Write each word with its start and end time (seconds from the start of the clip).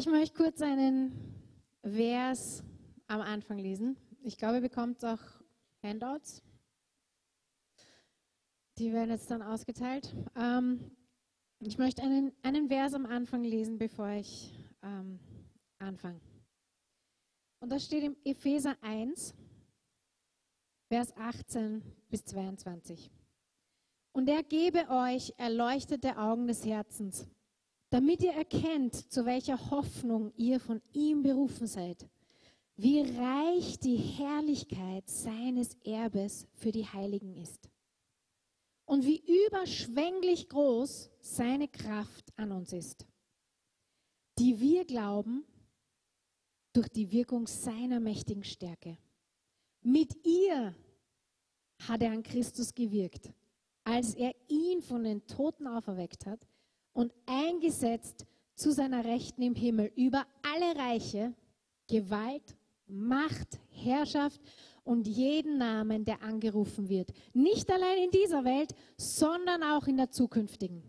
Ich 0.00 0.06
möchte 0.06 0.34
kurz 0.34 0.62
einen 0.62 1.12
Vers 1.82 2.64
am 3.06 3.20
Anfang 3.20 3.58
lesen. 3.58 3.98
Ich 4.22 4.38
glaube, 4.38 4.54
ihr 4.54 4.60
bekommt 4.62 5.04
auch 5.04 5.20
Handouts. 5.82 6.42
Die 8.78 8.94
werden 8.94 9.10
jetzt 9.10 9.30
dann 9.30 9.42
ausgeteilt. 9.42 10.16
Ähm, 10.36 10.90
ich 11.58 11.76
möchte 11.76 12.00
einen, 12.00 12.32
einen 12.42 12.68
Vers 12.68 12.94
am 12.94 13.04
Anfang 13.04 13.44
lesen, 13.44 13.76
bevor 13.76 14.08
ich 14.08 14.58
ähm, 14.82 15.20
anfange. 15.78 16.22
Und 17.58 17.70
das 17.70 17.84
steht 17.84 18.02
im 18.02 18.16
Epheser 18.24 18.78
1, 18.80 19.34
Vers 20.88 21.14
18 21.14 21.82
bis 22.08 22.24
22. 22.24 23.10
Und 24.12 24.30
er 24.30 24.42
gebe 24.44 24.88
euch 24.88 25.34
erleuchtete 25.36 26.16
Augen 26.16 26.46
des 26.46 26.64
Herzens, 26.64 27.28
damit 27.90 28.22
ihr 28.22 28.32
erkennt, 28.32 28.94
zu 29.12 29.26
welcher 29.26 29.70
Hoffnung 29.70 30.32
ihr 30.36 30.60
von 30.60 30.80
ihm 30.92 31.22
berufen 31.22 31.66
seid, 31.66 32.08
wie 32.76 33.00
reich 33.00 33.78
die 33.80 33.96
Herrlichkeit 33.96 35.08
seines 35.08 35.74
Erbes 35.84 36.46
für 36.54 36.72
die 36.72 36.86
Heiligen 36.86 37.34
ist. 37.36 37.68
Und 38.86 39.04
wie 39.04 39.22
überschwänglich 39.46 40.48
groß 40.48 41.10
seine 41.20 41.68
Kraft 41.68 42.32
an 42.36 42.52
uns 42.52 42.72
ist, 42.72 43.06
die 44.38 44.58
wir 44.58 44.84
glauben 44.84 45.44
durch 46.72 46.88
die 46.88 47.10
Wirkung 47.12 47.46
seiner 47.46 48.00
mächtigen 48.00 48.44
Stärke. 48.44 48.96
Mit 49.82 50.24
ihr 50.24 50.74
hat 51.88 52.02
er 52.02 52.12
an 52.12 52.22
Christus 52.22 52.74
gewirkt, 52.74 53.32
als 53.84 54.14
er 54.14 54.34
ihn 54.48 54.80
von 54.82 55.04
den 55.04 55.26
Toten 55.26 55.66
auferweckt 55.66 56.26
hat 56.26 56.46
und 56.92 57.12
eingesetzt 57.26 58.26
zu 58.54 58.72
seiner 58.72 59.04
Rechten 59.04 59.42
im 59.42 59.54
Himmel 59.54 59.92
über 59.96 60.26
alle 60.42 60.76
Reiche, 60.78 61.34
Gewalt, 61.88 62.56
Macht, 62.86 63.60
Herrschaft 63.70 64.40
und 64.84 65.06
jeden 65.06 65.58
Namen, 65.58 66.04
der 66.04 66.22
angerufen 66.22 66.88
wird. 66.88 67.12
Nicht 67.32 67.70
allein 67.70 68.04
in 68.04 68.10
dieser 68.10 68.44
Welt, 68.44 68.74
sondern 68.96 69.62
auch 69.62 69.86
in 69.86 69.96
der 69.96 70.10
zukünftigen. 70.10 70.82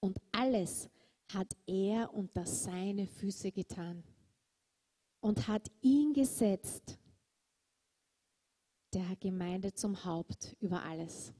Und 0.00 0.18
alles 0.32 0.88
hat 1.32 1.56
er 1.66 2.12
unter 2.14 2.46
seine 2.46 3.06
Füße 3.06 3.50
getan 3.50 4.04
und 5.20 5.48
hat 5.48 5.68
ihn 5.80 6.12
gesetzt, 6.12 6.98
der 8.92 9.16
Gemeinde 9.18 9.74
zum 9.74 10.04
Haupt 10.04 10.56
über 10.60 10.82
alles. 10.82 11.32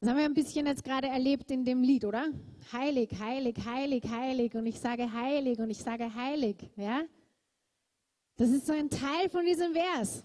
Das 0.00 0.10
haben 0.10 0.16
wir 0.18 0.24
ein 0.24 0.34
bisschen 0.34 0.66
jetzt 0.66 0.84
gerade 0.84 1.08
erlebt 1.08 1.50
in 1.50 1.64
dem 1.64 1.82
Lied, 1.82 2.04
oder? 2.04 2.28
Heilig, 2.72 3.10
heilig, 3.18 3.56
heilig, 3.64 4.04
heilig. 4.08 4.54
Und 4.54 4.66
ich 4.66 4.78
sage 4.78 5.12
heilig 5.12 5.58
und 5.58 5.70
ich 5.70 5.78
sage 5.78 6.14
heilig. 6.14 6.56
Ja? 6.76 7.02
Das 8.36 8.50
ist 8.50 8.66
so 8.66 8.72
ein 8.72 8.88
Teil 8.88 9.28
von 9.28 9.44
diesem 9.44 9.72
Vers. 9.72 10.22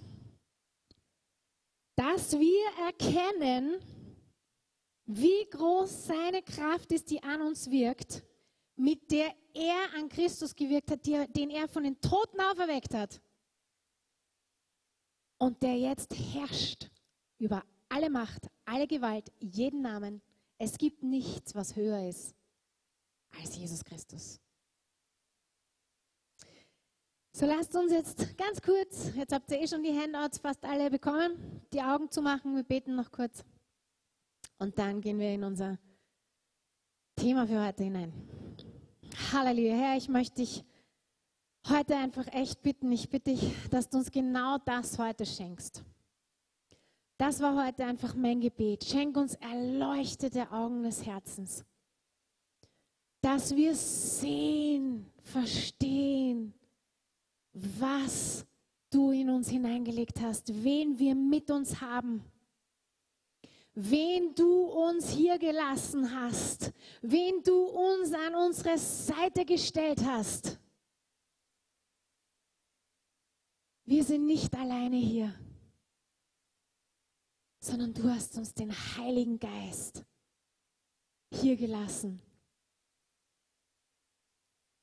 Dass 1.95 2.33
wir 2.33 2.85
erkennen, 2.85 3.79
wie 5.05 5.49
groß 5.49 6.05
seine 6.05 6.43
Kraft 6.43 6.91
ist, 6.91 7.09
die 7.09 7.21
an 7.23 7.41
uns 7.41 7.69
wirkt, 7.71 8.23
mit 8.75 9.11
der 9.11 9.33
er 9.53 9.95
an 9.95 10.07
Christus 10.07 10.55
gewirkt 10.55 10.91
hat, 10.91 11.05
den 11.05 11.49
er 11.49 11.67
von 11.67 11.83
den 11.83 11.99
Toten 11.99 12.39
auferweckt 12.39 12.93
hat. 12.93 13.19
Und 15.39 15.61
der 15.63 15.77
jetzt 15.77 16.13
herrscht 16.13 16.89
über 17.39 17.63
alle 17.93 18.09
Macht, 18.09 18.49
alle 18.65 18.87
Gewalt, 18.87 19.31
jeden 19.39 19.81
Namen. 19.81 20.21
Es 20.57 20.77
gibt 20.77 21.03
nichts, 21.03 21.53
was 21.53 21.75
höher 21.75 22.07
ist 22.07 22.35
als 23.39 23.55
Jesus 23.55 23.83
Christus. 23.83 24.39
So 27.35 27.45
lasst 27.45 27.75
uns 27.75 27.91
jetzt 27.91 28.37
ganz 28.37 28.61
kurz, 28.61 29.13
jetzt 29.15 29.33
habt 29.33 29.49
ihr 29.51 29.61
eh 29.61 29.67
schon 29.67 29.83
die 29.83 29.95
Handouts 29.95 30.39
fast 30.39 30.63
alle 30.65 30.89
bekommen, 30.89 31.61
die 31.71 31.81
Augen 31.81 32.09
zu 32.09 32.21
machen. 32.21 32.55
Wir 32.55 32.63
beten 32.63 32.95
noch 32.95 33.11
kurz. 33.11 33.43
Und 34.57 34.77
dann 34.77 35.01
gehen 35.01 35.19
wir 35.19 35.33
in 35.33 35.43
unser 35.43 35.77
Thema 37.15 37.47
für 37.47 37.63
heute 37.63 37.83
hinein. 37.83 38.13
Halleluja, 39.31 39.75
Herr, 39.75 39.97
ich 39.97 40.09
möchte 40.09 40.41
dich 40.41 40.63
heute 41.67 41.95
einfach 41.95 42.27
echt 42.33 42.61
bitten, 42.61 42.91
ich 42.91 43.09
bitte 43.09 43.31
dich, 43.31 43.69
dass 43.69 43.89
du 43.89 43.97
uns 43.97 44.11
genau 44.11 44.57
das 44.59 44.97
heute 44.97 45.25
schenkst. 45.25 45.83
Das 47.17 47.39
war 47.39 47.65
heute 47.65 47.85
einfach 47.85 48.15
mein 48.15 48.41
Gebet. 48.41 48.83
Schenk 48.83 49.15
uns 49.17 49.35
erleuchtete 49.35 50.51
Augen 50.51 50.83
des 50.83 51.05
Herzens, 51.05 51.63
dass 53.21 53.55
wir 53.55 53.75
sehen, 53.75 55.05
verstehen, 55.21 56.53
was 57.53 58.45
du 58.89 59.11
in 59.11 59.29
uns 59.29 59.49
hineingelegt 59.49 60.21
hast, 60.21 60.63
wen 60.63 60.97
wir 60.99 61.15
mit 61.15 61.49
uns 61.49 61.79
haben, 61.81 62.23
wen 63.73 64.33
du 64.35 64.63
uns 64.63 65.09
hier 65.09 65.37
gelassen 65.37 66.13
hast, 66.19 66.73
wen 67.01 67.41
du 67.43 67.63
uns 67.63 68.11
an 68.13 68.35
unsere 68.35 68.77
Seite 68.77 69.45
gestellt 69.45 70.03
hast. 70.05 70.59
Wir 73.85 74.03
sind 74.03 74.25
nicht 74.25 74.55
alleine 74.55 74.95
hier, 74.95 75.33
sondern 77.63 77.93
du 77.93 78.09
hast 78.09 78.37
uns 78.37 78.53
den 78.53 78.73
Heiligen 78.73 79.39
Geist 79.39 80.03
hier 81.33 81.55
gelassen. 81.55 82.21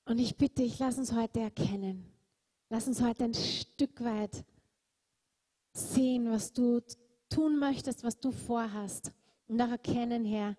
Und 0.06 0.18
ich 0.18 0.38
bitte 0.38 0.62
dich, 0.62 0.78
lass 0.78 0.96
uns 0.96 1.12
heute 1.12 1.40
erkennen, 1.40 2.10
lass 2.70 2.88
uns 2.88 3.02
heute 3.02 3.24
ein 3.24 3.34
Stück 3.34 4.02
weit 4.02 4.46
sehen, 5.74 6.30
was 6.30 6.54
du 6.54 6.80
tun 7.28 7.58
möchtest, 7.58 8.02
was 8.02 8.19
du 8.19 8.32
vorhast. 8.32 9.12
Und 9.46 9.60
auch 9.60 9.69
erkennen, 9.69 10.24
Herr, 10.24 10.56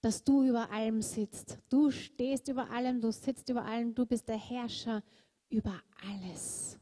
dass 0.00 0.22
du 0.22 0.44
über 0.44 0.70
allem 0.70 1.02
sitzt. 1.02 1.58
Du 1.68 1.90
stehst 1.90 2.46
über 2.46 2.70
allem, 2.70 3.00
du 3.00 3.10
sitzt 3.10 3.48
über 3.48 3.64
allem, 3.64 3.96
du 3.96 4.06
bist 4.06 4.28
der 4.28 4.38
Herrscher 4.38 5.02
über 5.48 5.82
alles 6.08 6.78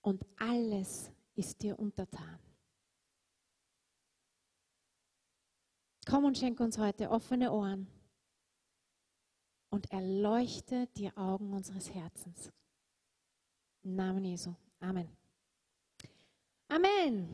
und 0.00 0.26
alles 0.36 1.12
ist 1.36 1.62
dir 1.62 1.78
untertan. 1.78 2.49
Komm 6.06 6.24
und 6.24 6.38
schenk 6.38 6.60
uns 6.60 6.78
heute 6.78 7.10
offene 7.10 7.52
Ohren 7.52 7.86
und 9.70 9.90
erleuchte 9.92 10.88
die 10.96 11.14
Augen 11.16 11.52
unseres 11.52 11.94
Herzens. 11.94 12.50
Im 13.82 13.96
Namen 13.96 14.24
Jesu. 14.24 14.54
Amen. 14.80 15.08
Amen. 16.68 17.28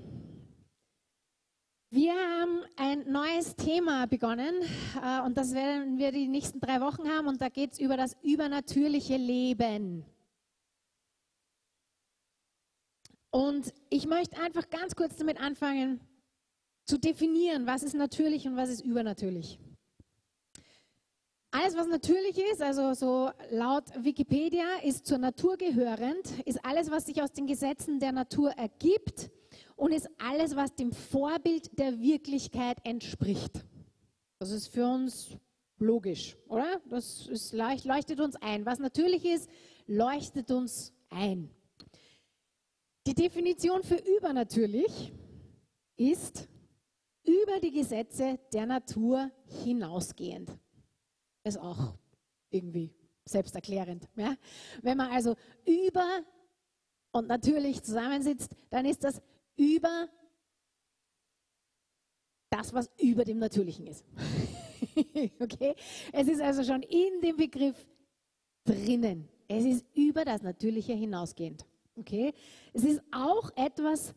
Wir 1.91 2.12
haben 2.15 2.65
ein 2.77 3.10
neues 3.10 3.54
Thema 3.54 4.06
begonnen 4.06 4.54
äh, 5.03 5.21
und 5.21 5.37
das 5.37 5.54
werden 5.54 5.98
wir 5.98 6.10
die 6.10 6.28
nächsten 6.28 6.60
drei 6.60 6.81
Wochen 6.81 7.09
haben 7.09 7.28
und 7.28 7.41
da 7.41 7.48
geht 7.48 7.72
es 7.72 7.78
über 7.78 7.97
das 7.97 8.16
übernatürliche 8.22 9.16
Leben. 9.16 10.04
Und 13.31 13.72
ich 13.88 14.06
möchte 14.06 14.41
einfach 14.41 14.69
ganz 14.69 14.97
kurz 14.97 15.16
damit 15.16 15.41
anfangen, 15.41 16.00
zu 16.86 16.98
definieren, 16.98 17.66
was 17.66 17.83
ist 17.83 17.94
natürlich 17.94 18.47
und 18.47 18.56
was 18.56 18.71
ist 18.71 18.84
übernatürlich. 18.84 19.59
Alles, 21.50 21.77
was 21.77 21.86
natürlich 21.86 22.38
ist, 22.53 22.60
also 22.60 22.92
so 22.94 23.30
laut 23.50 23.84
Wikipedia, 23.98 24.66
ist 24.83 25.06
zur 25.06 25.18
Natur 25.18 25.56
gehörend, 25.56 26.38
ist 26.44 26.65
alles, 26.65 26.91
was 26.91 27.06
sich 27.06 27.22
aus 27.22 27.33
den 27.33 27.47
Gesetzen 27.47 27.98
der 27.98 28.12
Natur 28.12 28.50
ergibt 28.50 29.30
und 29.74 29.92
ist 29.92 30.09
alles, 30.18 30.54
was 30.54 30.74
dem 30.74 30.92
Vorbild 30.92 31.78
der 31.78 32.00
Wirklichkeit 32.00 32.78
entspricht. 32.84 33.65
Das 34.38 34.50
ist 34.50 34.68
für 34.68 34.86
uns 34.86 35.30
logisch, 35.78 36.36
oder? 36.48 36.80
Das 36.88 37.27
ist, 37.27 37.53
leuchtet 37.53 38.21
uns 38.21 38.36
ein. 38.36 38.66
Was 38.66 38.78
natürlich 38.78 39.24
ist, 39.24 39.48
leuchtet 39.86 40.50
uns 40.50 40.92
ein. 41.09 41.50
Die 43.06 43.15
Definition 43.15 43.83
für 43.83 43.97
übernatürlich 43.97 45.12
ist 45.97 46.48
über 47.26 47.60
die 47.60 47.72
Gesetze 47.72 48.38
der 48.52 48.66
Natur 48.66 49.30
hinausgehend. 49.64 50.50
Ist 51.44 51.58
auch 51.58 51.94
irgendwie 52.50 52.94
selbsterklärend. 53.24 54.08
Ja? 54.16 54.36
Wenn 54.82 54.96
man 54.96 55.10
also 55.10 55.34
über 55.64 56.24
und 57.12 57.28
natürlich 57.28 57.82
zusammensitzt, 57.82 58.50
dann 58.70 58.84
ist 58.84 59.02
das 59.02 59.22
über 59.56 60.08
das, 62.50 62.72
was 62.72 62.90
über 62.98 63.24
dem 63.24 63.38
Natürlichen 63.38 63.86
ist. 63.86 64.04
okay? 65.40 65.74
Es 66.12 66.28
ist 66.28 66.40
also 66.40 66.62
schon 66.62 66.82
in 66.82 67.20
dem 67.20 67.36
Begriff 67.36 67.86
drinnen. 68.64 69.28
Es 69.48 69.64
ist 69.64 69.86
über 69.94 70.24
das 70.24 70.42
Natürliche 70.42 70.92
hinausgehend. 70.92 71.66
Okay? 71.96 72.34
Es 72.72 72.84
ist 72.84 73.02
auch 73.12 73.50
etwas, 73.56 74.14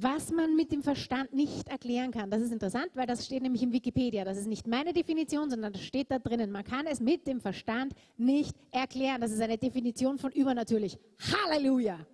was 0.00 0.30
man 0.30 0.54
mit 0.54 0.70
dem 0.70 0.82
Verstand 0.82 1.32
nicht 1.32 1.68
erklären 1.68 2.10
kann. 2.12 2.30
Das 2.30 2.40
ist 2.40 2.52
interessant, 2.52 2.90
weil 2.94 3.06
das 3.06 3.26
steht 3.26 3.42
nämlich 3.42 3.62
im 3.62 3.72
Wikipedia. 3.72 4.24
Das 4.24 4.38
ist 4.38 4.46
nicht 4.46 4.66
meine 4.66 4.92
Definition, 4.92 5.50
sondern 5.50 5.72
das 5.72 5.82
steht 5.82 6.10
da 6.10 6.18
drinnen. 6.18 6.50
Man 6.52 6.64
kann 6.64 6.86
es 6.86 7.00
mit 7.00 7.26
dem 7.26 7.40
Verstand 7.40 7.94
nicht 8.16 8.54
erklären. 8.70 9.20
Das 9.20 9.32
ist 9.32 9.40
eine 9.40 9.58
Definition 9.58 10.18
von 10.18 10.30
übernatürlich. 10.32 10.98
Halleluja! 11.18 12.06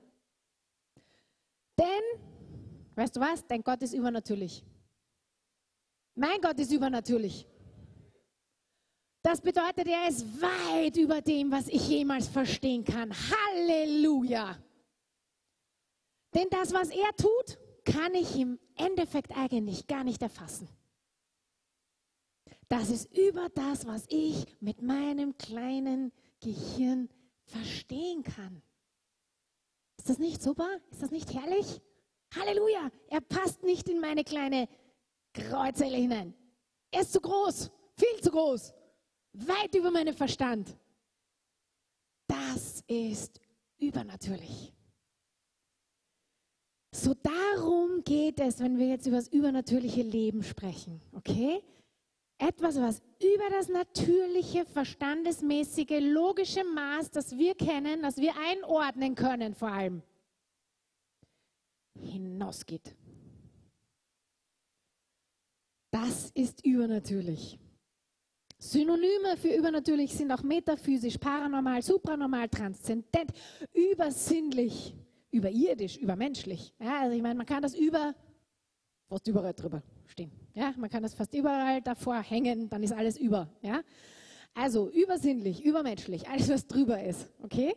Denn, 1.79 2.21
weißt 2.95 3.17
du 3.17 3.21
was? 3.21 3.47
Dein 3.47 3.63
Gott 3.63 3.83
ist 3.83 3.93
übernatürlich. 3.93 4.65
Mein 6.15 6.41
Gott 6.41 6.59
ist 6.59 6.73
übernatürlich. 6.73 7.47
Das 9.23 9.41
bedeutet, 9.41 9.89
er 9.89 10.09
ist 10.09 10.25
weit 10.41 10.97
über 10.97 11.21
dem, 11.21 11.51
was 11.51 11.69
ich 11.69 11.89
jemals 11.89 12.29
verstehen 12.29 12.85
kann. 12.85 13.13
Halleluja! 13.13 14.57
Denn 16.35 16.47
das, 16.51 16.73
was 16.73 16.91
er 16.91 17.15
tut, 17.17 17.59
kann 17.85 18.15
ich 18.15 18.37
im 18.37 18.59
Endeffekt 18.77 19.37
eigentlich 19.37 19.87
gar 19.87 20.05
nicht 20.05 20.23
erfassen. 20.23 20.69
Das 22.69 22.91
ist 22.91 23.17
über 23.17 23.49
das, 23.51 23.87
was 23.87 24.07
ich 24.09 24.47
mit 24.61 24.83
meinem 24.83 25.37
kleinen 25.37 26.13
Gehirn 26.41 27.09
verstehen 27.45 28.23
kann. 28.23 28.63
Ist 29.99 30.09
das 30.09 30.19
nicht 30.19 30.43
super? 30.43 30.69
Ist 30.91 31.03
das 31.03 31.11
nicht 31.11 31.33
herrlich? 31.33 31.81
Halleluja! 32.35 32.91
Er 33.09 33.21
passt 33.21 33.63
nicht 33.63 33.89
in 33.89 34.01
meine 34.01 34.25
kleine 34.25 34.69
Kreuzelle 35.33 35.97
hinein. 35.97 36.35
Er 36.91 37.03
ist 37.03 37.13
zu 37.13 37.21
groß, 37.21 37.71
viel 37.97 38.21
zu 38.23 38.31
groß, 38.31 38.73
weit 39.35 39.75
über 39.75 39.91
meinen 39.91 40.15
Verstand. 40.15 40.77
Das 42.27 42.83
ist 42.87 43.41
übernatürlich. 43.79 44.73
So 46.95 47.13
darum 47.13 48.05
geht 48.05 48.39
es, 48.39 48.61
wenn 48.61 48.79
wir 48.79 48.87
jetzt 48.87 49.09
über 49.09 49.17
das 49.17 49.27
übernatürliche 49.27 50.03
Leben 50.03 50.45
sprechen, 50.45 51.01
okay? 51.13 51.61
Etwas, 52.39 52.77
was 52.77 53.03
über 53.21 53.51
das 53.51 53.69
natürliche, 53.69 54.65
verstandesmäßige, 54.65 55.99
logische 56.01 56.63
Maß, 56.63 57.11
das 57.11 57.37
wir 57.37 57.57
kennen, 57.57 58.03
das 58.03 58.19
wir 58.19 58.33
einordnen 58.49 59.17
können 59.17 59.57
vor 59.57 59.73
allem, 59.73 60.03
hinausgeht. 62.01 62.95
Das 65.91 66.31
ist 66.31 66.65
übernatürlich. 66.65 67.59
Synonyme 68.57 69.37
für 69.37 69.53
übernatürlich 69.53 70.15
sind 70.15 70.31
auch 70.31 70.45
metaphysisch, 70.45 71.19
paranormal, 71.19 71.83
supranormal, 71.83 72.49
transzendent, 72.49 73.33
übersinnlich 73.73 74.95
überirdisch, 75.35 75.97
übermenschlich. 75.97 76.73
Ja, 76.79 77.01
also 77.01 77.17
ich 77.17 77.23
meine, 77.23 77.35
man 77.35 77.47
kann 77.47 77.63
das 77.63 77.75
über, 77.75 78.15
fast 79.09 79.27
überall 79.27 79.53
drüber 79.53 79.83
stehen. 80.07 80.31
Ja, 80.55 80.73
man 80.77 80.89
kann 80.89 81.03
das 81.03 81.15
fast 81.15 81.35
überall 81.35 81.83
davor 81.83 82.23
hängen, 82.23 82.69
dann 82.71 82.83
ist 82.83 82.93
alles 82.93 83.19
über. 83.19 83.51
Ja, 83.61 83.83
also 84.55 84.89
übersinnlich, 84.91 85.65
übermenschlich, 85.65 86.29
alles 86.29 86.49
was 86.49 86.67
drüber 86.67 87.03
ist. 87.03 87.29
Okay? 87.43 87.75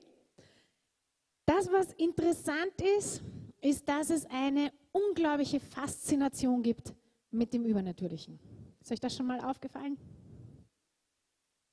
Das, 1.46 1.72
was 1.72 1.94
interessant 1.94 2.80
ist, 3.00 3.24
ist, 3.62 3.90
dass 3.90 4.12
es 4.12 4.26
eine 4.28 4.72
unglaubliche 4.92 5.60
Faszination 5.60 6.62
gibt 6.62 6.94
mit 7.32 7.54
dem 7.54 7.66
Übernatürlichen. 7.66 8.40
Ist 8.80 8.92
euch 8.92 9.00
das 9.00 9.16
schon 9.16 9.26
mal 9.26 9.42
aufgefallen? 9.42 9.98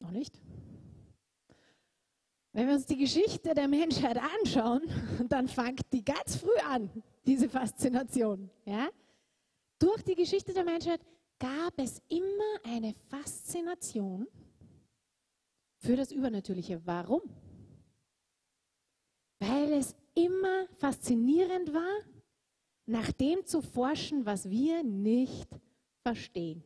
Noch 0.00 0.10
nicht? 0.10 0.40
Wenn 2.55 2.69
wir 2.69 2.75
uns 2.75 2.87
die 2.87 2.97
Geschichte 2.97 3.53
der 3.53 3.67
Menschheit 3.67 4.17
anschauen, 4.17 4.83
dann 5.29 5.49
fängt 5.49 5.93
die 5.93 6.05
ganz 6.05 6.37
früh 6.37 6.56
an, 6.65 6.89
diese 7.27 7.49
Faszination. 7.49 8.49
Ja? 8.65 8.89
Durch 9.81 10.03
die 10.03 10.15
Geschichte 10.15 10.55
der 10.55 10.65
Menschheit 10.65 11.01
gab 11.41 11.77
es 11.79 12.01
immer 12.09 12.55
eine 12.62 12.95
Faszination 13.11 14.29
für 15.79 15.97
das 15.97 16.12
Übernatürliche. 16.12 16.81
Warum? 16.87 17.23
Weil 19.41 19.73
es 19.73 19.97
immer 20.15 20.69
faszinierend 20.79 21.75
war, 21.75 21.99
nach 22.87 23.11
dem 23.11 23.45
zu 23.45 23.62
forschen, 23.62 24.25
was 24.27 24.49
wir 24.49 24.85
nicht 24.85 25.49
verstehen. 26.03 26.62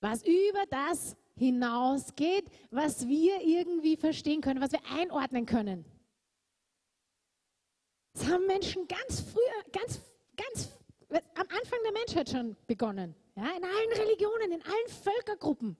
Was 0.00 0.24
über 0.24 0.64
das 0.68 1.16
hinausgeht, 1.42 2.44
was 2.70 3.06
wir 3.08 3.40
irgendwie 3.42 3.96
verstehen 3.96 4.40
können, 4.40 4.60
was 4.60 4.72
wir 4.72 4.80
einordnen 4.90 5.46
können. 5.46 5.84
Das 8.14 8.28
haben 8.28 8.46
Menschen 8.46 8.86
ganz 8.88 9.20
früher, 9.20 9.72
ganz, 9.72 10.00
ganz 10.36 10.68
am 11.34 11.46
Anfang 11.48 11.78
der 11.84 11.92
Menschheit 11.92 12.28
schon 12.28 12.56
begonnen. 12.66 13.14
Ja, 13.36 13.44
in 13.56 13.64
allen 13.64 13.92
Religionen, 13.94 14.52
in 14.52 14.62
allen 14.62 14.88
Völkergruppen 15.02 15.76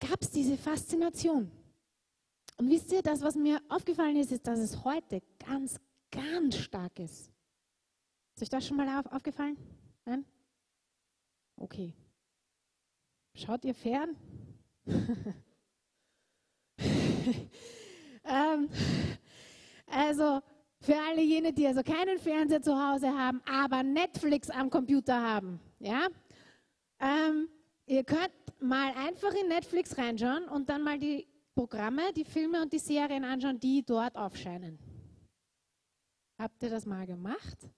gab 0.00 0.20
es 0.20 0.30
diese 0.30 0.56
Faszination. 0.56 1.50
Und 2.58 2.70
wisst 2.70 2.90
ihr, 2.92 3.02
das, 3.02 3.20
was 3.20 3.34
mir 3.34 3.60
aufgefallen 3.68 4.16
ist, 4.16 4.32
ist, 4.32 4.46
dass 4.46 4.58
es 4.58 4.84
heute 4.84 5.22
ganz, 5.38 5.78
ganz 6.10 6.56
stark 6.56 6.98
ist. 6.98 7.30
Ist 8.34 8.42
euch 8.42 8.48
das 8.48 8.66
schon 8.66 8.78
mal 8.78 8.98
auf, 8.98 9.12
aufgefallen? 9.12 9.56
Nein? 10.04 10.24
Okay. 11.56 11.94
Schaut 13.36 13.64
ihr 13.66 13.74
fern? 13.74 14.16
ähm, 18.24 18.70
also 19.86 20.40
für 20.80 20.96
alle 20.96 21.20
jene, 21.20 21.52
die 21.52 21.66
also 21.66 21.82
keinen 21.82 22.18
Fernseher 22.18 22.62
zu 22.62 22.72
Hause 22.74 23.08
haben, 23.08 23.42
aber 23.44 23.82
Netflix 23.82 24.48
am 24.48 24.70
Computer 24.70 25.20
haben, 25.20 25.60
ja, 25.80 26.08
ähm, 26.98 27.50
ihr 27.84 28.04
könnt 28.04 28.32
mal 28.58 28.94
einfach 28.94 29.34
in 29.34 29.48
Netflix 29.48 29.98
reinschauen 29.98 30.48
und 30.48 30.70
dann 30.70 30.82
mal 30.82 30.98
die 30.98 31.28
Programme, 31.54 32.14
die 32.14 32.24
Filme 32.24 32.62
und 32.62 32.72
die 32.72 32.78
Serien 32.78 33.24
anschauen, 33.24 33.60
die 33.60 33.84
dort 33.84 34.16
aufscheinen. 34.16 34.78
Habt 36.38 36.62
ihr 36.62 36.70
das 36.70 36.86
mal 36.86 37.06
gemacht? 37.06 37.68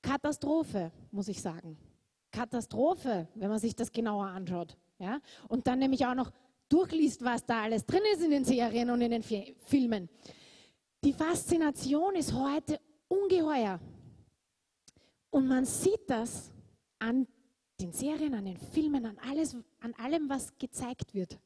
Katastrophe, 0.00 0.90
muss 1.10 1.28
ich 1.28 1.42
sagen. 1.42 1.76
Katastrophe, 2.34 3.28
wenn 3.34 3.48
man 3.48 3.58
sich 3.58 3.76
das 3.76 3.92
genauer 3.92 4.26
anschaut. 4.26 4.76
Ja? 4.98 5.20
Und 5.48 5.66
dann 5.66 5.78
nämlich 5.78 6.04
auch 6.04 6.14
noch 6.14 6.32
durchliest, 6.68 7.24
was 7.24 7.46
da 7.46 7.62
alles 7.62 7.86
drin 7.86 8.02
ist 8.12 8.22
in 8.22 8.30
den 8.30 8.44
Serien 8.44 8.90
und 8.90 9.00
in 9.00 9.10
den 9.10 9.22
Filmen. 9.22 10.08
Die 11.04 11.12
Faszination 11.12 12.14
ist 12.16 12.32
heute 12.32 12.80
ungeheuer. 13.08 13.78
Und 15.30 15.46
man 15.46 15.64
sieht 15.64 16.08
das 16.08 16.50
an 16.98 17.26
den 17.80 17.92
Serien, 17.92 18.34
an 18.34 18.44
den 18.44 18.56
Filmen, 18.56 19.04
an, 19.06 19.18
alles, 19.28 19.56
an 19.80 19.94
allem, 19.94 20.28
was 20.28 20.56
gezeigt 20.58 21.14
wird. 21.14 21.38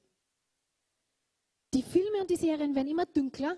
Die 1.75 1.83
Filme 1.83 2.21
und 2.21 2.31
die 2.31 2.37
Serien 2.37 2.75
werden 2.75 2.89
immer 2.89 3.07
dünkler, 3.07 3.57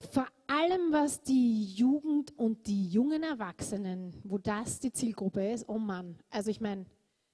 vor 0.00 0.26
allem 0.46 0.92
was 0.92 1.22
die 1.22 1.64
Jugend 1.64 2.36
und 2.38 2.66
die 2.66 2.88
jungen 2.88 3.22
Erwachsenen, 3.22 4.14
wo 4.24 4.38
das 4.38 4.80
die 4.80 4.92
Zielgruppe 4.92 5.52
ist, 5.52 5.68
oh 5.68 5.78
Mann. 5.78 6.18
Also 6.30 6.50
ich 6.50 6.60
meine, 6.60 6.86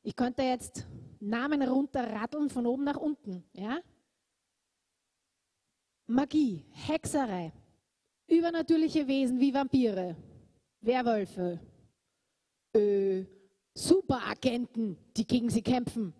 ich 0.02 0.16
könnte 0.16 0.42
jetzt 0.42 0.86
Namen 1.20 1.62
runterratteln 1.62 2.48
von 2.48 2.66
oben 2.66 2.84
nach 2.84 2.96
unten. 2.96 3.44
Ja? 3.52 3.80
Magie, 6.06 6.64
Hexerei, 6.72 7.52
übernatürliche 8.26 9.06
Wesen 9.06 9.38
wie 9.38 9.52
Vampire, 9.52 10.16
Werwölfe, 10.80 11.60
äh, 12.74 13.24
Superagenten, 13.74 14.96
die 15.16 15.26
gegen 15.26 15.50
sie 15.50 15.62
kämpfen, 15.62 16.12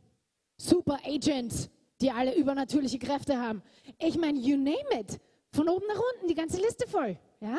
Superagents, 0.57 1.71
die 2.01 2.11
alle 2.11 2.35
übernatürliche 2.37 2.99
Kräfte 2.99 3.39
haben. 3.39 3.63
Ich 3.99 4.17
meine, 4.17 4.39
you 4.39 4.57
name 4.57 5.01
it. 5.01 5.21
Von 5.53 5.69
oben 5.69 5.87
nach 5.87 6.01
unten, 6.15 6.29
die 6.29 6.35
ganze 6.35 6.61
Liste 6.61 6.87
voll. 6.87 7.19
Ja? 7.41 7.59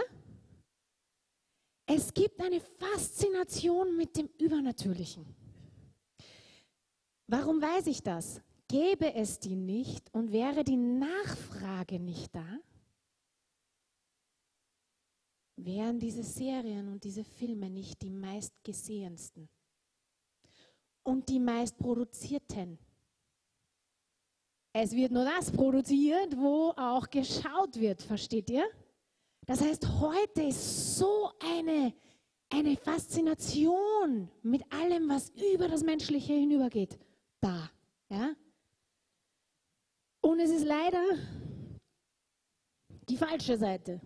Es 1.86 2.14
gibt 2.14 2.40
eine 2.40 2.62
Faszination 2.62 3.98
mit 3.98 4.16
dem 4.16 4.30
Übernatürlichen. 4.38 5.26
Warum 7.28 7.62
weiß 7.62 7.88
ich 7.88 8.02
das? 8.02 8.42
Gäbe 8.68 9.14
es 9.14 9.40
die 9.40 9.56
nicht 9.56 10.14
und 10.14 10.32
wäre 10.32 10.64
die 10.64 10.78
Nachfrage 10.78 12.00
nicht 12.00 12.34
da, 12.34 12.60
wären 15.58 16.00
diese 16.00 16.24
Serien 16.24 16.88
und 16.88 17.04
diese 17.04 17.24
Filme 17.24 17.70
nicht 17.70 18.02
die 18.02 18.10
meistgesehensten 18.10 19.50
und 21.04 21.28
die 21.30 21.40
meistproduzierten. 21.40 22.78
Es 24.74 24.94
wird 24.94 25.12
nur 25.12 25.26
das 25.26 25.52
produziert, 25.52 26.38
wo 26.38 26.74
auch 26.78 27.10
geschaut 27.10 27.80
wird, 27.80 28.02
versteht 28.02 28.50
ihr? 28.50 28.66
Das 29.46 29.62
heißt, 29.62 29.88
heute 30.00 30.44
ist 30.44 30.98
so 30.98 31.32
eine, 31.40 31.94
eine 32.50 32.78
Faszination 32.78 34.30
mit 34.44 34.64
allem, 34.72 35.10
was 35.10 35.32
über 35.54 35.68
das 35.68 35.84
Menschliche 35.84 36.34
hinübergeht, 36.34 36.98
da. 37.42 37.70
Ja? 38.10 38.34
Und 40.22 40.40
es 40.40 40.52
ist 40.52 40.66
leider 40.66 41.04
die 43.10 43.18
falsche 43.18 43.58
Seite, 43.58 44.00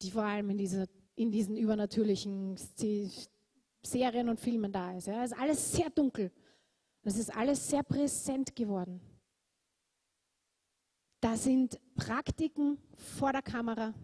die 0.00 0.10
vor 0.10 0.22
allem 0.22 0.50
in 0.50 0.58
dieser 0.58 0.86
in 1.14 1.30
diesen 1.30 1.56
übernatürlichen 1.56 2.56
Serien 3.82 4.28
und 4.28 4.40
Filmen 4.40 4.72
da 4.72 4.96
ist. 4.96 5.06
Ja. 5.06 5.24
Es 5.24 5.32
ist 5.32 5.38
alles 5.38 5.72
sehr 5.72 5.90
dunkel. 5.90 6.30
Es 7.02 7.18
ist 7.18 7.34
alles 7.34 7.68
sehr 7.68 7.82
präsent 7.82 8.54
geworden. 8.54 9.00
Da 11.22 11.36
sind 11.36 11.78
Praktiken 11.94 12.78
vor 12.96 13.30
der 13.30 13.42
Kamera. 13.42 13.94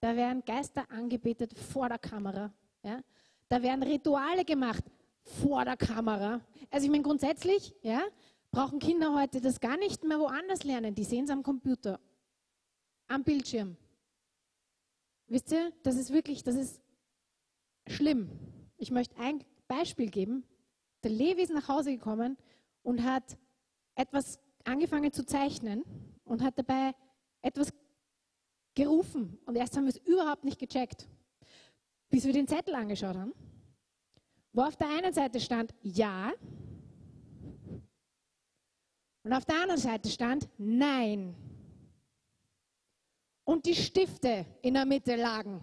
Da 0.00 0.16
werden 0.16 0.44
Geister 0.44 0.84
angebetet 0.90 1.56
vor 1.56 1.88
der 1.88 1.98
Kamera. 1.98 2.52
Ja. 2.82 3.00
Da 3.48 3.62
werden 3.62 3.84
Rituale 3.84 4.44
gemacht 4.44 4.82
vor 5.22 5.64
der 5.64 5.76
Kamera. 5.76 6.40
Also 6.70 6.86
ich 6.86 6.90
meine 6.90 7.04
grundsätzlich, 7.04 7.72
ja, 7.82 8.02
brauchen 8.50 8.80
Kinder 8.80 9.14
heute 9.14 9.40
das 9.40 9.60
gar 9.60 9.76
nicht 9.76 10.02
mehr 10.02 10.18
woanders 10.18 10.64
lernen. 10.64 10.92
Die 10.96 11.04
sehen 11.04 11.24
es 11.24 11.30
am 11.30 11.44
Computer, 11.44 12.00
am 13.06 13.22
Bildschirm. 13.22 13.76
Wisst 15.28 15.52
ihr, 15.52 15.72
das 15.84 15.94
ist 15.94 16.12
wirklich, 16.12 16.42
das 16.42 16.56
ist 16.56 16.80
schlimm. 17.86 18.28
Ich 18.76 18.90
möchte 18.90 19.16
ein 19.18 19.44
Beispiel 19.68 20.10
geben. 20.10 20.42
Der 21.04 21.12
Levi 21.12 21.42
ist 21.42 21.52
nach 21.52 21.68
Hause 21.68 21.92
gekommen 21.92 22.36
und 22.82 23.04
hat 23.04 23.38
etwas 23.94 24.40
angefangen 24.64 25.12
zu 25.12 25.24
zeichnen 25.24 25.84
und 26.24 26.42
hat 26.42 26.58
dabei 26.58 26.94
etwas 27.42 27.72
gerufen. 28.74 29.38
Und 29.46 29.56
erst 29.56 29.76
haben 29.76 29.84
wir 29.84 29.90
es 29.90 29.98
überhaupt 29.98 30.44
nicht 30.44 30.58
gecheckt, 30.58 31.06
bis 32.10 32.24
wir 32.24 32.32
den 32.32 32.48
Zettel 32.48 32.74
angeschaut 32.74 33.16
haben, 33.16 33.32
wo 34.52 34.62
auf 34.62 34.76
der 34.76 34.88
einen 34.88 35.12
Seite 35.12 35.40
stand 35.40 35.74
Ja 35.82 36.32
und 39.24 39.32
auf 39.32 39.44
der 39.44 39.56
anderen 39.56 39.80
Seite 39.80 40.08
stand 40.08 40.48
Nein. 40.58 41.34
Und 43.44 43.66
die 43.66 43.74
Stifte 43.74 44.46
in 44.62 44.74
der 44.74 44.84
Mitte 44.84 45.16
lagen. 45.16 45.60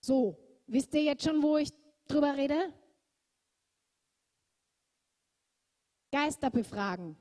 So, 0.00 0.36
wisst 0.66 0.92
ihr 0.94 1.02
jetzt 1.02 1.24
schon, 1.24 1.42
wo 1.42 1.56
ich 1.58 1.70
drüber 2.06 2.36
rede? 2.36 2.72
Geister 6.10 6.50
befragen. 6.50 7.16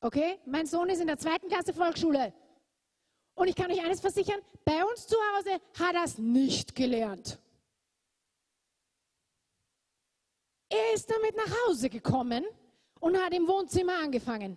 Okay? 0.00 0.38
Mein 0.46 0.66
Sohn 0.66 0.88
ist 0.88 1.00
in 1.00 1.06
der 1.06 1.18
zweiten 1.18 1.48
Klasse 1.48 1.72
Volksschule. 1.72 2.32
Und 3.34 3.48
ich 3.48 3.54
kann 3.54 3.70
euch 3.70 3.84
eines 3.84 4.00
versichern, 4.00 4.40
bei 4.64 4.84
uns 4.84 5.06
zu 5.06 5.16
Hause 5.16 5.60
hat 5.78 5.94
er 5.94 6.04
es 6.04 6.18
nicht 6.18 6.74
gelernt. 6.74 7.38
Er 10.68 10.94
ist 10.94 11.10
damit 11.10 11.36
nach 11.36 11.52
Hause 11.66 11.88
gekommen 11.88 12.44
und 13.00 13.16
hat 13.16 13.32
im 13.32 13.46
Wohnzimmer 13.48 13.98
angefangen. 13.98 14.56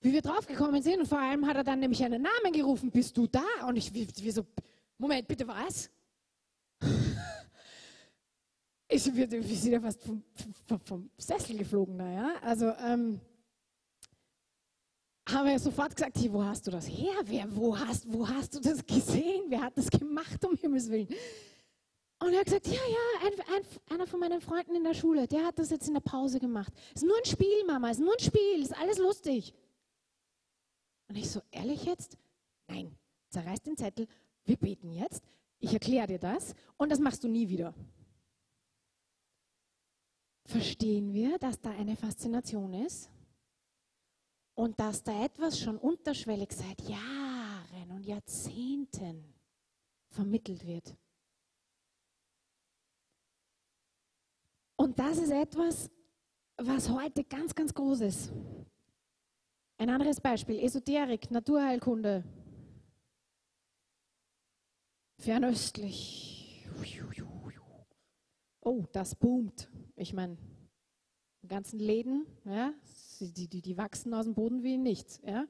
Wie 0.00 0.12
wir 0.12 0.22
draufgekommen 0.22 0.82
sind, 0.82 1.00
und 1.00 1.08
vor 1.08 1.18
allem 1.18 1.46
hat 1.46 1.56
er 1.56 1.64
dann 1.64 1.80
nämlich 1.80 2.02
einen 2.04 2.22
Namen 2.22 2.52
gerufen, 2.52 2.90
bist 2.90 3.16
du 3.16 3.26
da? 3.26 3.44
Und 3.66 3.76
ich, 3.76 3.92
wie, 3.92 4.06
wie 4.18 4.30
so, 4.30 4.46
Moment, 4.98 5.26
bitte 5.26 5.46
was? 5.48 5.90
Ich, 8.96 9.02
sind 9.60 9.72
ja 9.72 9.80
fast 9.80 10.02
vom, 10.02 10.22
vom, 10.66 10.80
vom 10.80 11.10
Sessel 11.18 11.58
geflogen 11.58 11.98
da, 11.98 12.10
ja. 12.10 12.34
Also, 12.40 12.72
ähm, 12.80 13.20
haben 15.28 15.48
wir 15.48 15.58
sofort 15.58 15.94
gesagt, 15.94 16.16
hey, 16.16 16.32
wo 16.32 16.42
hast 16.42 16.66
du 16.66 16.70
das 16.70 16.86
her? 16.88 17.14
Wer, 17.24 17.44
wo, 17.54 17.76
hast, 17.76 18.10
wo 18.10 18.26
hast 18.26 18.54
du 18.54 18.60
das 18.60 18.86
gesehen? 18.86 19.44
Wer 19.48 19.60
hat 19.60 19.76
das 19.76 19.90
gemacht, 19.90 20.42
um 20.46 20.56
Himmels 20.56 20.88
Willen? 20.88 21.08
Und 22.20 22.32
er 22.32 22.38
hat 22.38 22.46
gesagt, 22.46 22.68
ja, 22.68 22.72
ja, 22.72 23.26
ein, 23.26 23.32
ein, 23.54 23.94
einer 23.94 24.06
von 24.06 24.18
meinen 24.18 24.40
Freunden 24.40 24.74
in 24.74 24.84
der 24.84 24.94
Schule, 24.94 25.26
der 25.28 25.44
hat 25.44 25.58
das 25.58 25.68
jetzt 25.68 25.88
in 25.88 25.94
der 25.94 26.00
Pause 26.00 26.40
gemacht. 26.40 26.72
Ist 26.94 27.04
nur 27.04 27.18
ein 27.18 27.24
Spiel, 27.26 27.64
Mama, 27.66 27.90
ist 27.90 28.00
nur 28.00 28.14
ein 28.14 28.24
Spiel, 28.24 28.62
ist 28.62 28.74
alles 28.74 28.96
lustig. 28.96 29.52
Und 31.08 31.16
ich 31.16 31.28
so, 31.28 31.42
ehrlich 31.50 31.84
jetzt? 31.84 32.16
Nein, 32.66 32.96
zerreiß 33.28 33.60
den 33.60 33.76
Zettel, 33.76 34.06
wir 34.44 34.56
beten 34.56 34.90
jetzt, 34.90 35.22
ich 35.58 35.72
erkläre 35.74 36.06
dir 36.06 36.18
das 36.18 36.54
und 36.78 36.90
das 36.90 36.98
machst 36.98 37.22
du 37.24 37.28
nie 37.28 37.48
wieder 37.48 37.74
verstehen 40.46 41.12
wir, 41.12 41.38
dass 41.38 41.60
da 41.60 41.70
eine 41.70 41.96
Faszination 41.96 42.72
ist 42.74 43.10
und 44.54 44.78
dass 44.80 45.02
da 45.02 45.24
etwas 45.24 45.60
schon 45.60 45.76
unterschwellig 45.76 46.52
seit 46.52 46.80
Jahren 46.88 47.90
und 47.90 48.04
Jahrzehnten 48.04 49.34
vermittelt 50.08 50.66
wird. 50.66 50.96
Und 54.76 54.98
das 54.98 55.18
ist 55.18 55.30
etwas, 55.30 55.90
was 56.56 56.88
heute 56.88 57.24
ganz, 57.24 57.54
ganz 57.54 57.74
groß 57.74 58.00
ist. 58.00 58.32
Ein 59.78 59.90
anderes 59.90 60.20
Beispiel, 60.20 60.58
Esoterik, 60.60 61.30
Naturheilkunde, 61.30 62.24
fernöstlich. 65.18 66.36
Oh, 68.60 68.84
das 68.90 69.14
boomt. 69.14 69.68
Ich 69.96 70.12
meine, 70.12 70.36
ganzen 71.48 71.78
Läden, 71.78 72.26
ja, 72.44 72.72
die, 73.20 73.48
die, 73.48 73.62
die 73.62 73.76
wachsen 73.76 74.12
aus 74.14 74.24
dem 74.24 74.34
Boden 74.34 74.62
wie 74.62 74.76
nichts. 74.76 75.20
Ja. 75.24 75.46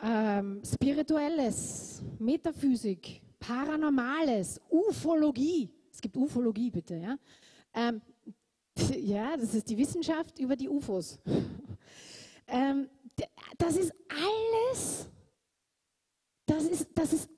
Ähm, 0.00 0.62
Spirituelles, 0.64 2.02
Metaphysik, 2.18 3.22
Paranormales, 3.38 4.60
Ufologie. 4.70 5.70
Es 5.92 6.00
gibt 6.00 6.16
Ufologie, 6.16 6.70
bitte. 6.70 6.96
Ja, 6.96 7.18
ähm, 7.74 8.00
ja 8.96 9.36
das 9.36 9.54
ist 9.54 9.68
die 9.68 9.78
Wissenschaft 9.78 10.38
über 10.38 10.56
die 10.56 10.68
UFOs. 10.68 11.18
ähm, 12.46 12.88
das 13.56 13.76
ist 13.76 13.92
alles, 14.08 15.08
das 16.46 16.64
ist, 16.64 16.88
das 16.94 17.12
ist 17.12 17.30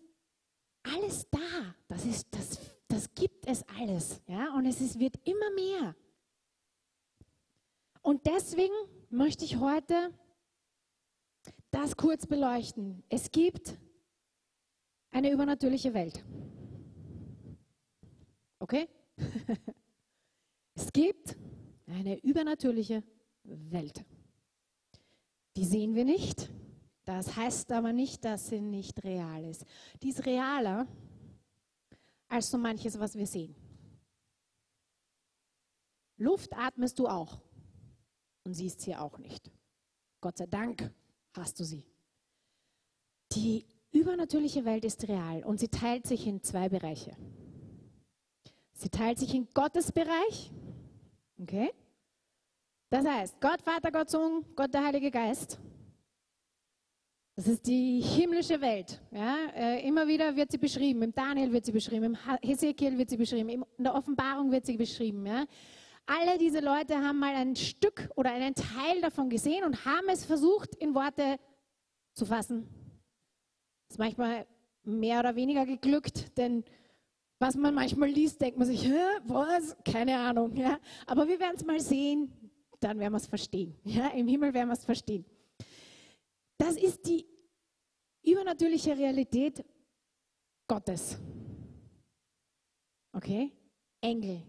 alles 0.83 1.27
da. 1.31 1.75
Das 1.89 2.05
ist 2.05 2.27
das 2.31 2.57
das 2.93 3.15
gibt 3.15 3.47
es 3.47 3.65
alles. 3.79 4.21
Ja? 4.27 4.55
Und 4.55 4.67
es 4.67 4.81
ist, 4.81 4.99
wird 4.99 5.17
immer 5.27 5.51
mehr. 5.55 5.95
Und 8.03 8.27
deswegen 8.27 8.75
möchte 9.09 9.45
ich 9.45 9.59
heute 9.59 10.13
das 11.71 11.97
kurz 11.97 12.27
beleuchten. 12.27 13.03
Es 13.09 13.31
gibt 13.31 13.79
eine 15.11 15.31
übernatürliche 15.31 15.95
Welt. 15.95 16.25
Okay? 18.59 18.89
es 20.75 20.93
gibt 20.93 21.37
eine 21.87 22.19
übernatürliche 22.23 23.03
Welt. 23.45 24.05
Die 25.57 25.65
sehen 25.65 25.95
wir 25.95 26.05
nicht. 26.05 26.51
Das 27.05 27.37
heißt 27.37 27.73
aber 27.73 27.93
nicht, 27.93 28.25
dass 28.25 28.49
sie 28.49 28.61
nicht 28.61 29.03
real 29.05 29.45
ist. 29.45 29.65
Die 30.03 30.11
ist 30.11 30.27
realer, 30.27 30.87
als 32.31 32.51
so 32.51 32.57
manches, 32.57 32.99
was 32.99 33.15
wir 33.15 33.27
sehen. 33.27 33.55
Luft 36.17 36.53
atmest 36.55 36.99
du 36.99 37.07
auch 37.07 37.41
und 38.45 38.55
siehst 38.55 38.81
sie 38.81 38.95
auch 38.95 39.19
nicht. 39.19 39.51
Gott 40.21 40.39
sei 40.39 40.47
Dank 40.47 40.93
hast 41.35 41.59
du 41.59 41.65
sie. 41.65 41.85
Die 43.33 43.67
übernatürliche 43.93 44.65
Welt 44.65 44.85
ist 44.85 45.07
real 45.09 45.45
und 45.45 45.61
sie 45.61 45.69
teilt 45.69 46.07
sich 46.07 46.27
in 46.27 46.43
zwei 46.43 46.69
Bereiche. 46.69 47.17
Sie 48.73 48.89
teilt 48.89 49.19
sich 49.19 49.35
in 49.35 49.49
Gottes 49.53 49.93
Bereich, 49.93 50.51
okay? 51.39 51.73
Das 52.91 53.07
heißt, 53.07 53.41
Gott 53.41 53.63
Vater, 53.63 53.91
Gott 53.93 54.11
Sohn, 54.11 54.45
Gott 54.57 54.73
der 54.73 54.85
Heilige 54.85 55.11
Geist 55.11 55.59
das 57.37 57.49
ist 57.49 57.67
die 57.67 58.01
himmlische 58.01 58.61
Welt. 58.61 59.01
Ja? 59.11 59.37
Äh, 59.55 59.87
immer 59.87 60.07
wieder 60.07 60.37
wird 60.37 60.51
sie 60.51 60.59
beschrieben. 60.59 61.03
Im 61.03 61.15
Daniel 61.15 61.53
wird 61.53 61.65
sie 61.65 61.73
beschrieben, 61.73 62.05
im 62.05 62.19
Hesekiel 62.43 62.99
wird 62.99 63.11
sie 63.11 63.17
beschrieben, 63.17 63.49
in 63.49 63.85
der 63.85 63.95
Offenbarung 63.95 64.51
wird 64.51 64.67
sie 64.67 64.77
beschrieben. 64.77 65.25
Ja? 65.27 65.47
Alle 66.07 66.39
diese 66.39 66.61
Leute 66.61 66.97
haben 66.97 67.19
mal 67.19 67.35
ein 67.35 67.57
Stück 67.57 68.11
oder 68.17 68.33
einen 68.33 68.55
Teil 68.55 69.01
davon 69.01 69.31
gesehen 69.31 69.65
und 69.65 69.85
haben 69.85 70.09
es 70.09 70.25
versucht, 70.25 70.75
in 70.75 70.95
Worte 70.95 71.39
zu 72.15 72.27
fassen. 72.27 72.69
Das 73.89 73.95
ist 73.95 73.99
manchmal 73.99 74.47
mehr 74.83 75.21
oder 75.21 75.37
weniger 75.37 75.67
geglückt, 75.67 76.37
denn 76.37 76.65
was 77.39 77.55
man 77.55 77.75
manchmal 77.75 78.11
liest, 78.11 78.41
denkt 78.41 78.59
man 78.59 78.67
sich, 78.67 78.91
was? 79.25 79.77
Keine 79.85 80.19
Ahnung. 80.19 80.55
Ja? 80.57 80.79
Aber 81.07 81.27
wir 81.27 81.41
werden 81.41 81.57
es 81.57 81.65
mal 81.65 81.81
sehen, 81.81 82.33
dann 82.81 82.99
werden 82.99 83.13
wir 83.13 83.17
es 83.17 83.27
verstehen. 83.27 83.75
Ja? 83.85 84.09
Im 84.09 84.29
Himmel 84.29 84.53
werden 84.53 84.69
wir 84.69 84.75
es 84.75 84.85
verstehen. 84.85 85.25
Das 86.61 86.77
ist 86.77 87.07
die 87.07 87.27
übernatürliche 88.23 88.95
Realität 88.95 89.65
Gottes. 90.69 91.17
Okay? 93.13 93.51
Engel, 94.03 94.43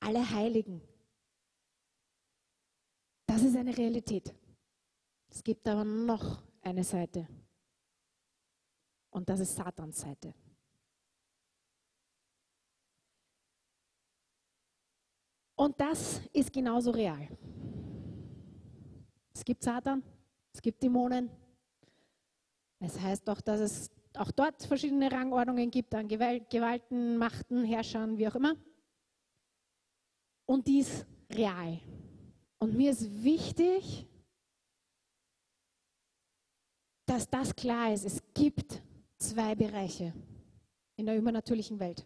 alle 0.00 0.28
Heiligen. 0.28 0.82
Das 3.24 3.42
ist 3.42 3.56
eine 3.56 3.76
Realität. 3.76 4.34
Es 5.30 5.44
gibt 5.44 5.68
aber 5.68 5.84
noch 5.84 6.42
eine 6.62 6.82
Seite. 6.82 7.28
Und 9.10 9.28
das 9.28 9.38
ist 9.38 9.54
Satans 9.54 10.00
Seite. 10.00 10.34
Und 15.54 15.80
das 15.80 16.22
ist 16.32 16.52
genauso 16.52 16.90
real. 16.90 17.28
Es 19.32 19.44
gibt 19.44 19.62
Satan, 19.62 20.02
es 20.58 20.62
gibt 20.62 20.82
Dämonen. 20.82 21.30
Es 22.80 22.98
heißt 22.98 23.28
doch, 23.28 23.40
dass 23.40 23.60
es 23.60 23.90
auch 24.14 24.32
dort 24.32 24.60
verschiedene 24.64 25.10
Rangordnungen 25.10 25.70
gibt 25.70 25.94
an 25.94 26.08
Gewalten, 26.08 27.16
Machten, 27.16 27.62
Herrschern, 27.62 28.18
wie 28.18 28.26
auch 28.26 28.34
immer. 28.34 28.56
Und 30.46 30.66
die 30.66 30.80
ist 30.80 31.06
real. 31.30 31.78
Und 32.58 32.74
mir 32.74 32.90
ist 32.90 33.22
wichtig, 33.22 34.04
dass 37.06 37.30
das 37.30 37.54
klar 37.54 37.92
ist. 37.92 38.04
Es 38.04 38.20
gibt 38.34 38.82
zwei 39.16 39.54
Bereiche 39.54 40.12
in 40.96 41.06
der 41.06 41.18
übernatürlichen 41.18 41.78
Welt. 41.78 42.04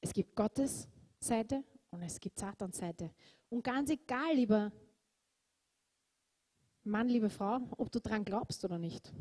Es 0.00 0.12
gibt 0.12 0.36
Gottes 0.36 0.86
Seite 1.18 1.64
und 1.90 2.00
es 2.02 2.20
gibt 2.20 2.38
Satans 2.38 2.78
Seite. 2.78 3.10
Und 3.48 3.64
ganz 3.64 3.90
egal, 3.90 4.36
lieber 4.36 4.70
Mann, 6.84 7.08
liebe 7.08 7.28
Frau, 7.28 7.60
ob 7.76 7.92
du 7.92 8.00
dran 8.00 8.24
glaubst 8.24 8.64
oder 8.64 8.78
nicht, 8.78 9.12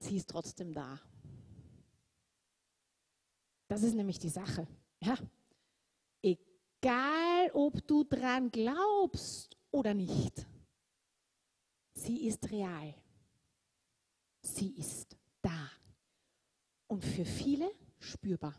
sie 0.00 0.16
ist 0.16 0.28
trotzdem 0.28 0.72
da. 0.72 1.00
Das 3.68 3.82
ist 3.82 3.94
nämlich 3.94 4.18
die 4.18 4.28
Sache. 4.28 4.66
Ja? 5.00 5.16
Egal, 6.20 7.50
ob 7.52 7.86
du 7.86 8.04
dran 8.04 8.50
glaubst 8.50 9.56
oder 9.70 9.94
nicht, 9.94 10.46
sie 11.94 12.26
ist 12.26 12.50
real. 12.50 12.94
Sie 14.42 14.76
ist 14.76 15.16
da. 15.40 15.70
Und 16.86 17.04
für 17.04 17.24
viele 17.24 17.70
spürbar, 17.98 18.54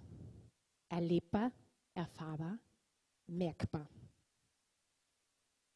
erlebbar, 0.89 1.51
erfahrbar, 1.93 2.57
merkbar. 3.27 3.87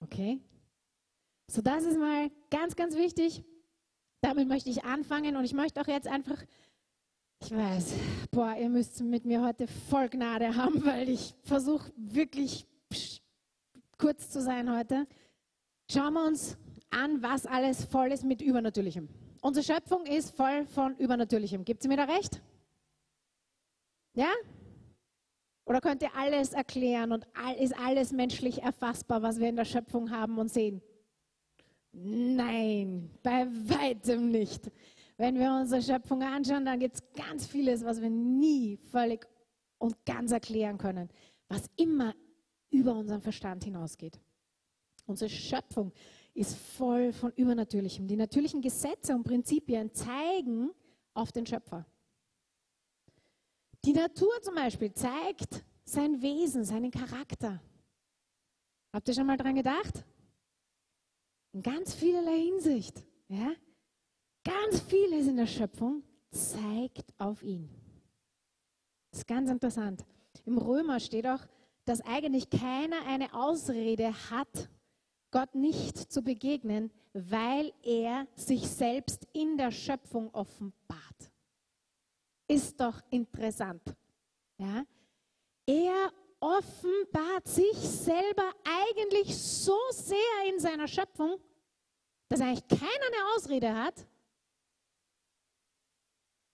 Okay? 0.02 0.40
So, 1.50 1.62
das 1.62 1.84
ist 1.84 1.98
mal 1.98 2.30
ganz, 2.50 2.76
ganz 2.76 2.96
wichtig. 2.96 3.44
Damit 4.22 4.48
möchte 4.48 4.70
ich 4.70 4.84
anfangen 4.84 5.36
und 5.36 5.46
ich 5.46 5.54
möchte 5.54 5.82
auch 5.82 5.88
jetzt 5.88 6.08
einfach, 6.08 6.44
ich 7.42 7.56
weiß, 7.56 7.94
boah, 8.32 8.56
ihr 8.56 8.70
müsst 8.70 9.02
mit 9.02 9.26
mir 9.26 9.42
heute 9.42 9.68
voll 9.68 10.10
Gnade 10.10 10.56
haben, 10.56 10.86
weil 10.86 11.10
ich 11.10 11.36
versuche 11.44 11.92
wirklich 11.96 12.68
kurz 13.98 14.30
zu 14.30 14.42
sein 14.42 14.76
heute. 14.76 15.08
Schauen 15.92 16.14
wir 16.14 16.26
uns 16.26 16.58
an, 16.90 17.22
was 17.22 17.46
alles 17.46 17.86
voll 17.86 18.12
ist 18.12 18.24
mit 18.24 18.42
Übernatürlichem. 18.42 19.10
Unsere 19.42 19.64
Schöpfung 19.64 20.06
ist 20.06 20.36
voll 20.36 20.66
von 20.66 20.98
Übernatürlichem. 20.98 21.64
Gibt 21.64 21.82
sie 21.82 21.88
mir 21.88 21.98
da 21.98 22.04
recht? 22.04 22.42
Ja? 24.14 24.30
Oder 25.70 25.82
könnt 25.82 26.02
ihr 26.02 26.16
alles 26.16 26.54
erklären 26.54 27.12
und 27.12 27.28
ist 27.60 27.78
alles 27.78 28.12
menschlich 28.12 28.64
erfassbar, 28.64 29.22
was 29.22 29.40
wir 29.40 29.50
in 29.50 29.56
der 29.56 29.66
Schöpfung 29.66 30.10
haben 30.10 30.40
und 30.40 30.50
sehen? 30.52 30.82
Nein, 31.92 33.12
bei 33.22 33.46
weitem 33.46 34.32
nicht. 34.32 34.72
Wenn 35.18 35.38
wir 35.38 35.52
unsere 35.52 35.84
Schöpfung 35.84 36.24
anschauen, 36.24 36.66
dann 36.66 36.80
gibt 36.80 36.96
es 36.96 37.04
ganz 37.14 37.46
vieles, 37.46 37.86
was 37.86 38.02
wir 38.02 38.10
nie 38.10 38.78
völlig 38.78 39.28
und 39.78 39.96
ganz 40.08 40.32
erklären 40.32 40.80
können, 40.80 41.08
was 41.48 41.70
immer 41.76 42.16
über 42.72 42.96
unseren 42.96 43.22
Verstand 43.22 43.64
hinausgeht. 43.64 44.20
Unsere 45.06 45.30
Schöpfung 45.30 45.92
ist 46.34 46.58
voll 46.58 47.14
von 47.14 47.32
Übernatürlichem. 47.34 48.08
Die 48.08 48.16
natürlichen 48.16 48.62
Gesetze 48.62 49.14
und 49.14 49.24
Prinzipien 49.24 49.94
zeigen 49.94 50.72
auf 51.14 51.32
den 51.32 51.46
Schöpfer. 51.46 51.86
Die 53.86 53.94
Natur 53.94 54.32
zum 54.42 54.56
Beispiel 54.56 54.94
zeigt 54.94 55.64
sein 55.86 56.22
Wesen, 56.22 56.64
seinen 56.64 56.92
Charakter. 56.92 57.62
Habt 58.94 59.08
ihr 59.08 59.14
schon 59.14 59.28
mal 59.28 59.38
dran 59.38 59.56
gedacht? 59.56 60.04
In 61.54 61.62
ganz 61.62 61.94
vielerlei 61.94 62.40
Hinsicht. 62.40 63.04
Ja? 63.28 63.54
Ganz 64.44 64.82
vieles 64.82 65.28
in 65.28 65.38
der 65.38 65.48
Schöpfung 65.48 66.04
zeigt 66.32 67.14
auf 67.18 67.42
ihn. 67.44 67.70
Das 69.12 69.22
ist 69.22 69.28
ganz 69.28 69.50
interessant. 69.50 70.06
Im 70.46 70.58
Römer 70.58 71.00
steht 71.00 71.26
auch, 71.26 71.46
dass 71.86 72.02
eigentlich 72.02 72.50
keiner 72.50 73.06
eine 73.08 73.34
Ausrede 73.34 74.14
hat, 74.30 74.70
Gott 75.32 75.56
nicht 75.56 75.98
zu 76.12 76.22
begegnen, 76.22 76.92
weil 77.14 77.74
er 77.84 78.28
sich 78.36 78.68
selbst 78.68 79.28
in 79.34 79.58
der 79.58 79.72
Schöpfung 79.72 80.34
offenbart. 80.34 81.29
Ist 82.50 82.80
doch 82.80 83.00
interessant. 83.12 83.84
Ja? 84.58 84.84
Er 85.68 86.12
offenbart 86.40 87.48
sich 87.48 87.78
selber 87.78 88.52
eigentlich 88.64 89.38
so 89.38 89.78
sehr 89.92 90.18
in 90.52 90.60
seiner 90.60 90.88
Schöpfung, 90.88 91.40
dass 92.28 92.42
eigentlich 92.42 92.68
keiner 92.68 92.82
eine 92.82 93.36
Ausrede 93.36 93.72
hat, 93.76 94.08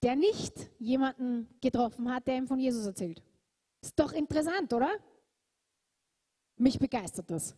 der 0.03 0.17
nicht 0.17 0.69
jemanden 0.79 1.47
getroffen 1.61 2.13
hat, 2.13 2.27
der 2.27 2.37
ihm 2.37 2.47
von 2.47 2.59
Jesus 2.59 2.85
erzählt. 2.85 3.23
Ist 3.81 3.97
doch 3.97 4.11
interessant, 4.11 4.73
oder? 4.73 4.91
Mich 6.57 6.77
begeistert 6.77 7.31
das. 7.31 7.55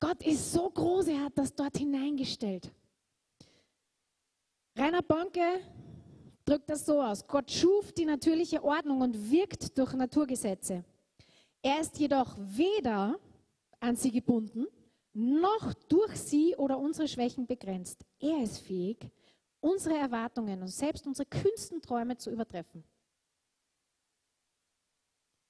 Gott 0.00 0.20
ist 0.24 0.52
so 0.52 0.68
groß, 0.68 1.06
er 1.08 1.26
hat 1.26 1.38
das 1.38 1.54
dort 1.54 1.76
hineingestellt. 1.76 2.72
Rainer 4.76 5.02
Bonke 5.02 5.60
drückt 6.48 6.70
das 6.70 6.86
so 6.86 7.02
aus. 7.02 7.26
Gott 7.26 7.50
schuf 7.50 7.92
die 7.92 8.06
natürliche 8.06 8.62
Ordnung 8.64 9.02
und 9.02 9.30
wirkt 9.30 9.76
durch 9.76 9.92
Naturgesetze. 9.92 10.84
Er 11.62 11.80
ist 11.80 11.98
jedoch 11.98 12.36
weder 12.38 13.18
an 13.80 13.96
sie 13.96 14.10
gebunden, 14.10 14.66
noch 15.12 15.74
durch 15.88 16.16
sie 16.16 16.56
oder 16.56 16.78
unsere 16.78 17.08
Schwächen 17.08 17.46
begrenzt. 17.46 18.04
Er 18.18 18.42
ist 18.42 18.58
fähig, 18.58 19.10
unsere 19.60 19.96
Erwartungen 19.98 20.62
und 20.62 20.68
selbst 20.68 21.06
unsere 21.06 21.26
kühnsten 21.26 21.82
Träume 21.82 22.16
zu 22.16 22.30
übertreffen. 22.30 22.84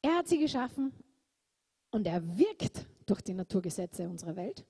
Er 0.02 0.18
hat 0.18 0.28
sie 0.28 0.38
geschaffen 0.38 0.92
und 1.90 2.06
er 2.06 2.22
wirkt 2.38 2.87
durch 3.06 3.20
die 3.20 3.34
Naturgesetze 3.34 4.08
unserer 4.08 4.37
Welt, 4.37 4.64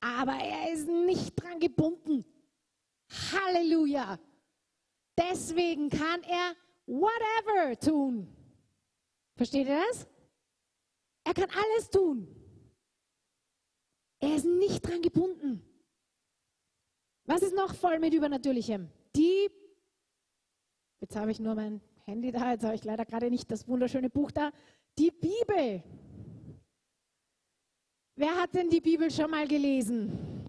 aber 0.00 0.34
er 0.34 0.72
ist 0.72 0.88
nicht 0.88 1.34
dran 1.36 1.58
gebunden. 1.58 2.24
Halleluja! 3.32 4.18
Deswegen 5.16 5.88
kann 5.88 6.22
er 6.24 6.54
whatever 6.86 7.78
tun. 7.78 8.28
Versteht 9.36 9.66
ihr 9.66 9.76
das? 9.76 10.06
Er 11.24 11.34
kann 11.34 11.50
alles 11.50 11.90
tun. 11.90 12.28
Er 14.20 14.36
ist 14.36 14.44
nicht 14.44 14.80
dran 14.82 15.02
gebunden. 15.02 15.62
Was 17.26 17.42
ist 17.42 17.54
noch 17.54 17.74
voll 17.74 17.98
mit 17.98 18.12
Übernatürlichem? 18.12 18.88
Die, 19.16 19.50
jetzt 21.00 21.16
habe 21.16 21.30
ich 21.30 21.40
nur 21.40 21.54
mein 21.54 21.80
Handy 22.04 22.30
da, 22.30 22.52
jetzt 22.52 22.64
habe 22.64 22.74
ich 22.74 22.84
leider 22.84 23.04
gerade 23.04 23.30
nicht 23.30 23.50
das 23.50 23.66
wunderschöne 23.66 24.10
Buch 24.10 24.30
da, 24.30 24.50
die 24.98 25.10
Bibel. 25.10 25.82
Wer 28.16 28.34
hat 28.36 28.54
denn 28.54 28.68
die 28.68 28.80
Bibel 28.80 29.10
schon 29.10 29.30
mal 29.30 29.48
gelesen? 29.48 30.46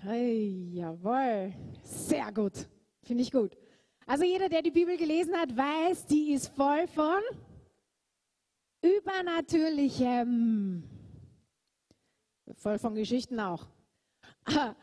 Hey, 0.00 0.70
jawohl, 0.72 1.52
sehr 1.82 2.32
gut. 2.32 2.68
Finde 3.08 3.22
ich 3.22 3.32
gut. 3.32 3.56
Also 4.04 4.24
jeder, 4.24 4.50
der 4.50 4.60
die 4.60 4.70
Bibel 4.70 4.98
gelesen 4.98 5.34
hat, 5.34 5.56
weiß, 5.56 6.04
die 6.04 6.32
ist 6.32 6.48
voll 6.48 6.86
von 6.88 7.22
Übernatürlichem. 8.82 10.82
Voll 12.52 12.78
von 12.78 12.94
Geschichten 12.94 13.40
auch. 13.40 13.66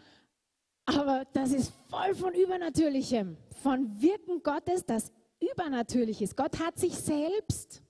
Aber 0.85 1.25
das 1.33 1.51
ist 1.51 1.71
voll 1.88 2.15
von 2.15 2.33
Übernatürlichem, 2.33 3.38
von 3.61 4.01
Wirken 4.01 4.41
Gottes, 4.41 4.83
das 4.83 5.11
übernatürlich 5.39 6.23
ist. 6.23 6.35
Gott 6.35 6.59
hat 6.59 6.79
sich 6.79 6.95
selbst 6.95 7.83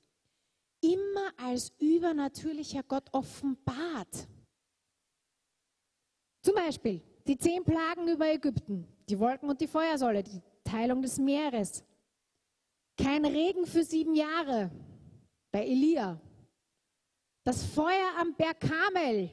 immer 0.82 1.32
als 1.38 1.71
übernatürlicher 1.80 2.84
Gott 2.84 3.08
offenbart. 3.13 4.28
Zum 6.41 6.56
Beispiel 6.56 7.02
die 7.26 7.38
zehn 7.38 7.63
Plagen 7.63 8.10
über 8.10 8.28
Ägypten 8.28 8.86
die 9.10 9.20
Wolken 9.20 9.50
und 9.50 9.62
die 9.62 9.68
Feuersäule, 9.68 10.24
die 10.24 10.41
Teilung 10.63 11.02
des 11.02 11.18
Meeres. 11.18 11.84
Kein 12.98 13.26
Regen 13.26 13.65
für 13.65 13.84
sieben 13.84 14.15
Jahre 14.15 14.72
bei 15.52 15.65
Elia. 15.65 16.20
Das 17.44 17.63
Feuer 17.63 18.12
am 18.20 18.34
Berg 18.36 18.60
Kamel, 18.60 19.30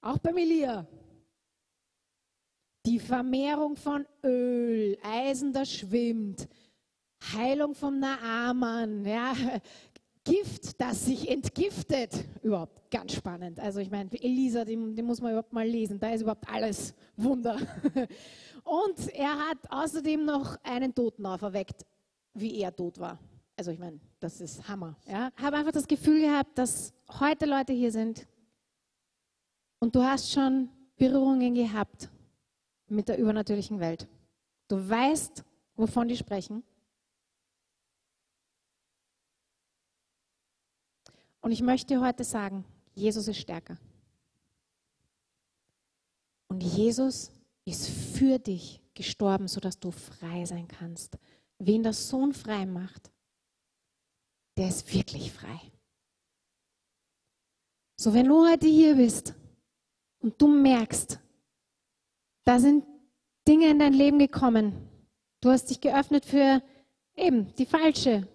auch 0.00 0.18
beim 0.18 0.36
Elia. 0.38 0.86
Die 2.86 2.98
Vermehrung 2.98 3.76
von 3.76 4.06
Öl, 4.24 4.96
Eisen, 5.02 5.52
das 5.52 5.70
schwimmt. 5.70 6.48
Heilung 7.34 7.74
vom 7.74 7.98
Naaman, 7.98 9.04
ja, 9.04 9.34
Gift, 10.24 10.80
das 10.80 11.06
sich 11.06 11.28
entgiftet. 11.30 12.12
Überhaupt 12.42 12.90
ganz 12.90 13.14
spannend. 13.14 13.58
Also 13.60 13.80
ich 13.80 13.90
meine, 13.90 14.10
Elisa, 14.12 14.64
den, 14.64 14.94
den 14.94 15.04
muss 15.06 15.20
man 15.20 15.32
überhaupt 15.32 15.52
mal 15.52 15.66
lesen. 15.66 15.98
Da 15.98 16.10
ist 16.10 16.22
überhaupt 16.22 16.48
alles 16.48 16.94
Wunder. 17.16 17.58
Und 18.68 19.08
er 19.14 19.48
hat 19.48 19.58
außerdem 19.70 20.26
noch 20.26 20.58
einen 20.62 20.94
Toten 20.94 21.24
auferweckt, 21.24 21.86
wie 22.34 22.60
er 22.60 22.74
tot 22.74 22.98
war. 22.98 23.18
Also 23.56 23.70
ich 23.70 23.78
meine, 23.78 23.98
das 24.20 24.42
ist 24.42 24.68
Hammer. 24.68 24.94
Ja. 25.06 25.30
Habe 25.36 25.56
einfach 25.56 25.72
das 25.72 25.88
Gefühl 25.88 26.20
gehabt, 26.20 26.58
dass 26.58 26.92
heute 27.18 27.46
Leute 27.46 27.72
hier 27.72 27.90
sind, 27.90 28.26
und 29.80 29.94
du 29.94 30.02
hast 30.02 30.30
schon 30.32 30.68
Berührungen 30.96 31.54
gehabt 31.54 32.10
mit 32.88 33.08
der 33.08 33.16
übernatürlichen 33.16 33.80
Welt. 33.80 34.06
Du 34.66 34.76
weißt, 34.76 35.44
wovon 35.76 36.08
die 36.08 36.16
sprechen. 36.16 36.62
Und 41.40 41.52
ich 41.52 41.62
möchte 41.62 42.00
heute 42.00 42.24
sagen, 42.24 42.64
Jesus 42.94 43.28
ist 43.28 43.38
stärker. 43.38 43.78
Und 46.48 46.62
Jesus 46.62 47.30
ist 47.64 47.86
für 48.18 48.38
dich 48.38 48.80
gestorben, 48.94 49.46
sodass 49.46 49.78
du 49.78 49.90
frei 49.92 50.44
sein 50.44 50.66
kannst. 50.66 51.18
Wen 51.58 51.82
der 51.82 51.92
Sohn 51.92 52.34
frei 52.34 52.66
macht, 52.66 53.12
der 54.56 54.68
ist 54.68 54.92
wirklich 54.92 55.30
frei. 55.32 55.60
So, 57.96 58.12
wenn 58.14 58.26
du 58.26 58.48
heute 58.48 58.66
hier 58.66 58.96
bist 58.96 59.34
und 60.20 60.40
du 60.40 60.48
merkst, 60.48 61.20
da 62.44 62.58
sind 62.58 62.84
Dinge 63.46 63.70
in 63.70 63.78
dein 63.78 63.92
Leben 63.92 64.18
gekommen, 64.18 64.88
du 65.40 65.50
hast 65.50 65.70
dich 65.70 65.80
geöffnet 65.80 66.24
für 66.24 66.62
eben 67.16 67.54
die 67.54 67.66
falsche 67.66 68.26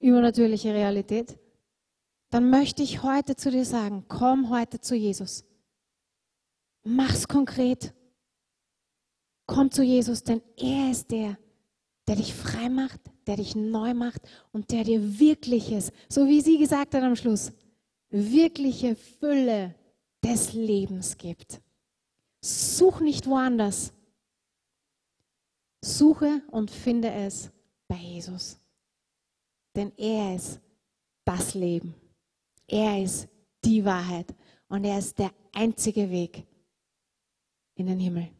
übernatürliche 0.00 0.74
Realität, 0.74 1.38
dann 2.30 2.50
möchte 2.50 2.82
ich 2.82 3.02
heute 3.02 3.36
zu 3.36 3.50
dir 3.50 3.64
sagen, 3.64 4.04
komm 4.08 4.48
heute 4.50 4.80
zu 4.80 4.94
Jesus. 4.94 5.44
Mach's 6.82 7.28
konkret. 7.28 7.94
Komm 9.52 9.70
zu 9.70 9.82
Jesus, 9.82 10.22
denn 10.22 10.40
er 10.56 10.90
ist 10.90 11.10
der, 11.10 11.36
der 12.08 12.16
dich 12.16 12.32
frei 12.32 12.70
macht, 12.70 13.00
der 13.26 13.36
dich 13.36 13.54
neu 13.54 13.92
macht 13.92 14.22
und 14.50 14.70
der 14.70 14.82
dir 14.82 15.20
wirkliches, 15.20 15.92
so 16.08 16.26
wie 16.26 16.40
sie 16.40 16.56
gesagt 16.56 16.94
hat 16.94 17.02
am 17.02 17.16
Schluss, 17.16 17.52
wirkliche 18.08 18.96
Fülle 18.96 19.74
des 20.24 20.54
Lebens 20.54 21.18
gibt. 21.18 21.60
Such 22.40 23.00
nicht 23.00 23.26
woanders. 23.26 23.92
Suche 25.84 26.40
und 26.50 26.70
finde 26.70 27.10
es 27.12 27.50
bei 27.88 27.96
Jesus. 27.96 28.56
Denn 29.76 29.92
er 29.98 30.34
ist 30.34 30.60
das 31.26 31.52
Leben. 31.52 31.94
Er 32.66 33.02
ist 33.02 33.28
die 33.66 33.84
Wahrheit 33.84 34.34
und 34.68 34.84
er 34.84 34.98
ist 34.98 35.18
der 35.18 35.30
einzige 35.52 36.10
Weg 36.10 36.46
in 37.74 37.86
den 37.86 37.98
Himmel. 37.98 38.30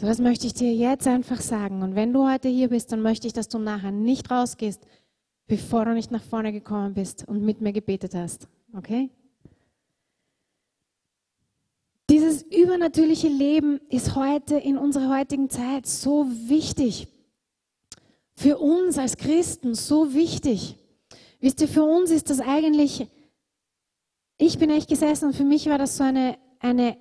So, 0.00 0.06
das 0.06 0.18
möchte 0.18 0.46
ich 0.46 0.54
dir 0.54 0.72
jetzt 0.72 1.06
einfach 1.06 1.42
sagen. 1.42 1.82
Und 1.82 1.94
wenn 1.94 2.14
du 2.14 2.26
heute 2.26 2.48
hier 2.48 2.68
bist, 2.68 2.90
dann 2.90 3.02
möchte 3.02 3.26
ich, 3.26 3.34
dass 3.34 3.48
du 3.48 3.58
nachher 3.58 3.90
nicht 3.90 4.30
rausgehst, 4.30 4.80
bevor 5.46 5.84
du 5.84 5.92
nicht 5.92 6.10
nach 6.10 6.22
vorne 6.22 6.52
gekommen 6.52 6.94
bist 6.94 7.28
und 7.28 7.42
mit 7.42 7.60
mir 7.60 7.74
gebetet 7.74 8.14
hast. 8.14 8.48
Okay? 8.74 9.10
Dieses 12.08 12.42
übernatürliche 12.44 13.28
Leben 13.28 13.78
ist 13.90 14.16
heute 14.16 14.56
in 14.56 14.78
unserer 14.78 15.18
heutigen 15.18 15.50
Zeit 15.50 15.86
so 15.86 16.26
wichtig. 16.46 17.08
Für 18.36 18.56
uns 18.56 18.96
als 18.96 19.18
Christen 19.18 19.74
so 19.74 20.14
wichtig. 20.14 20.78
Wisst 21.40 21.60
ihr, 21.60 21.68
für 21.68 21.84
uns 21.84 22.10
ist 22.10 22.30
das 22.30 22.40
eigentlich, 22.40 23.06
ich 24.38 24.58
bin 24.58 24.70
echt 24.70 24.88
gesessen 24.88 25.26
und 25.26 25.36
für 25.36 25.44
mich 25.44 25.66
war 25.66 25.76
das 25.76 25.98
so 25.98 26.04
eine, 26.04 26.38
eine 26.58 26.96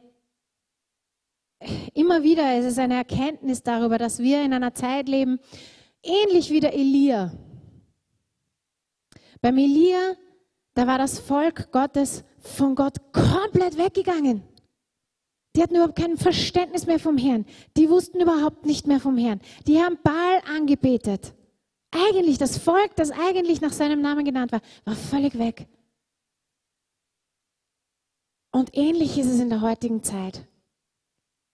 immer 1.93 2.23
wieder 2.23 2.57
ist 2.57 2.65
es 2.65 2.77
eine 2.77 2.95
Erkenntnis 2.95 3.63
darüber, 3.63 3.97
dass 3.97 4.19
wir 4.19 4.43
in 4.43 4.53
einer 4.53 4.73
Zeit 4.73 5.07
leben, 5.09 5.39
ähnlich 6.03 6.49
wie 6.49 6.59
der 6.59 6.73
Elia. 6.73 7.31
Beim 9.41 9.57
Elia, 9.57 10.15
da 10.73 10.87
war 10.87 10.97
das 10.97 11.19
Volk 11.19 11.71
Gottes 11.71 12.23
von 12.39 12.75
Gott 12.75 12.97
komplett 13.11 13.77
weggegangen. 13.77 14.43
Die 15.55 15.63
hatten 15.63 15.75
überhaupt 15.75 15.97
kein 15.97 16.17
Verständnis 16.17 16.85
mehr 16.85 16.99
vom 16.99 17.17
Herrn. 17.17 17.45
Die 17.75 17.89
wussten 17.89 18.21
überhaupt 18.21 18.65
nicht 18.65 18.87
mehr 18.87 18.99
vom 18.99 19.17
Herrn. 19.17 19.41
Die 19.67 19.81
haben 19.81 19.97
Baal 20.03 20.41
angebetet. 20.55 21.33
Eigentlich 21.91 22.37
das 22.37 22.57
Volk, 22.57 22.95
das 22.95 23.11
eigentlich 23.11 23.61
nach 23.61 23.73
seinem 23.73 24.01
Namen 24.01 24.23
genannt 24.23 24.51
war, 24.51 24.61
war 24.85 24.95
völlig 24.95 25.37
weg. 25.39 25.67
Und 28.51 28.75
ähnlich 28.77 29.17
ist 29.17 29.27
es 29.27 29.39
in 29.39 29.49
der 29.49 29.61
heutigen 29.61 30.03
Zeit. 30.03 30.45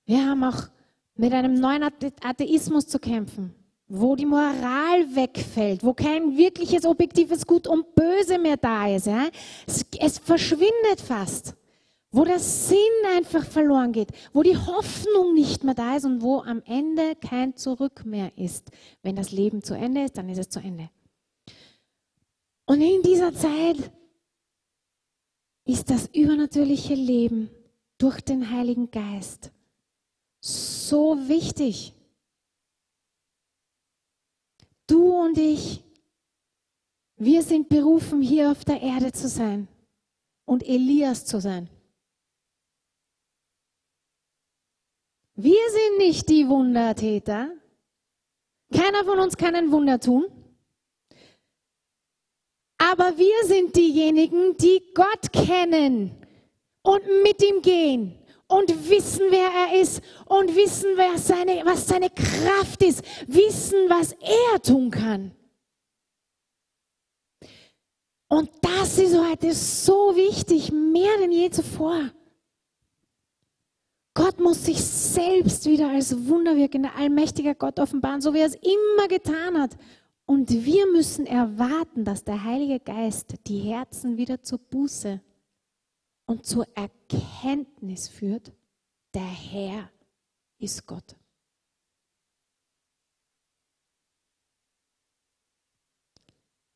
Wir 0.06 0.26
haben 0.26 0.44
auch 0.44 0.70
mit 1.15 1.34
einem 1.34 1.56
neuen 1.56 1.84
Atheismus 1.84 2.88
zu 2.88 3.00
kämpfen, 3.00 3.56
wo 3.88 4.15
die 4.15 4.26
Moral 4.26 5.15
wegfällt, 5.15 5.84
wo 5.84 5.94
kein 5.94 6.38
wirkliches 6.38 6.86
objektives 6.86 7.48
Gut 7.48 7.68
und 7.68 7.96
Böse 7.96 8.38
mehr 8.38 8.58
da 8.58 8.88
ist. 8.94 9.08
Ja? 9.08 9.30
Es, 9.65 9.86
es 10.00 10.20
verschwindet 10.20 11.02
fast, 11.06 11.56
wo 12.12 12.24
der 12.24 12.39
Sinn 12.39 12.78
einfach 13.15 13.46
verloren 13.46 13.94
geht, 13.94 14.10
wo 14.32 14.44
die 14.44 14.58
Hoffnung 14.58 15.34
nicht 15.34 15.63
mehr 15.63 15.74
da 15.74 15.96
ist 15.96 16.06
und 16.06 16.22
wo 16.22 16.41
am 16.41 16.62
Ende 16.65 17.15
kein 17.15 17.56
Zurück 17.56 18.06
mehr 18.06 18.32
ist. 18.38 18.70
Wenn 19.02 19.15
das 19.15 19.32
Leben 19.32 19.63
zu 19.63 19.74
Ende 19.74 20.04
ist, 20.04 20.18
dann 20.18 20.30
ist 20.30 20.39
es 20.39 20.50
zu 20.50 20.60
Ende. 20.60 20.89
Und 22.68 22.82
in 22.82 23.02
dieser 23.02 23.34
Zeit 23.34 23.91
ist 25.65 25.89
das 25.89 26.08
übernatürliche 26.13 26.94
Leben 26.94 27.50
durch 27.98 28.22
den 28.22 28.52
Heiligen 28.52 28.91
Geist 28.91 29.52
so 30.45 31.17
wichtig. 31.27 31.93
Du 34.86 35.12
und 35.19 35.38
ich, 35.38 35.84
wir 37.17 37.41
sind 37.41 37.67
berufen, 37.69 38.21
hier 38.21 38.51
auf 38.51 38.63
der 38.63 38.79
Erde 38.81 39.12
zu 39.12 39.27
sein 39.27 39.67
und 40.45 40.62
Elias 40.63 41.25
zu 41.25 41.41
sein. 41.41 41.67
Wir 45.34 45.69
sind 45.71 45.97
nicht 45.97 46.29
die 46.29 46.47
Wundertäter. 46.47 47.51
Keiner 48.71 49.03
von 49.03 49.19
uns 49.19 49.36
kann 49.36 49.55
ein 49.55 49.71
Wunder 49.71 49.99
tun. 49.99 50.25
Aber 52.77 53.17
wir 53.17 53.47
sind 53.47 53.75
diejenigen, 53.75 54.55
die 54.58 54.93
Gott 54.93 55.34
kennen 55.34 56.15
und 56.84 57.01
mit 57.23 57.41
ihm 57.41 57.63
gehen 57.63 58.25
und 58.47 58.89
wissen, 58.89 59.23
wer 59.29 59.49
er 59.49 59.81
ist 59.81 60.01
und 60.25 60.55
wissen, 60.55 60.89
wer 60.95 61.17
seine, 61.17 61.65
was 61.65 61.88
seine 61.88 62.10
Kraft 62.10 62.84
ist, 62.84 63.03
wissen, 63.27 63.89
was 63.89 64.13
er 64.13 64.62
tun 64.62 64.91
kann. 64.91 65.31
Und 68.27 68.49
das 68.62 68.97
ist 68.97 69.17
heute 69.17 69.53
so 69.53 70.15
wichtig, 70.15 70.71
mehr 70.71 71.17
denn 71.19 71.31
je 71.31 71.49
zuvor. 71.49 72.12
Gott 74.13 74.39
muss 74.39 74.65
sich 74.65 74.84
selbst 74.84 75.65
wieder 75.65 75.89
als 75.89 76.27
wunderwirkender, 76.27 76.95
allmächtiger 76.95 77.53
Gott 77.53 77.79
offenbaren, 77.79 78.21
so 78.21 78.34
wie 78.34 78.39
er 78.39 78.47
es 78.47 78.55
immer 78.55 79.08
getan 79.10 79.62
hat. 79.62 79.77
Und 80.25 80.49
wir 80.49 80.88
müssen 80.88 81.25
erwarten, 81.25 82.05
dass 82.05 82.23
der 82.23 82.43
Heilige 82.43 82.79
Geist 82.79 83.36
die 83.45 83.60
Herzen 83.60 84.17
wieder 84.17 84.41
zur 84.41 84.60
Buße 84.60 85.21
und 86.26 86.46
zur 86.46 86.68
Erkenntnis 86.76 88.08
führt, 88.08 88.52
der 89.14 89.24
Herr 89.24 89.92
ist 90.58 90.86
Gott. 90.86 91.16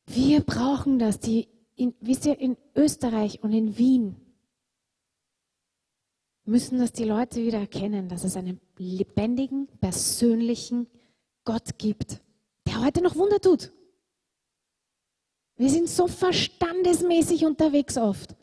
Wir 0.06 0.40
brauchen 0.40 0.98
das. 0.98 1.20
Die, 1.20 1.48
in, 1.76 1.94
wisst 2.00 2.26
ihr, 2.26 2.38
in 2.38 2.56
Österreich 2.74 3.42
und 3.42 3.52
in 3.52 3.78
Wien 3.78 4.16
müssen 6.44 6.78
das 6.78 6.92
die 6.92 7.04
Leute 7.04 7.44
wieder 7.44 7.60
erkennen, 7.60 8.08
dass 8.08 8.24
es 8.24 8.36
einen 8.36 8.60
lebendigen, 8.76 9.68
persönlichen 9.80 10.88
Gott 11.44 11.78
gibt, 11.78 12.20
der 12.66 12.84
heute 12.84 13.02
noch 13.02 13.14
Wunder 13.14 13.40
tut. 13.40 13.72
Wir 15.56 15.70
sind 15.70 15.88
so 15.88 16.08
verstandesmäßig 16.08 17.44
unterwegs 17.44 17.96
oft. 17.96 18.34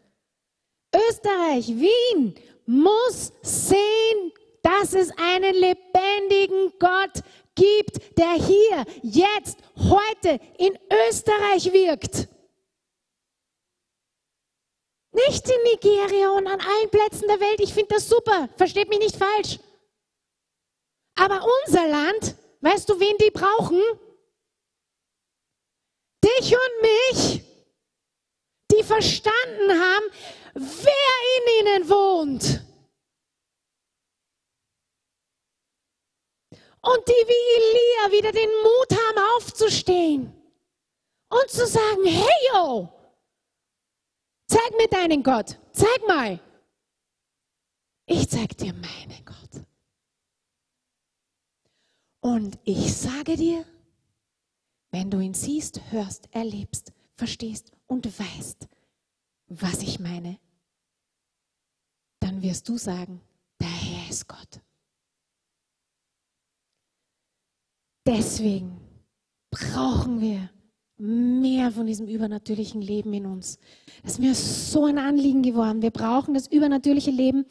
Österreich, 0.94 1.68
Wien 1.68 2.36
muss 2.66 3.32
sehen, 3.42 4.32
dass 4.62 4.94
es 4.94 5.12
einen 5.18 5.54
lebendigen 5.54 6.74
Gott 6.80 7.24
gibt, 7.56 8.18
der 8.18 8.34
hier, 8.34 8.86
jetzt, 9.02 9.58
heute 9.76 10.40
in 10.58 10.78
Österreich 11.08 11.72
wirkt. 11.72 12.28
Nicht 15.14 15.50
in 15.50 15.64
Nigeria 15.64 16.30
und 16.32 16.48
an 16.48 16.60
allen 16.60 16.90
Plätzen 16.92 17.28
der 17.28 17.40
Welt. 17.40 17.60
Ich 17.60 17.74
finde 17.74 17.96
das 17.96 18.08
super. 18.08 18.50
Versteht 18.56 18.90
mich 18.90 19.00
nicht 19.00 19.16
falsch. 19.16 19.60
Aber 21.16 21.44
unser 21.66 21.88
Land, 21.88 22.36
weißt 22.62 22.88
du, 22.88 23.00
wen 23.00 23.18
die 23.18 23.32
brauchen? 23.32 23.82
Dich 26.24 26.54
und 26.54 26.82
mich, 26.82 27.42
die 28.72 28.84
verstanden 28.84 29.72
haben, 29.72 30.06
wer 30.60 31.18
in 31.38 31.68
ihnen 31.68 31.90
wohnt. 31.90 32.64
Und 36.82 37.08
die 37.08 37.12
wie 37.12 37.56
Elia 37.58 38.18
wieder 38.18 38.32
den 38.32 38.50
Mut 38.64 38.92
haben, 38.92 39.36
aufzustehen 39.36 40.34
und 41.30 41.50
zu 41.50 41.68
sagen, 41.68 42.06
hey 42.06 42.50
yo, 42.54 42.98
Zeig 44.48 44.78
mir 44.78 44.88
deinen 44.88 45.24
Gott. 45.24 45.60
Zeig 45.74 46.08
mal. 46.08 46.40
Ich 48.06 48.30
zeig 48.30 48.58
dir 48.58 48.74
meinen 48.74 49.26
Gott. 49.26 49.66
Und 52.22 52.58
ich 52.64 52.96
sage 52.96 53.36
dir, 53.36 53.66
wenn 54.92 55.12
du 55.12 55.20
ihn 55.20 55.34
siehst, 55.34 55.92
hörst, 55.92 56.34
erlebst, 56.34 56.94
verstehst 57.16 57.72
und 57.88 58.08
weißt, 58.20 58.68
was 59.48 59.82
ich 59.82 60.00
meine, 60.00 60.40
dann 62.38 62.44
wirst 62.44 62.70
du 62.70 62.78
sagen, 62.78 63.20
der 63.60 63.68
Herr 63.68 64.10
ist 64.12 64.28
Gott. 64.28 64.62
Deswegen 68.06 68.78
brauchen 69.50 70.22
wir 70.22 70.50
mehr 71.00 71.72
von 71.72 71.88
diesem 71.88 72.08
übernatürlichen 72.08 72.82
Leben 72.82 73.12
in 73.14 73.26
uns. 73.26 73.60
Das 74.04 74.14
ist 74.14 74.20
mir 74.20 74.36
so 74.36 74.86
ein 74.86 75.00
Anliegen 75.00 75.42
geworden. 75.42 75.82
Wir 75.82 75.90
brauchen 75.90 76.34
das 76.36 76.48
übernatürliche 76.48 77.12
Leben. 77.12 77.46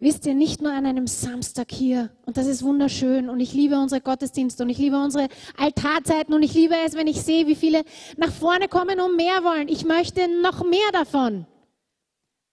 Wisst 0.00 0.26
ihr, 0.26 0.34
nicht 0.34 0.60
nur 0.60 0.72
an 0.72 0.84
einem 0.84 1.06
Samstag 1.06 1.70
hier. 1.70 2.10
Und 2.26 2.36
das 2.36 2.46
ist 2.46 2.62
wunderschön. 2.62 3.28
Und 3.28 3.38
ich 3.40 3.54
liebe 3.54 3.78
unsere 3.78 4.00
Gottesdienste 4.00 4.64
und 4.64 4.68
ich 4.68 4.78
liebe 4.78 4.96
unsere 4.96 5.28
Altarzeiten 5.56 6.34
und 6.34 6.42
ich 6.42 6.54
liebe 6.54 6.74
es, 6.84 6.94
wenn 6.94 7.06
ich 7.06 7.22
sehe, 7.22 7.46
wie 7.46 7.54
viele 7.54 7.84
nach 8.16 8.32
vorne 8.32 8.66
kommen 8.68 9.00
und 9.00 9.16
mehr 9.16 9.44
wollen. 9.44 9.68
Ich 9.68 9.84
möchte 9.84 10.28
noch 10.42 10.64
mehr 10.64 10.90
davon. 10.92 11.46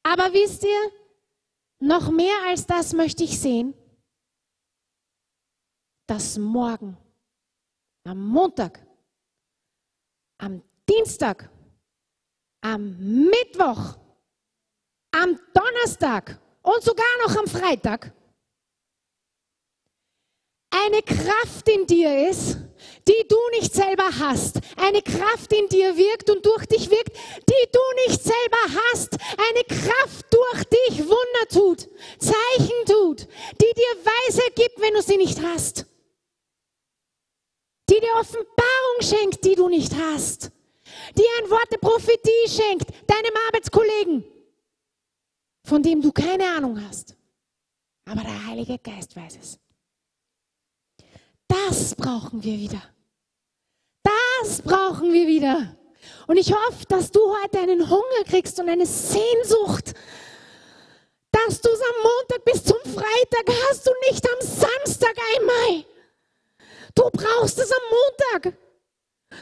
Aber 0.04 0.32
wisst 0.34 0.64
ihr, 0.64 1.01
noch 1.82 2.12
mehr 2.12 2.36
als 2.48 2.66
das 2.66 2.94
möchte 2.94 3.24
ich 3.24 3.40
sehen, 3.40 3.74
dass 6.08 6.38
morgen, 6.38 6.98
am 8.06 8.28
Montag, 8.28 8.86
am 10.38 10.62
Dienstag, 10.90 11.50
am 12.62 12.98
Mittwoch, 13.26 13.98
am 15.12 15.40
Donnerstag 15.54 16.40
und 16.62 16.84
sogar 16.84 17.06
noch 17.26 17.36
am 17.38 17.48
Freitag 17.48 18.14
eine 20.70 21.02
Kraft 21.02 21.68
in 21.70 21.86
dir 21.86 22.30
ist, 22.30 22.58
die 23.08 23.28
du 23.28 23.38
nicht 23.60 23.74
selber 23.74 24.10
hast. 24.20 24.60
Eine 24.78 25.02
Kraft 25.02 25.52
in 25.54 25.68
dir 25.70 25.98
wirkt 25.98 26.30
und 26.30 26.46
durch 26.46 26.66
dich 26.66 26.90
wirkt, 26.90 27.16
die 27.16 27.70
du 27.72 28.08
nicht 28.08 28.24
selber 28.24 28.82
hast. 28.92 29.18
Eine 29.50 29.64
Kraft 29.64 30.26
durch 30.30 30.64
dich 30.66 31.00
Wunder 31.00 31.48
tut, 31.52 31.90
Zeichen 32.20 32.86
tut, 32.86 33.28
die 33.60 33.74
dir 33.76 34.06
Weise 34.06 34.44
gibt, 34.56 34.80
wenn 34.80 34.94
du 34.94 35.02
sie 35.02 35.18
nicht 35.18 35.42
hast 35.42 35.86
die 37.92 38.00
dir 38.00 38.14
Offenbarung 38.20 39.02
schenkt, 39.02 39.44
die 39.44 39.56
du 39.56 39.68
nicht 39.68 39.94
hast, 39.94 40.52
die 41.18 41.26
ein 41.40 41.50
Wort 41.50 41.72
der 41.72 41.78
Prophetie 41.78 42.48
schenkt, 42.48 42.90
deinem 43.08 43.36
Arbeitskollegen, 43.48 44.24
von 45.66 45.84
dem 45.84 46.02
du 46.02 46.12
keine 46.12 46.46
Ahnung 46.56 46.82
hast. 46.88 47.18
Aber 48.06 48.22
der 48.22 48.46
Heilige 48.46 48.78
Geist 48.80 49.16
weiß 49.16 49.38
es. 49.42 49.60
Das 51.52 51.96
brauchen 51.96 52.42
wir 52.44 52.58
wieder. 52.58 52.82
Das 54.04 54.62
brauchen 54.62 55.12
wir 55.12 55.28
wieder. 55.28 55.76
Und 56.28 56.38
ich 56.38 56.54
hoffe, 56.54 56.86
dass 56.88 57.12
du 57.12 57.20
heute 57.44 57.60
einen 57.60 57.90
Hunger 57.90 58.24
kriegst 58.26 58.58
und 58.62 58.70
eine 58.70 58.86
Sehnsucht, 58.86 59.94
dass 61.30 61.60
du 61.60 61.70
es 61.70 61.82
am 61.82 62.04
Montag 62.04 62.46
bis 62.46 62.64
zum 62.64 62.78
Freitag 62.84 63.54
hast 63.68 63.86
und 63.86 63.96
nicht 64.10 64.26
am 64.26 64.40
Samstag 64.40 65.14
einmal. 65.36 65.86
Du 66.96 67.10
brauchst 67.12 67.60
es 67.60 67.70
am 67.70 67.84
Montag. 67.90 68.58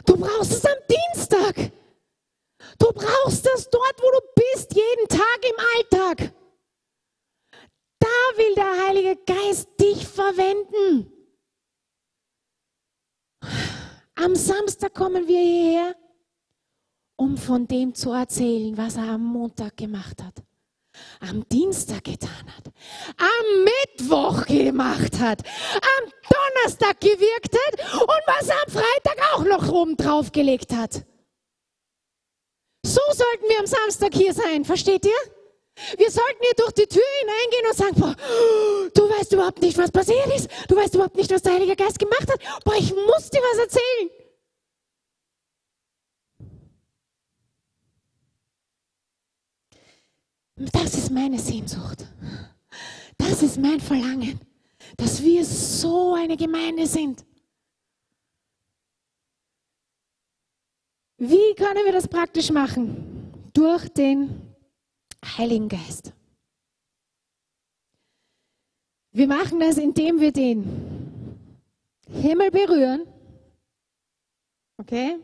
Du 0.04 0.16
brauchst 0.16 0.52
es 0.52 0.64
am 0.64 0.78
Dienstag. 0.88 1.70
Du 2.78 2.92
brauchst 2.92 3.46
es 3.54 3.70
dort, 3.70 4.02
wo 4.02 4.10
du 4.10 4.20
bist, 4.34 4.74
jeden 4.74 5.08
Tag 5.08 5.44
im 5.44 5.56
Alltag. 5.76 6.32
Da 8.00 8.36
will 8.36 8.54
der 8.56 8.86
Heilige 8.86 9.16
Geist 9.26 9.68
dich 9.78 10.08
verwenden. 10.08 11.19
Am 14.22 14.34
Samstag 14.34 14.94
kommen 14.94 15.26
wir 15.26 15.40
hierher, 15.40 15.96
um 17.16 17.36
von 17.36 17.66
dem 17.66 17.94
zu 17.94 18.12
erzählen, 18.12 18.76
was 18.76 18.96
er 18.96 19.08
am 19.10 19.24
Montag 19.24 19.76
gemacht 19.76 20.22
hat 20.22 20.42
am 21.20 21.48
Dienstag 21.48 22.04
getan 22.04 22.30
hat, 22.56 22.66
am 23.16 23.64
Mittwoch 23.64 24.46
gemacht 24.46 25.18
hat, 25.18 25.42
am 25.42 26.12
Donnerstag 26.28 27.00
gewirkt 27.00 27.54
hat 27.54 28.02
und 28.02 28.22
was 28.26 28.48
er 28.48 28.62
am 28.66 28.72
Freitag 28.72 29.32
auch 29.32 29.44
noch 29.44 29.72
oben 29.72 29.96
drauf 29.96 30.32
gelegt 30.32 30.74
hat. 30.74 31.04
So 32.84 33.00
sollten 33.12 33.48
wir 33.48 33.60
am 33.60 33.66
Samstag 33.66 34.14
hier 34.14 34.32
sein, 34.32 34.64
versteht 34.64 35.04
ihr? 35.04 35.39
Wir 35.96 36.10
sollten 36.10 36.40
hier 36.40 36.54
durch 36.56 36.72
die 36.72 36.86
Tür 36.86 37.02
hineingehen 37.20 37.66
und 37.68 37.76
sagen, 37.76 38.00
boah, 38.00 38.16
du 38.94 39.08
weißt 39.08 39.32
überhaupt 39.32 39.62
nicht, 39.62 39.78
was 39.78 39.90
passiert 39.90 40.26
ist. 40.34 40.48
Du 40.68 40.76
weißt 40.76 40.94
überhaupt 40.94 41.16
nicht, 41.16 41.30
was 41.30 41.42
der 41.42 41.54
Heilige 41.54 41.76
Geist 41.76 41.98
gemacht 41.98 42.30
hat. 42.30 42.64
Boah, 42.64 42.74
ich 42.74 42.94
muss 42.94 43.30
dir 43.30 43.40
was 43.40 43.58
erzählen. 43.58 44.10
Das 50.56 50.94
ist 50.94 51.10
meine 51.10 51.38
Sehnsucht. 51.38 52.06
Das 53.16 53.42
ist 53.42 53.56
mein 53.56 53.80
Verlangen, 53.80 54.40
dass 54.96 55.22
wir 55.22 55.44
so 55.44 56.14
eine 56.14 56.36
Gemeinde 56.36 56.86
sind. 56.86 57.24
Wie 61.16 61.54
können 61.54 61.84
wir 61.84 61.92
das 61.92 62.08
praktisch 62.08 62.50
machen? 62.50 63.50
Durch 63.52 63.88
den 63.88 64.49
Heiligen 65.38 65.68
Geist. 65.68 66.12
Wir 69.12 69.26
machen 69.26 69.60
das, 69.60 69.78
indem 69.78 70.20
wir 70.20 70.32
den 70.32 71.38
Himmel 72.08 72.50
berühren. 72.50 73.06
Okay? 74.76 75.18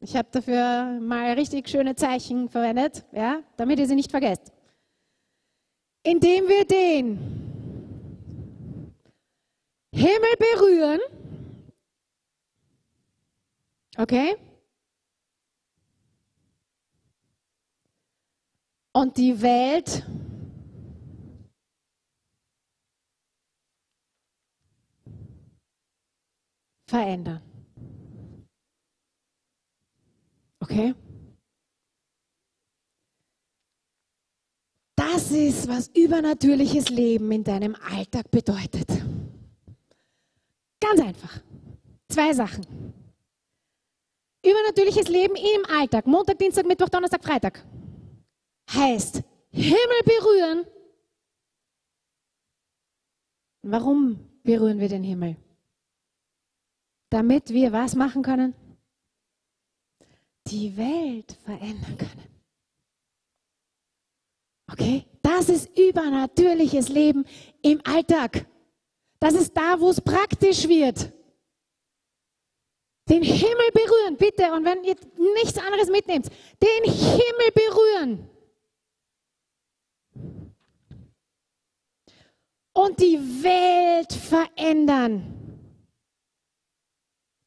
Ich 0.00 0.16
habe 0.16 0.28
dafür 0.30 1.00
mal 1.00 1.32
richtig 1.32 1.68
schöne 1.68 1.94
Zeichen 1.94 2.48
verwendet, 2.48 3.04
ja, 3.12 3.42
damit 3.56 3.78
ihr 3.78 3.86
sie 3.86 3.94
nicht 3.94 4.10
vergesst 4.10 4.52
indem 6.02 6.48
wir 6.48 6.64
den 6.64 7.18
Himmel 9.94 10.36
berühren. 10.38 11.00
Okay? 13.96 14.36
Und 18.92 19.16
die 19.16 19.40
Welt 19.40 20.04
verändern. 26.86 27.40
Okay? 30.60 30.94
Das 34.94 35.30
ist, 35.30 35.66
was 35.68 35.88
übernatürliches 35.88 36.90
Leben 36.90 37.32
in 37.32 37.42
deinem 37.42 37.74
Alltag 37.74 38.30
bedeutet. 38.30 38.88
Ganz 40.80 41.00
einfach. 41.00 41.40
Zwei 42.08 42.32
Sachen. 42.34 42.66
Übernatürliches 44.44 45.08
Leben 45.08 45.34
im 45.34 45.64
Alltag. 45.74 46.06
Montag, 46.06 46.38
Dienstag, 46.38 46.66
Mittwoch, 46.66 46.88
Donnerstag, 46.88 47.24
Freitag. 47.24 47.64
Heißt 48.72 49.22
Himmel 49.50 50.02
berühren. 50.04 50.66
Warum 53.62 54.40
berühren 54.42 54.80
wir 54.80 54.88
den 54.88 55.02
Himmel? 55.02 55.36
Damit 57.10 57.50
wir 57.50 57.72
was 57.72 57.94
machen 57.94 58.22
können? 58.22 58.54
Die 60.46 60.76
Welt 60.76 61.32
verändern 61.44 61.98
können. 61.98 62.32
Okay? 64.70 65.04
Das 65.20 65.48
ist 65.48 65.78
übernatürliches 65.78 66.88
Leben 66.88 67.24
im 67.62 67.80
Alltag. 67.84 68.46
Das 69.20 69.34
ist 69.34 69.56
da, 69.56 69.78
wo 69.78 69.90
es 69.90 70.00
praktisch 70.00 70.66
wird. 70.66 71.12
Den 73.08 73.22
Himmel 73.22 73.70
berühren, 73.72 74.16
bitte. 74.16 74.52
Und 74.52 74.64
wenn 74.64 74.82
ihr 74.84 74.96
nichts 75.34 75.58
anderes 75.58 75.90
mitnehmt, 75.90 76.28
den 76.60 76.92
Himmel 76.92 77.50
berühren. 77.54 78.31
Und 82.74 83.00
die 83.00 83.18
Welt 83.42 84.12
verändern. 84.12 85.42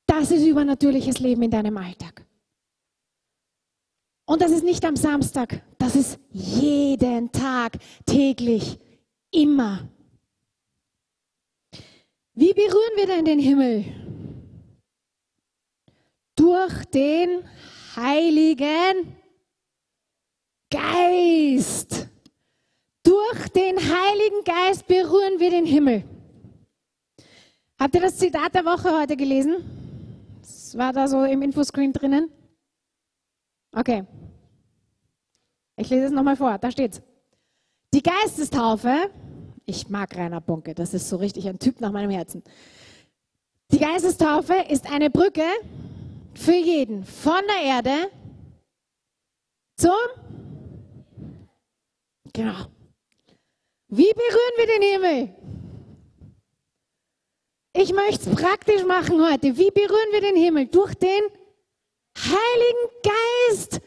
Das 0.05 0.31
ist 0.31 0.45
übernatürliches 0.45 1.19
Leben 1.19 1.43
in 1.43 1.51
deinem 1.51 1.77
Alltag. 1.77 2.25
Und 4.25 4.41
das 4.41 4.51
ist 4.51 4.63
nicht 4.63 4.83
am 4.85 4.95
Samstag, 4.95 5.61
das 5.77 5.95
ist 5.95 6.19
jeden 6.31 7.31
Tag, 7.31 7.77
täglich, 8.05 8.79
immer. 9.31 9.87
Wie 12.33 12.53
berühren 12.53 12.97
wir 12.97 13.07
denn 13.07 13.25
den 13.25 13.39
Himmel? 13.39 13.85
Durch 16.35 16.85
den 16.85 17.43
Heiligen 17.95 19.15
Geist. 20.69 22.04
Durch 23.05 23.49
den 23.49 23.77
Heiligen 23.77 24.43
Geist 24.43 24.87
berühren 24.87 25.39
wir 25.39 25.51
den 25.51 25.65
Himmel. 25.65 26.03
Habt 27.79 27.93
ihr 27.93 28.01
das 28.01 28.17
Zitat 28.17 28.55
der 28.55 28.65
Woche 28.65 28.91
heute 28.99 29.15
gelesen? 29.15 29.57
Das 30.41 30.75
war 30.75 30.91
da 30.91 31.07
so 31.07 31.23
im 31.23 31.43
Infoscreen 31.43 31.93
drinnen. 31.93 32.31
Okay. 33.71 34.05
Ich 35.75 35.89
lese 35.89 36.05
es 36.05 36.11
nochmal 36.11 36.35
vor. 36.35 36.57
Da 36.57 36.71
steht's. 36.71 37.01
Die 37.93 38.01
Geistestaufe, 38.01 39.11
ich 39.65 39.87
mag 39.87 40.17
Rainer 40.17 40.41
Bunke, 40.41 40.73
das 40.73 40.93
ist 40.93 41.07
so 41.07 41.17
richtig 41.17 41.47
ein 41.47 41.59
Typ 41.59 41.81
nach 41.81 41.91
meinem 41.91 42.09
Herzen. 42.09 42.43
Die 43.71 43.79
Geistestaufe 43.79 44.55
ist 44.69 44.91
eine 44.91 45.09
Brücke 45.09 45.45
für 46.33 46.55
jeden 46.55 47.05
von 47.05 47.41
der 47.47 47.69
Erde 47.69 48.11
zum 49.77 49.91
Genau. 52.33 52.65
Wie 53.87 54.11
berühren 54.13 54.57
wir 54.57 54.67
den 54.67 54.81
Himmel? 54.81 55.35
Ich 57.73 57.93
möchte 57.93 58.29
es 58.29 58.35
praktisch 58.35 58.83
machen 58.83 59.21
heute. 59.21 59.57
Wie 59.57 59.69
berühren 59.69 60.11
wir 60.11 60.21
den 60.21 60.35
Himmel? 60.35 60.67
Durch 60.67 60.93
den 60.95 61.23
Heiligen 62.17 62.89
Geist. 63.03 63.81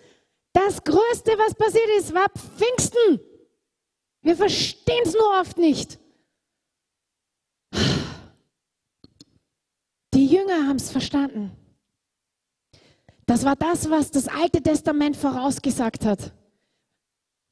Das 0.52 0.82
Größte, 0.82 1.32
was 1.38 1.54
passiert 1.54 1.88
ist, 1.98 2.12
war 2.12 2.28
Pfingsten. 2.30 3.20
Wir 4.22 4.36
verstehen 4.36 5.02
es 5.04 5.14
nur 5.14 5.40
oft 5.40 5.56
nicht. 5.56 5.98
Die 10.14 10.26
Jünger 10.26 10.66
haben 10.68 10.76
es 10.76 10.90
verstanden. 10.90 11.52
Das 13.24 13.44
war 13.44 13.56
das, 13.56 13.88
was 13.90 14.10
das 14.10 14.26
Alte 14.26 14.62
Testament 14.62 15.16
vorausgesagt 15.16 16.04
hat. 16.04 16.32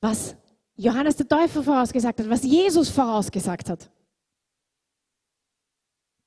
Was 0.00 0.36
Johannes 0.76 1.16
der 1.16 1.28
Täufer 1.28 1.62
vorausgesagt 1.62 2.20
hat, 2.20 2.30
was 2.30 2.42
Jesus 2.42 2.88
vorausgesagt 2.88 3.70
hat. 3.70 3.90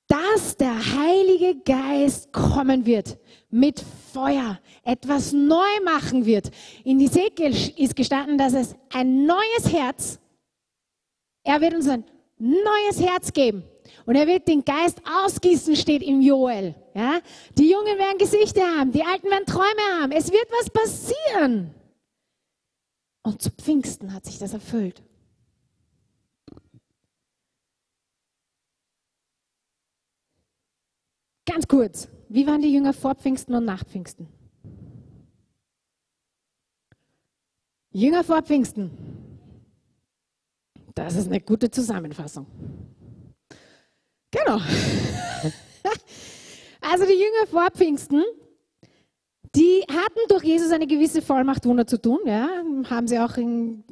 Dass 0.07 0.57
der 0.57 0.73
Heilige 0.73 1.61
Geist 1.63 2.33
kommen 2.33 2.85
wird 2.85 3.19
mit 3.51 3.83
Feuer, 4.11 4.59
etwas 4.83 5.33
neu 5.33 5.83
machen 5.85 6.25
wird. 6.25 6.49
In 6.83 6.99
Ezekiel 6.99 7.55
ist 7.77 7.95
gestanden, 7.95 8.37
dass 8.37 8.53
es 8.53 8.75
ein 8.91 9.27
neues 9.27 9.71
Herz, 9.71 10.19
er 11.43 11.61
wird 11.61 11.75
uns 11.75 11.87
ein 11.87 12.03
neues 12.39 12.99
Herz 12.99 13.31
geben. 13.31 13.63
Und 14.05 14.15
er 14.15 14.25
wird 14.25 14.47
den 14.47 14.65
Geist 14.65 14.99
ausgießen, 15.23 15.75
steht 15.75 16.01
im 16.01 16.21
Joel. 16.21 16.73
Ja? 16.95 17.19
Die 17.55 17.69
Jungen 17.69 17.97
werden 17.97 18.17
Gesichter 18.17 18.61
haben, 18.61 18.91
die 18.91 19.03
Alten 19.03 19.29
werden 19.29 19.45
Träume 19.45 20.01
haben. 20.01 20.11
Es 20.11 20.31
wird 20.31 20.47
was 20.51 20.69
passieren. 20.69 21.75
Und 23.29 23.43
zu 23.43 23.51
Pfingsten 23.51 24.11
hat 24.11 24.25
sich 24.25 24.39
das 24.39 24.53
erfüllt. 24.53 25.03
Ganz 31.45 31.67
kurz, 31.67 32.07
wie 32.27 32.47
waren 32.47 32.63
die 32.63 32.73
Jünger 32.73 32.91
vor 32.91 33.13
Pfingsten 33.13 33.53
und 33.53 33.65
nach 33.65 33.85
Pfingsten? 33.85 34.27
Jünger 37.91 38.23
vor 38.23 38.41
Pfingsten. 38.41 38.89
Das 40.95 41.13
ist 41.13 41.27
eine 41.27 41.39
gute 41.39 41.69
Zusammenfassung. 41.69 42.47
Genau. 44.31 44.59
Also 46.81 47.05
die 47.05 47.13
Jünger 47.13 47.45
vor 47.51 47.69
Pfingsten, 47.69 48.23
die 49.55 49.83
hatten 49.89 50.19
durch 50.27 50.43
Jesus 50.43 50.71
eine 50.71 50.87
gewisse 50.87 51.21
Vollmacht, 51.21 51.65
Wunder 51.65 51.87
zu 51.87 52.01
tun. 52.01 52.19
Ja, 52.25 52.47
haben 52.89 53.07
sie 53.07 53.19
auch 53.19 53.37
in 53.37 53.83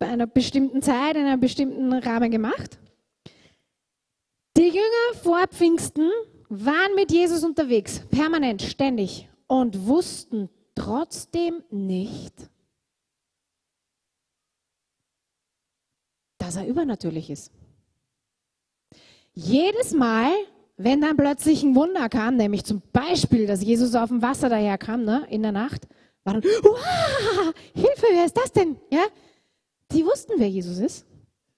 einer 0.00 0.26
bestimmten 0.26 0.82
Zeit, 0.82 1.16
in 1.16 1.26
einem 1.26 1.40
bestimmten 1.40 1.92
Rahmen 1.92 2.30
gemacht. 2.30 2.78
Die 4.56 4.68
Jünger 4.68 5.22
vor 5.22 5.46
Pfingsten 5.48 6.10
waren 6.48 6.94
mit 6.94 7.12
Jesus 7.12 7.44
unterwegs, 7.44 8.00
permanent, 8.10 8.62
ständig, 8.62 9.28
und 9.46 9.86
wussten 9.86 10.48
trotzdem 10.74 11.62
nicht, 11.70 12.34
dass 16.38 16.56
er 16.56 16.66
übernatürlich 16.66 17.30
ist. 17.30 17.52
Jedes 19.32 19.92
Mal, 19.92 20.32
wenn 20.76 21.00
dann 21.00 21.16
plötzlich 21.16 21.62
ein 21.62 21.74
Wunder 21.74 22.08
kam, 22.08 22.36
nämlich 22.36 22.64
zum 22.64 22.82
Beispiel, 22.92 23.46
dass 23.46 23.62
Jesus 23.62 23.94
auf 23.94 24.08
dem 24.08 24.22
Wasser 24.22 24.48
daherkam 24.48 25.04
ne, 25.04 25.26
in 25.30 25.42
der 25.42 25.52
Nacht, 25.52 25.86
war 26.24 26.34
dann, 26.34 26.42
Hilfe, 26.42 28.06
wer 28.10 28.26
ist 28.26 28.36
das 28.36 28.52
denn? 28.52 28.76
Ja? 28.90 29.04
Die 29.92 30.04
wussten, 30.04 30.34
wer 30.36 30.48
Jesus 30.48 30.78
ist. 30.78 31.06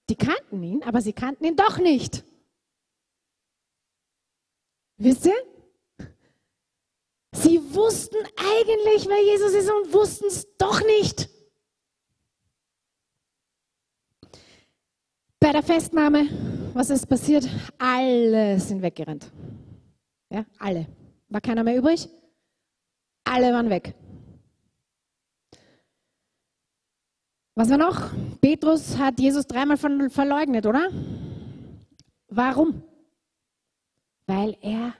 Die 0.08 0.16
kannten 0.16 0.62
ihn, 0.62 0.82
aber 0.84 1.00
sie 1.00 1.12
kannten 1.12 1.44
ihn 1.44 1.56
doch 1.56 1.78
nicht. 1.78 2.24
Wisst 4.98 5.26
ihr? 5.26 5.34
Sie 7.32 7.74
wussten 7.74 8.16
eigentlich, 8.36 9.06
wer 9.08 9.22
Jesus 9.22 9.52
ist 9.52 9.70
und 9.70 9.92
wussten 9.92 10.26
es 10.26 10.46
doch 10.56 10.80
nicht. 10.84 11.28
Bei 15.40 15.52
der 15.52 15.62
Festnahme, 15.62 16.28
was 16.74 16.90
ist 16.90 17.06
passiert? 17.06 17.48
Alle 17.78 18.58
sind 18.60 18.82
weggerannt. 18.82 19.30
Ja, 20.30 20.44
alle. 20.58 20.86
War 21.28 21.40
keiner 21.40 21.64
mehr 21.64 21.76
übrig? 21.76 22.08
Alle 23.24 23.52
waren 23.52 23.70
weg. 23.70 23.94
Was 27.54 27.70
war 27.70 27.78
noch? 27.78 28.10
Petrus 28.40 28.98
hat 28.98 29.20
Jesus 29.20 29.46
dreimal 29.46 29.76
verleugnet, 29.76 30.66
oder? 30.66 30.90
Warum? 32.28 32.82
weil 34.28 34.56
er 34.60 34.94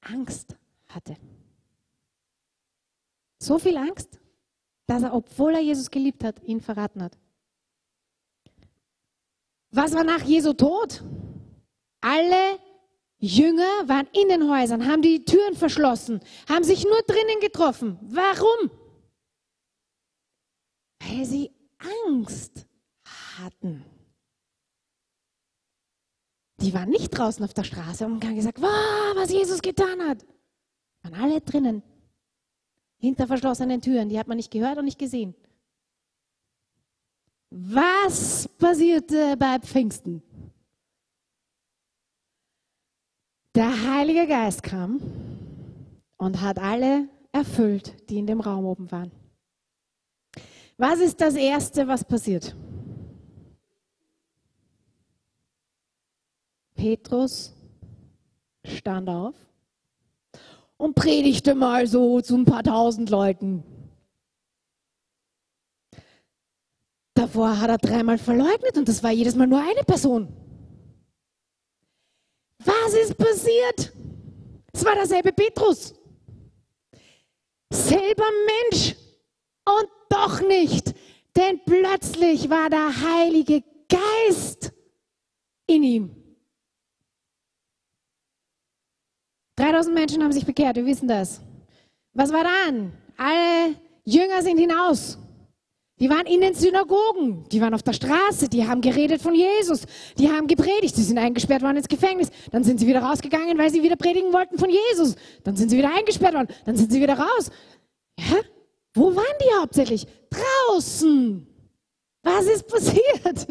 Angst 0.00 0.56
hatte. 0.88 1.16
So 3.38 3.58
viel 3.58 3.76
Angst, 3.76 4.18
dass 4.86 5.02
er, 5.02 5.14
obwohl 5.14 5.54
er 5.54 5.60
Jesus 5.60 5.90
geliebt 5.90 6.24
hat, 6.24 6.42
ihn 6.42 6.60
verraten 6.60 7.02
hat. 7.02 7.18
Was 9.72 9.94
war 9.94 10.04
nach 10.04 10.22
Jesu 10.22 10.52
Tod? 10.52 11.02
Alle 12.00 12.58
Jünger 13.18 13.88
waren 13.88 14.08
in 14.12 14.28
den 14.28 14.50
Häusern, 14.50 14.86
haben 14.86 15.00
die 15.00 15.24
Türen 15.24 15.54
verschlossen, 15.54 16.20
haben 16.48 16.64
sich 16.64 16.84
nur 16.84 17.00
drinnen 17.06 17.40
getroffen. 17.40 17.98
Warum? 18.02 18.70
Weil 21.00 21.24
sie 21.24 21.50
Angst 22.06 22.66
hatten. 23.38 23.84
Die 26.60 26.74
waren 26.74 26.90
nicht 26.90 27.10
draußen 27.10 27.44
auf 27.44 27.54
der 27.54 27.64
Straße 27.64 28.04
und 28.04 28.24
haben 28.24 28.36
gesagt, 28.36 28.60
wow, 28.60 29.16
was 29.16 29.30
Jesus 29.30 29.62
getan 29.62 30.00
hat. 30.08 30.24
Waren 31.02 31.14
alle 31.14 31.40
drinnen, 31.40 31.82
hinter 32.98 33.26
verschlossenen 33.26 33.80
Türen. 33.80 34.08
Die 34.08 34.18
hat 34.18 34.28
man 34.28 34.36
nicht 34.36 34.50
gehört 34.50 34.78
und 34.78 34.84
nicht 34.84 34.98
gesehen. 34.98 35.34
Was 37.54 38.48
passierte 38.48 39.36
bei 39.36 39.58
Pfingsten? 39.58 40.22
Der 43.54 43.70
Heilige 43.92 44.26
Geist 44.26 44.62
kam 44.62 45.02
und 46.16 46.40
hat 46.40 46.58
alle 46.58 47.08
erfüllt, 47.30 48.08
die 48.08 48.18
in 48.20 48.26
dem 48.26 48.40
Raum 48.40 48.64
oben 48.64 48.90
waren. 48.90 49.10
Was 50.78 51.00
ist 51.00 51.20
das 51.20 51.34
Erste, 51.34 51.86
was 51.86 52.02
passiert? 52.02 52.56
Petrus 56.74 57.54
stand 58.64 59.10
auf 59.10 59.34
und 60.78 60.94
predigte 60.94 61.54
mal 61.54 61.86
so 61.86 62.22
zu 62.22 62.34
ein 62.34 62.46
paar 62.46 62.62
tausend 62.62 63.10
Leuten. 63.10 63.62
Davor 67.22 67.60
hat 67.60 67.70
er 67.70 67.78
dreimal 67.78 68.18
verleugnet 68.18 68.76
und 68.76 68.88
das 68.88 69.00
war 69.00 69.12
jedes 69.12 69.36
Mal 69.36 69.46
nur 69.46 69.60
eine 69.60 69.84
Person. 69.86 70.26
Was 72.58 72.94
ist 72.94 73.16
passiert? 73.16 73.92
Es 74.72 74.84
war 74.84 74.96
derselbe 74.96 75.32
Petrus. 75.32 75.94
Selber 77.72 78.24
Mensch 78.70 78.96
und 79.64 79.88
doch 80.08 80.40
nicht, 80.40 80.94
denn 81.36 81.60
plötzlich 81.64 82.50
war 82.50 82.68
der 82.68 82.90
Heilige 82.90 83.62
Geist 83.88 84.72
in 85.68 85.84
ihm. 85.84 86.16
3000 89.54 89.94
Menschen 89.94 90.24
haben 90.24 90.32
sich 90.32 90.44
bekehrt, 90.44 90.74
wir 90.74 90.86
wissen 90.86 91.06
das. 91.06 91.40
Was 92.14 92.32
war 92.32 92.42
dann? 92.42 92.92
Alle 93.16 93.76
Jünger 94.04 94.42
sind 94.42 94.58
hinaus. 94.58 95.18
Die 96.02 96.10
waren 96.10 96.26
in 96.26 96.40
den 96.40 96.52
Synagogen, 96.52 97.48
die 97.48 97.60
waren 97.60 97.74
auf 97.74 97.84
der 97.84 97.92
Straße, 97.92 98.48
die 98.48 98.66
haben 98.66 98.80
geredet 98.80 99.22
von 99.22 99.36
Jesus, 99.36 99.82
die 100.18 100.28
haben 100.28 100.48
gepredigt, 100.48 100.96
sie 100.96 101.04
sind 101.04 101.16
eingesperrt 101.16 101.62
worden 101.62 101.76
ins 101.76 101.86
Gefängnis, 101.86 102.28
dann 102.50 102.64
sind 102.64 102.80
sie 102.80 102.88
wieder 102.88 103.04
rausgegangen, 103.04 103.56
weil 103.56 103.70
sie 103.70 103.84
wieder 103.84 103.94
predigen 103.94 104.32
wollten 104.32 104.58
von 104.58 104.68
Jesus, 104.68 105.14
dann 105.44 105.54
sind 105.54 105.68
sie 105.68 105.78
wieder 105.78 105.94
eingesperrt 105.94 106.34
worden, 106.34 106.48
dann 106.64 106.76
sind 106.76 106.90
sie 106.90 107.00
wieder 107.00 107.16
raus. 107.16 107.50
Ja? 108.18 108.40
Wo 108.94 109.14
waren 109.14 109.38
die 109.40 109.60
hauptsächlich? 109.60 110.08
Draußen. 110.28 111.46
Was 112.24 112.46
ist 112.46 112.66
passiert? 112.66 113.46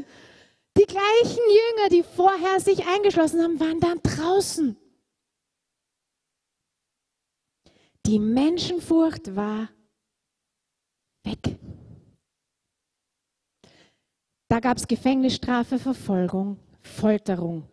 Die 0.77 0.85
gleichen 0.85 1.45
Jünger, 1.47 1.89
die 1.89 2.03
vorher 2.03 2.59
sich 2.59 2.85
eingeschlossen 2.85 3.41
haben, 3.41 3.61
waren 3.61 3.79
dann 3.79 4.01
draußen. 4.03 4.75
Die 8.05 8.19
Menschenfurcht 8.19 9.37
war 9.37 9.69
weg. 11.23 11.60
Da 14.51 14.59
gab 14.59 14.75
es 14.75 14.85
Gefängnisstrafe, 14.85 15.79
Verfolgung, 15.79 16.59
Folterung, 16.81 17.69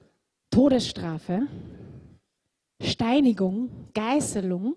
Todesstrafe, 0.48 1.48
Steinigung, 2.80 3.88
Geißelung. 3.94 4.76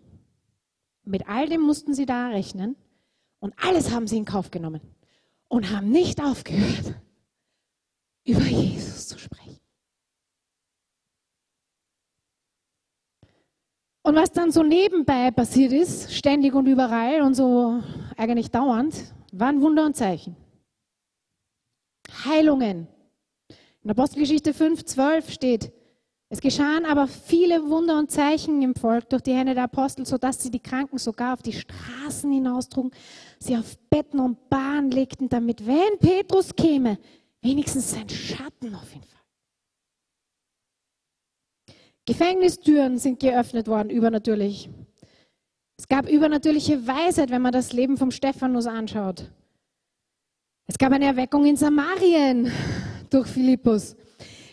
Mit 1.03 1.29
all 1.29 1.47
dem 1.47 1.61
mussten 1.61 1.93
sie 1.93 2.07
da 2.07 2.29
rechnen. 2.29 2.75
Und 3.37 3.53
alles 3.63 3.91
haben 3.91 4.07
sie 4.07 4.17
in 4.17 4.25
Kauf 4.25 4.49
genommen 4.49 4.81
und 5.47 5.69
haben 5.69 5.91
nicht 5.91 6.19
aufgehört, 6.19 6.95
über 8.25 8.45
Jesus 8.47 9.07
zu 9.07 9.19
sprechen. 9.19 9.59
Und 14.01 14.15
was 14.15 14.31
dann 14.31 14.51
so 14.51 14.63
nebenbei 14.63 15.29
passiert 15.29 15.71
ist, 15.71 16.11
ständig 16.11 16.55
und 16.55 16.65
überall 16.65 17.21
und 17.21 17.35
so 17.35 17.83
eigentlich 18.17 18.49
dauernd, 18.49 19.13
waren 19.31 19.61
Wunder 19.61 19.85
und 19.85 19.95
Zeichen. 19.95 20.40
Heilungen. 22.25 22.87
In 23.83 23.89
Apostelgeschichte 23.89 24.53
5, 24.53 24.85
12 24.85 25.31
steht, 25.31 25.71
es 26.29 26.39
geschahen 26.39 26.85
aber 26.85 27.07
viele 27.07 27.69
Wunder 27.69 27.99
und 27.99 28.09
Zeichen 28.09 28.61
im 28.61 28.73
Volk 28.73 29.09
durch 29.09 29.21
die 29.21 29.33
Hände 29.33 29.53
der 29.53 29.65
Apostel, 29.65 30.05
sodass 30.05 30.41
sie 30.41 30.49
die 30.49 30.61
Kranken 30.61 30.97
sogar 30.97 31.33
auf 31.33 31.41
die 31.41 31.51
Straßen 31.51 32.31
hinaustrugen, 32.31 32.91
sie 33.37 33.57
auf 33.57 33.77
Betten 33.89 34.21
und 34.21 34.49
Bahn 34.49 34.91
legten, 34.91 35.27
damit, 35.27 35.67
wenn 35.67 35.99
Petrus 35.99 36.55
käme, 36.55 36.99
wenigstens 37.41 37.91
sein 37.91 38.07
Schatten 38.07 38.73
auf 38.75 38.95
ihn 38.95 39.03
fall. 39.03 39.19
Gefängnistüren 42.05 42.97
sind 42.97 43.19
geöffnet 43.19 43.67
worden, 43.67 43.89
übernatürlich. 43.89 44.69
Es 45.77 45.89
gab 45.89 46.09
übernatürliche 46.09 46.87
Weisheit, 46.87 47.29
wenn 47.29 47.41
man 47.41 47.51
das 47.51 47.73
Leben 47.73 47.97
vom 47.97 48.09
Stephanus 48.11 48.67
anschaut. 48.67 49.29
Es 50.67 50.77
gab 50.77 50.91
eine 50.91 51.05
Erweckung 51.05 51.45
in 51.45 51.57
Samarien 51.57 52.51
durch 53.09 53.27
Philippus. 53.27 53.95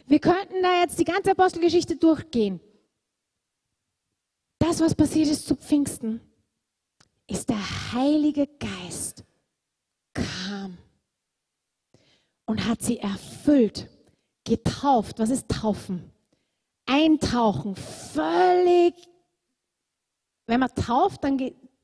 Wir 0.07 0.19
könnten 0.19 0.63
da 0.63 0.81
jetzt 0.81 0.99
die 0.99 1.05
ganze 1.05 1.33
Apostelgeschichte 1.33 1.97
durchgehen. 1.97 2.61
Das, 4.59 4.81
was 4.81 4.95
passiert 4.95 5.29
ist 5.29 5.47
zu 5.47 5.55
Pfingsten, 5.55 6.21
ist 7.29 7.49
der 7.49 7.93
Heilige 7.93 8.47
Geist 8.59 9.25
kam 10.15 10.79
und 12.47 12.67
hat 12.67 12.83
sie 12.83 12.99
erfüllt, 12.99 13.89
getauft. 14.45 15.19
Was 15.19 15.31
ist 15.31 15.49
taufen? 15.49 16.11
Eintauchen, 16.87 17.77
völlig. 17.77 18.95
Wenn 20.47 20.61
man 20.61 20.75
tauft, 20.75 21.23
dann 21.23 21.37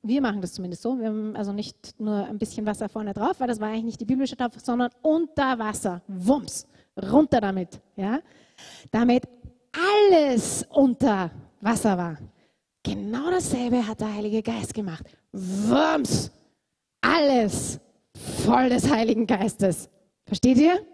wir 0.05 0.21
machen 0.21 0.41
das 0.41 0.53
zumindest 0.53 0.83
so, 0.83 0.99
wir 0.99 1.09
haben 1.09 1.35
also 1.35 1.53
nicht 1.53 1.99
nur 1.99 2.27
ein 2.27 2.39
bisschen 2.39 2.67
Wasser 2.67 2.89
vorne 2.89 3.15
drauf, 3.15 3.41
weil 3.41 3.49
das 3.49 3.59
war 3.59 3.69
eigentlich 3.69 3.85
nicht 3.85 4.01
die 4.01 4.05
biblische 4.05 4.37
Taufe, 4.37 4.61
sondern 4.61 4.91
unter 5.03 5.59
Wasser. 5.59 6.03
Wumms 6.07 6.67
runter 7.11 7.41
damit, 7.41 7.81
ja, 7.97 8.21
damit 8.91 9.25
alles 9.73 10.65
unter 10.71 11.31
Wasser 11.61 11.97
war. 11.97 12.19
Genau 12.83 13.31
dasselbe 13.31 13.87
hat 13.87 14.01
der 14.01 14.15
Heilige 14.15 14.43
Geist 14.43 14.75
gemacht. 14.75 15.05
Wurms, 15.33 16.31
alles 17.01 17.81
voll 18.45 18.69
des 18.69 18.89
Heiligen 18.89 19.27
Geistes. 19.27 19.89
Versteht 20.27 20.59
ihr? 20.59 20.87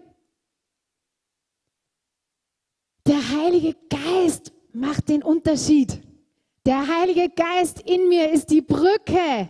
Der 3.07 3.29
Heilige 3.31 3.75
Geist 3.89 4.53
macht 4.73 5.09
den 5.09 5.23
Unterschied. 5.25 6.01
Der 6.67 6.87
Heilige 6.87 7.31
Geist 7.31 7.81
in 7.81 8.09
mir 8.09 8.31
ist 8.31 8.51
die 8.51 8.61
Brücke 8.61 9.49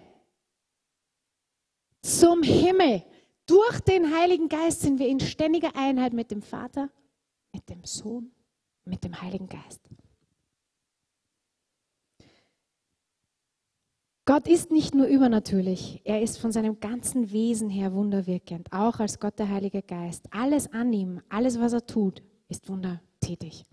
zum 2.02 2.42
Himmel. 2.42 3.04
Durch 3.46 3.80
den 3.80 4.14
Heiligen 4.16 4.48
Geist 4.48 4.82
sind 4.82 4.98
wir 5.00 5.08
in 5.08 5.18
ständiger 5.18 5.74
Einheit 5.74 6.12
mit 6.12 6.30
dem 6.30 6.40
Vater, 6.40 6.88
mit 7.52 7.68
dem 7.68 7.84
Sohn, 7.84 8.30
mit 8.84 9.02
dem 9.02 9.20
Heiligen 9.20 9.48
Geist. 9.48 9.80
Gott 14.24 14.46
ist 14.46 14.70
nicht 14.70 14.94
nur 14.94 15.08
übernatürlich, 15.08 16.02
er 16.04 16.22
ist 16.22 16.38
von 16.38 16.52
seinem 16.52 16.78
ganzen 16.78 17.32
Wesen 17.32 17.68
her 17.68 17.92
wunderwirkend, 17.92 18.72
auch 18.72 19.00
als 19.00 19.18
Gott 19.18 19.36
der 19.40 19.48
Heilige 19.48 19.82
Geist. 19.82 20.26
Alles 20.30 20.72
an 20.72 20.92
ihm, 20.92 21.20
alles, 21.28 21.58
was 21.58 21.72
er 21.72 21.84
tut, 21.84 22.22
ist 22.48 22.68
wundertätig. 22.68 23.66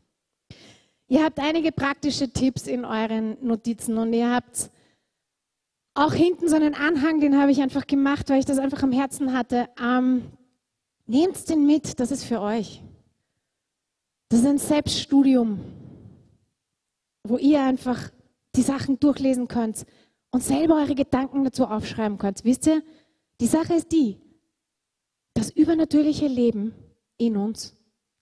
Ihr 1.07 1.23
habt 1.23 1.39
einige 1.39 1.71
praktische 1.71 2.31
Tipps 2.31 2.67
in 2.67 2.85
euren 2.85 3.37
Notizen 3.45 3.97
und 3.97 4.13
ihr 4.13 4.29
habt 4.29 4.69
auch 5.93 6.13
hinten 6.13 6.47
so 6.49 6.55
einen 6.55 6.75
Anhang, 6.75 7.21
den 7.21 7.39
habe 7.39 7.51
ich 7.51 7.61
einfach 7.61 7.87
gemacht, 7.87 8.29
weil 8.29 8.39
ich 8.39 8.45
das 8.45 8.59
einfach 8.59 8.83
am 8.83 8.91
Herzen 8.91 9.33
hatte. 9.33 9.69
Ähm, 9.81 10.31
Nehmt 11.07 11.47
den 11.49 11.65
mit, 11.65 12.01
das 12.01 12.11
ist 12.11 12.25
für 12.25 12.41
euch. 12.41 12.83
Das 14.27 14.41
ist 14.41 14.45
ein 14.45 14.57
Selbststudium, 14.57 15.59
wo 17.23 17.37
ihr 17.37 17.63
einfach 17.63 18.11
die 18.55 18.61
Sachen 18.61 18.99
durchlesen 18.99 19.47
könnt 19.47 19.85
und 20.31 20.43
selber 20.43 20.75
eure 20.75 20.95
Gedanken 20.95 21.45
dazu 21.45 21.65
aufschreiben 21.65 22.17
könnt. 22.17 22.43
Wisst 22.43 22.67
ihr, 22.67 22.83
die 23.39 23.47
Sache 23.47 23.75
ist 23.75 23.93
die, 23.93 24.17
das 25.33 25.49
übernatürliche 25.49 26.27
Leben 26.27 26.73
in 27.17 27.37
uns, 27.37 27.73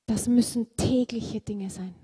das 0.06 0.28
müssen 0.28 0.76
tägliche 0.78 1.42
Dinge 1.42 1.72
sein. 1.72 1.96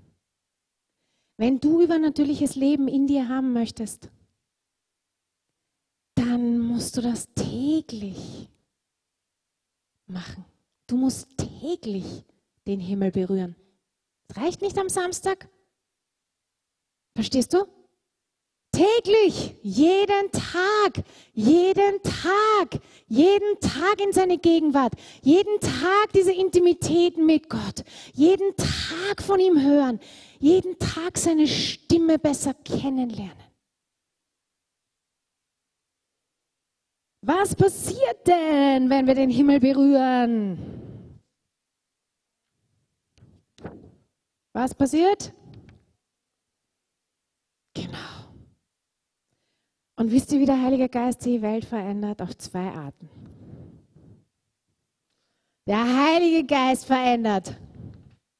Wenn 1.36 1.60
du 1.60 1.82
übernatürliches 1.82 2.54
Leben 2.54 2.88
in 2.88 3.06
dir 3.06 3.28
haben 3.28 3.52
möchtest, 3.52 4.10
dann 6.14 6.58
musst 6.58 6.96
du 6.96 7.02
das 7.02 7.32
täglich 7.34 8.48
machen. 10.06 10.44
Du 10.86 10.96
musst 10.96 11.28
täglich 11.38 12.24
den 12.66 12.80
Himmel 12.80 13.10
berühren. 13.10 13.56
Es 14.28 14.36
reicht 14.36 14.62
nicht 14.62 14.78
am 14.78 14.88
Samstag. 14.88 15.48
Verstehst 17.14 17.52
du? 17.54 17.66
Täglich, 18.72 19.54
jeden 19.62 20.32
Tag, 20.32 21.04
jeden 21.34 22.02
Tag, 22.02 22.80
jeden 23.06 23.60
Tag 23.60 24.00
in 24.00 24.12
seine 24.12 24.38
Gegenwart, 24.38 24.94
jeden 25.20 25.60
Tag 25.60 26.12
diese 26.14 26.32
Intimität 26.32 27.18
mit 27.18 27.50
Gott, 27.50 27.84
jeden 28.14 28.56
Tag 28.56 29.22
von 29.22 29.38
ihm 29.40 29.60
hören, 29.60 30.00
jeden 30.38 30.78
Tag 30.78 31.18
seine 31.18 31.46
Stimme 31.46 32.18
besser 32.18 32.54
kennenlernen. 32.54 33.36
Was 37.20 37.54
passiert 37.54 38.26
denn, 38.26 38.88
wenn 38.88 39.06
wir 39.06 39.14
den 39.14 39.30
Himmel 39.30 39.60
berühren? 39.60 40.58
Was 44.54 44.74
passiert? 44.74 45.32
Genau. 47.74 48.21
Und 49.96 50.10
wisst 50.10 50.32
ihr, 50.32 50.40
wie 50.40 50.46
der 50.46 50.60
Heilige 50.60 50.88
Geist 50.88 51.24
die 51.24 51.42
Welt 51.42 51.64
verändert? 51.64 52.22
Auf 52.22 52.36
zwei 52.36 52.70
Arten. 52.70 53.08
Der 55.66 55.78
Heilige 55.78 56.44
Geist 56.44 56.86
verändert 56.86 57.56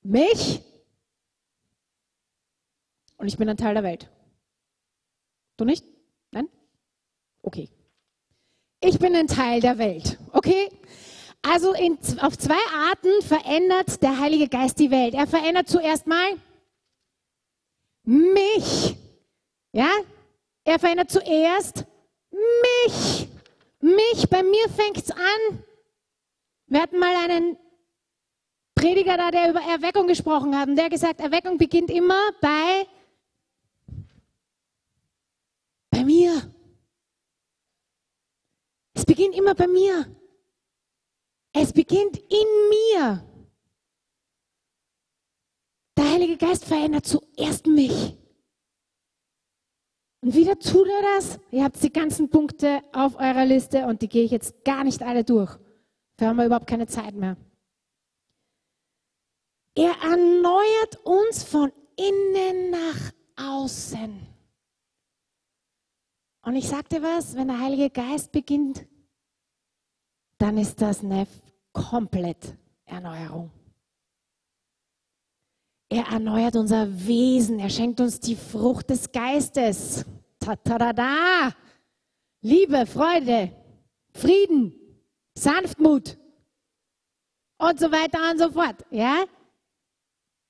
mich 0.02 0.60
und 3.16 3.28
ich 3.28 3.36
bin 3.36 3.48
ein 3.48 3.56
Teil 3.56 3.74
der 3.74 3.84
Welt. 3.84 4.10
Du 5.56 5.64
nicht? 5.64 5.84
Nein? 6.32 6.48
Okay. 7.42 7.68
Ich 8.80 8.98
bin 8.98 9.14
ein 9.14 9.28
Teil 9.28 9.60
der 9.60 9.78
Welt. 9.78 10.18
Okay? 10.32 10.68
Also 11.42 11.72
in, 11.72 11.96
auf 12.20 12.36
zwei 12.36 12.58
Arten 12.74 13.22
verändert 13.22 14.02
der 14.02 14.18
Heilige 14.18 14.48
Geist 14.48 14.80
die 14.80 14.90
Welt. 14.90 15.14
Er 15.14 15.28
verändert 15.28 15.68
zuerst 15.68 16.08
mal 16.08 16.32
mich. 18.02 18.96
Ja? 19.72 19.90
Er 20.64 20.78
verändert 20.78 21.10
zuerst 21.10 21.84
mich. 22.30 23.28
Mich. 23.80 24.28
Bei 24.30 24.42
mir 24.42 24.68
fängt 24.68 24.98
es 24.98 25.10
an. 25.10 25.64
Wir 26.66 26.82
hatten 26.82 26.98
mal 26.98 27.14
einen 27.16 27.56
Prediger 28.74 29.16
da, 29.16 29.30
der 29.30 29.50
über 29.50 29.60
Erweckung 29.60 30.06
gesprochen 30.06 30.58
hat 30.58 30.68
und 30.68 30.76
der 30.76 30.86
hat 30.86 30.92
gesagt, 30.92 31.20
Erweckung 31.20 31.58
beginnt 31.58 31.90
immer 31.90 32.32
bei 32.40 32.86
bei 35.90 36.04
mir. 36.04 36.52
Es 38.94 39.04
beginnt 39.04 39.34
immer 39.34 39.54
bei 39.54 39.66
mir. 39.66 40.16
Es 41.52 41.72
beginnt 41.72 42.16
in 42.16 42.46
mir. 42.70 43.24
Der 45.96 46.10
Heilige 46.10 46.36
Geist 46.38 46.64
verändert 46.64 47.06
zuerst 47.06 47.66
mich. 47.66 48.16
Und 50.22 50.34
wieder 50.34 50.52
er 50.52 51.02
das. 51.16 51.40
Ihr 51.50 51.64
habt 51.64 51.82
die 51.82 51.92
ganzen 51.92 52.30
Punkte 52.30 52.80
auf 52.92 53.16
eurer 53.16 53.44
Liste 53.44 53.86
und 53.86 54.02
die 54.02 54.08
gehe 54.08 54.24
ich 54.24 54.30
jetzt 54.30 54.64
gar 54.64 54.84
nicht 54.84 55.02
alle 55.02 55.24
durch. 55.24 55.58
Dafür 56.16 56.28
haben 56.28 56.36
wir 56.36 56.46
überhaupt 56.46 56.68
keine 56.68 56.86
Zeit 56.86 57.14
mehr. 57.14 57.36
Er 59.74 59.94
erneuert 60.02 61.04
uns 61.04 61.42
von 61.42 61.72
innen 61.96 62.70
nach 62.70 63.12
außen. 63.36 64.20
Und 66.42 66.56
ich 66.56 66.68
sagte 66.68 67.02
was, 67.02 67.34
wenn 67.34 67.48
der 67.48 67.60
Heilige 67.60 67.90
Geist 67.90 68.30
beginnt, 68.30 68.86
dann 70.38 70.56
ist 70.56 70.80
das 70.80 71.02
eine 71.02 71.26
komplett 71.72 72.56
Erneuerung. 72.84 73.50
Er 75.92 76.06
erneuert 76.06 76.56
unser 76.56 76.88
Wesen, 77.06 77.58
er 77.58 77.68
schenkt 77.68 78.00
uns 78.00 78.18
die 78.18 78.34
Frucht 78.34 78.88
des 78.88 79.12
Geistes. 79.12 80.06
Ta 80.40 80.52
-ta 80.52 80.78
-da 80.78 80.90
-da. 80.90 81.52
Liebe, 82.40 82.86
Freude, 82.86 83.52
Frieden, 84.14 84.72
Sanftmut 85.34 86.16
und 87.58 87.78
so 87.78 87.92
weiter 87.92 88.30
und 88.30 88.38
so 88.38 88.50
fort. 88.50 88.76
Ja? 88.90 89.24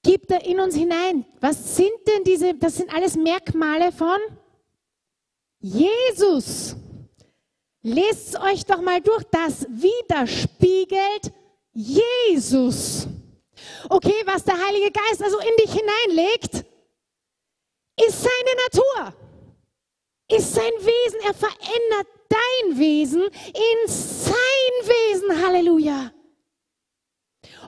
Gibt 0.05 0.30
er 0.30 0.47
in 0.47 0.61
uns 0.61 0.76
hinein. 0.76 1.26
Was 1.40 1.74
sind 1.74 1.90
denn 2.07 2.22
diese, 2.22 2.55
das 2.55 2.76
sind 2.76 2.95
alles 2.95 3.16
Merkmale 3.16 3.90
von 3.90 4.20
Jesus. 5.59 6.76
Lest 7.82 8.38
euch 8.40 8.64
doch 8.64 8.80
mal 8.80 9.01
durch. 9.01 9.24
Das 9.24 9.66
widerspiegelt 9.68 11.32
Jesus. 11.72 13.09
Okay, 13.88 14.22
was 14.26 14.44
der 14.44 14.58
Heilige 14.58 14.90
Geist 14.90 15.22
also 15.22 15.38
in 15.38 15.56
dich 15.56 15.72
hineinlegt, 15.72 16.64
ist 18.00 18.22
seine 18.22 18.54
Natur, 18.64 19.14
ist 20.30 20.54
sein 20.54 20.72
Wesen. 20.78 21.20
Er 21.24 21.34
verändert 21.34 22.06
dein 22.28 22.78
Wesen 22.78 23.22
in 23.22 23.88
sein 23.88 24.34
Wesen. 24.84 25.46
Halleluja. 25.46 26.12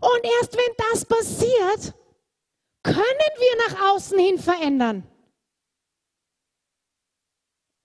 Und 0.01 0.25
erst 0.41 0.57
wenn 0.57 0.75
das 0.91 1.05
passiert, 1.05 1.95
können 2.83 3.35
wir 3.39 3.69
nach 3.69 3.95
außen 3.95 4.19
hin 4.19 4.39
verändern. 4.39 5.09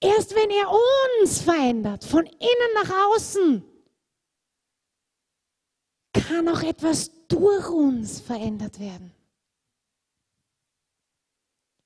Erst 0.01 0.33
wenn 0.33 0.49
er 0.49 0.69
uns 0.69 1.41
verändert, 1.41 2.05
von 2.05 2.25
innen 2.25 2.73
nach 2.75 3.07
außen, 3.07 3.65
kann 6.13 6.47
auch 6.47 6.61
etwas 6.61 7.11
durch 7.29 7.69
uns 7.69 8.19
verändert 8.19 8.79
werden. 8.79 9.11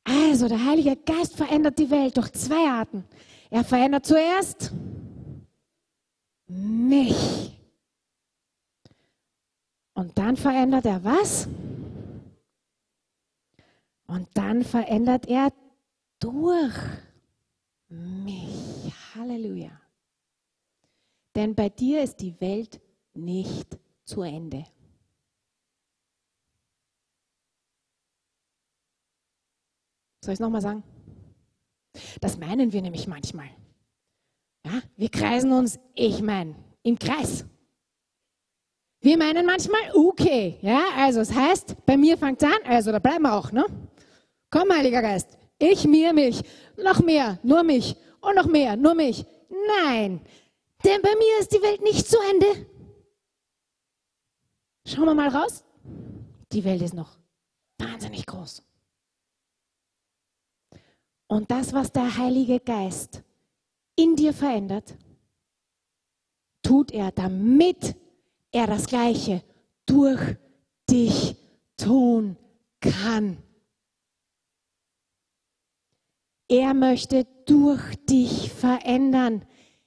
Also 0.04 0.48
der 0.48 0.66
Heilige 0.66 0.96
Geist 0.96 1.36
verändert 1.36 1.78
die 1.78 1.90
Welt 1.90 2.18
durch 2.18 2.32
zwei 2.34 2.68
Arten. 2.70 3.06
Er 3.50 3.64
verändert 3.64 4.06
zuerst 4.06 4.72
mich. 6.48 7.52
Und 9.94 10.18
dann 10.18 10.36
verändert 10.36 10.86
er 10.86 11.04
was? 11.04 11.48
Und 14.08 14.28
dann 14.34 14.64
verändert 14.64 15.28
er 15.28 15.54
durch 16.20 16.76
mich. 17.90 18.94
Halleluja. 19.16 19.72
Denn 21.36 21.56
bei 21.56 21.70
dir 21.70 22.04
ist 22.04 22.18
die 22.18 22.40
Welt 22.42 22.82
nicht 23.14 23.78
zu 24.04 24.22
Ende. 24.22 24.66
Soll 30.24 30.32
ich 30.32 30.38
es 30.38 30.40
nochmal 30.40 30.62
sagen? 30.62 30.84
Das 32.22 32.38
meinen 32.38 32.72
wir 32.72 32.82
nämlich 32.82 33.08
manchmal. 33.08 33.50
Ja, 34.66 34.82
wir 34.96 35.10
kreisen 35.10 35.52
uns, 35.52 35.82
ich 35.96 36.22
meine, 36.22 36.56
im 36.82 36.98
Kreis. 36.98 37.44
Wir 39.02 39.18
meinen 39.18 39.46
manchmal, 39.46 39.82
okay, 39.94 40.58
ja, 40.62 40.86
also 40.96 41.20
es 41.20 41.34
heißt, 41.34 41.86
bei 41.86 41.98
mir 41.98 42.18
fängt 42.18 42.42
es 42.42 42.48
an, 42.48 42.58
also 42.64 42.94
da 42.94 43.00
bleiben 43.00 43.24
wir 43.24 43.34
auch, 43.34 43.52
ne? 43.52 43.66
Komm, 44.50 44.72
Heiliger 44.72 45.02
Geist, 45.02 45.38
ich, 45.60 45.86
mir, 45.86 46.14
mich, 46.14 46.42
noch 46.78 47.02
mehr, 47.02 47.38
nur 47.44 47.64
mich 47.64 47.98
und 48.22 48.36
noch 48.36 48.48
mehr, 48.48 48.78
nur 48.78 48.94
mich. 48.94 49.26
Nein, 49.50 50.22
denn 50.86 51.02
bei 51.02 51.16
mir 51.18 51.40
ist 51.42 51.52
die 51.52 51.62
Welt 51.62 51.82
nicht 51.82 52.08
zu 52.08 52.16
Ende. 52.32 52.66
Schauen 54.88 55.04
wir 55.04 55.16
mal 55.16 55.28
raus. 55.28 55.66
Die 56.54 56.64
Welt 56.64 56.82
ist 56.82 56.94
noch 56.94 57.18
wahnsinnig 57.78 58.26
groß. 58.26 58.64
Und 61.34 61.50
das, 61.50 61.74
was 61.74 61.92
der 61.92 62.16
Heilige 62.16 62.60
Geist 62.60 63.24
in 63.96 64.16
dir 64.16 64.34
verändert, 64.34 64.96
tut 66.62 66.92
er, 66.92 67.12
damit 67.12 67.96
er 68.52 68.68
das 68.68 68.86
Gleiche 68.86 69.42
durch 69.88 70.22
dich 70.88 71.36
tun 71.76 72.38
kann. 72.80 73.42
Er 76.48 76.76
möchte 76.76 77.26
durch 77.48 77.96
dich 78.08 78.52
verändern. 78.52 79.44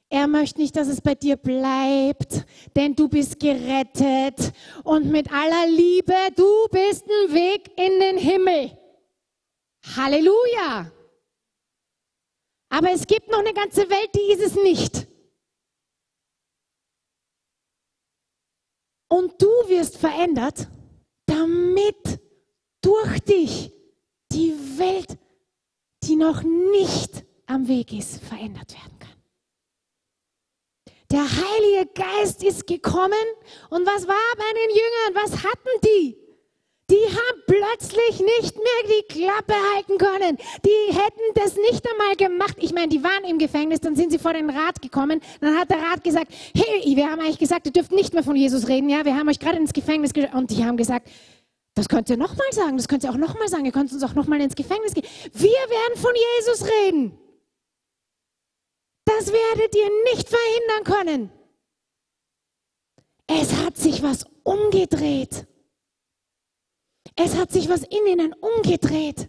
Er 0.09 0.27
möchte 0.27 0.61
nicht, 0.61 0.75
dass 0.75 0.89
es 0.89 1.01
bei 1.01 1.15
dir 1.15 1.37
bleibt, 1.37 2.45
denn 2.75 2.97
du 2.97 3.09
bist 3.09 3.39
gerettet 3.39 4.53
und 4.83 5.13
mit 5.13 5.33
aller 5.33 5.69
Liebe, 5.69 6.13
du 6.35 6.67
bist 6.73 7.05
ein 7.05 7.33
Weg 7.33 7.71
in 7.77 8.01
den 8.01 8.19
Himmel. 8.19 8.77
Halleluja! 9.95 10.96
Aber 12.77 12.91
es 12.93 13.07
gibt 13.07 13.31
noch 13.31 13.39
eine 13.39 13.55
ganze 13.55 13.89
Welt, 13.89 14.11
die 14.15 14.33
ist 14.33 14.43
es 14.43 14.55
nicht. 14.55 15.07
Und 19.09 19.41
du 19.41 19.49
wirst 19.69 19.97
verändert, 19.97 20.69
damit 21.25 22.21
durch 22.83 23.19
dich 23.21 23.73
die 24.31 24.53
Welt, 24.79 25.17
die 26.03 26.17
noch 26.17 26.43
nicht 26.43 27.25
am 27.47 27.67
Weg 27.67 27.95
ist, 27.95 28.23
verändert 28.23 28.75
werden 28.75 28.99
kann. 28.99 29.23
Der 31.11 31.23
Heilige 31.23 31.91
Geist 31.95 32.43
ist 32.43 32.67
gekommen 32.67 33.27
und 33.71 33.87
was 33.87 34.07
war 34.07 34.37
bei 34.37 34.53
den 34.53 34.77
Jüngern? 34.77 35.25
Was 35.25 35.43
hatten 35.43 35.81
die? 35.83 36.26
Die 36.89 36.95
haben 36.95 37.43
plötzlich 37.47 38.21
nicht 38.21 38.55
mehr 38.55 38.83
die 38.89 39.13
Klappe 39.13 39.55
halten 39.75 39.99
können. 39.99 40.39
Die 40.65 40.95
hätten 40.95 41.35
das 41.35 41.57
nicht 41.57 41.85
einmal 41.91 42.15
gemacht. 42.15 42.57
Ich 42.61 42.73
meine, 42.73 42.89
die 42.89 43.03
waren 43.03 43.25
im 43.25 43.39
Gefängnis, 43.39 43.81
dann 43.81 43.97
sind 43.97 44.13
sie 44.13 44.19
vor 44.19 44.35
den 44.35 44.51
Rat 44.51 44.81
gekommen. 44.81 45.21
Dann 45.41 45.57
hat 45.57 45.69
der 45.71 45.79
Rat 45.79 46.05
gesagt, 46.05 46.33
hey, 46.55 46.97
wir 46.97 47.11
haben 47.11 47.21
eigentlich 47.21 47.39
gesagt, 47.39 47.67
ihr 47.67 47.73
dürft 47.73 47.91
nicht 47.91 48.15
mehr 48.15 48.23
von 48.23 48.37
Jesus 48.37 48.69
reden. 48.69 48.89
Ja, 48.89 49.05
wir 49.05 49.17
haben 49.17 49.29
euch 49.29 49.41
gerade 49.41 49.59
ins 49.59 49.73
Gefängnis 49.73 50.13
Und 50.33 50.51
die 50.51 50.65
haben 50.65 50.77
gesagt, 50.77 51.09
das 51.75 51.89
könnt 51.89 52.09
ihr 52.09 52.17
nochmal 52.17 52.53
sagen, 52.53 52.77
das 52.77 52.87
könnt 52.87 53.03
ihr 53.03 53.11
auch 53.11 53.17
nochmal 53.17 53.49
sagen. 53.49 53.65
Ihr 53.65 53.73
könnt 53.73 53.93
uns 53.93 54.03
auch 54.05 54.15
nochmal 54.15 54.41
ins 54.41 54.55
Gefängnis 54.55 54.95
gehen. 54.95 55.07
Wir 55.33 55.51
werden 55.51 55.97
von 55.97 56.13
Jesus 56.15 56.69
reden. 56.69 57.19
Das 59.05 59.33
werdet 59.33 59.75
ihr 59.75 59.91
nicht 60.15 60.29
verhindern 60.29 60.85
können. 60.85 61.33
Es 63.27 63.57
hat 63.57 63.77
sich 63.77 64.03
was 64.03 64.25
umgedreht. 64.45 65.47
Es 67.17 67.35
hat 67.35 67.51
sich 67.51 67.69
was 67.69 67.83
in 67.83 68.07
ihnen 68.07 68.35
umgedreht. 68.35 69.29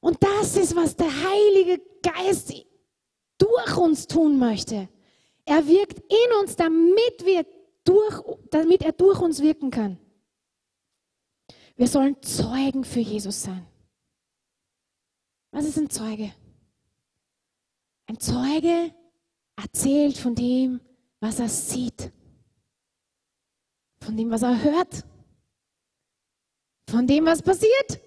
Und 0.00 0.22
das 0.22 0.56
ist, 0.56 0.76
was 0.76 0.96
der 0.96 1.10
Heilige 1.10 1.82
Geist 2.02 2.54
durch 3.36 3.76
uns 3.76 4.06
tun 4.06 4.38
möchte. 4.38 4.88
Er 5.44 5.66
wirkt 5.66 5.98
in 5.98 6.40
uns, 6.40 6.56
damit, 6.56 7.24
wir 7.24 7.44
durch, 7.84 8.22
damit 8.50 8.82
er 8.82 8.92
durch 8.92 9.20
uns 9.20 9.40
wirken 9.40 9.70
kann. 9.70 9.98
Wir 11.76 11.88
sollen 11.88 12.20
Zeugen 12.22 12.84
für 12.84 13.00
Jesus 13.00 13.42
sein. 13.42 13.66
Was 15.50 15.64
ist 15.64 15.78
ein 15.78 15.90
Zeuge? 15.90 16.32
Ein 18.06 18.20
Zeuge 18.20 18.94
erzählt 19.56 20.16
von 20.18 20.34
dem, 20.34 20.80
was 21.20 21.40
er 21.40 21.48
sieht, 21.48 22.12
von 24.00 24.16
dem, 24.16 24.30
was 24.30 24.42
er 24.42 24.62
hört, 24.62 25.04
von 26.88 27.06
dem, 27.06 27.26
was 27.26 27.42
passiert. 27.42 28.00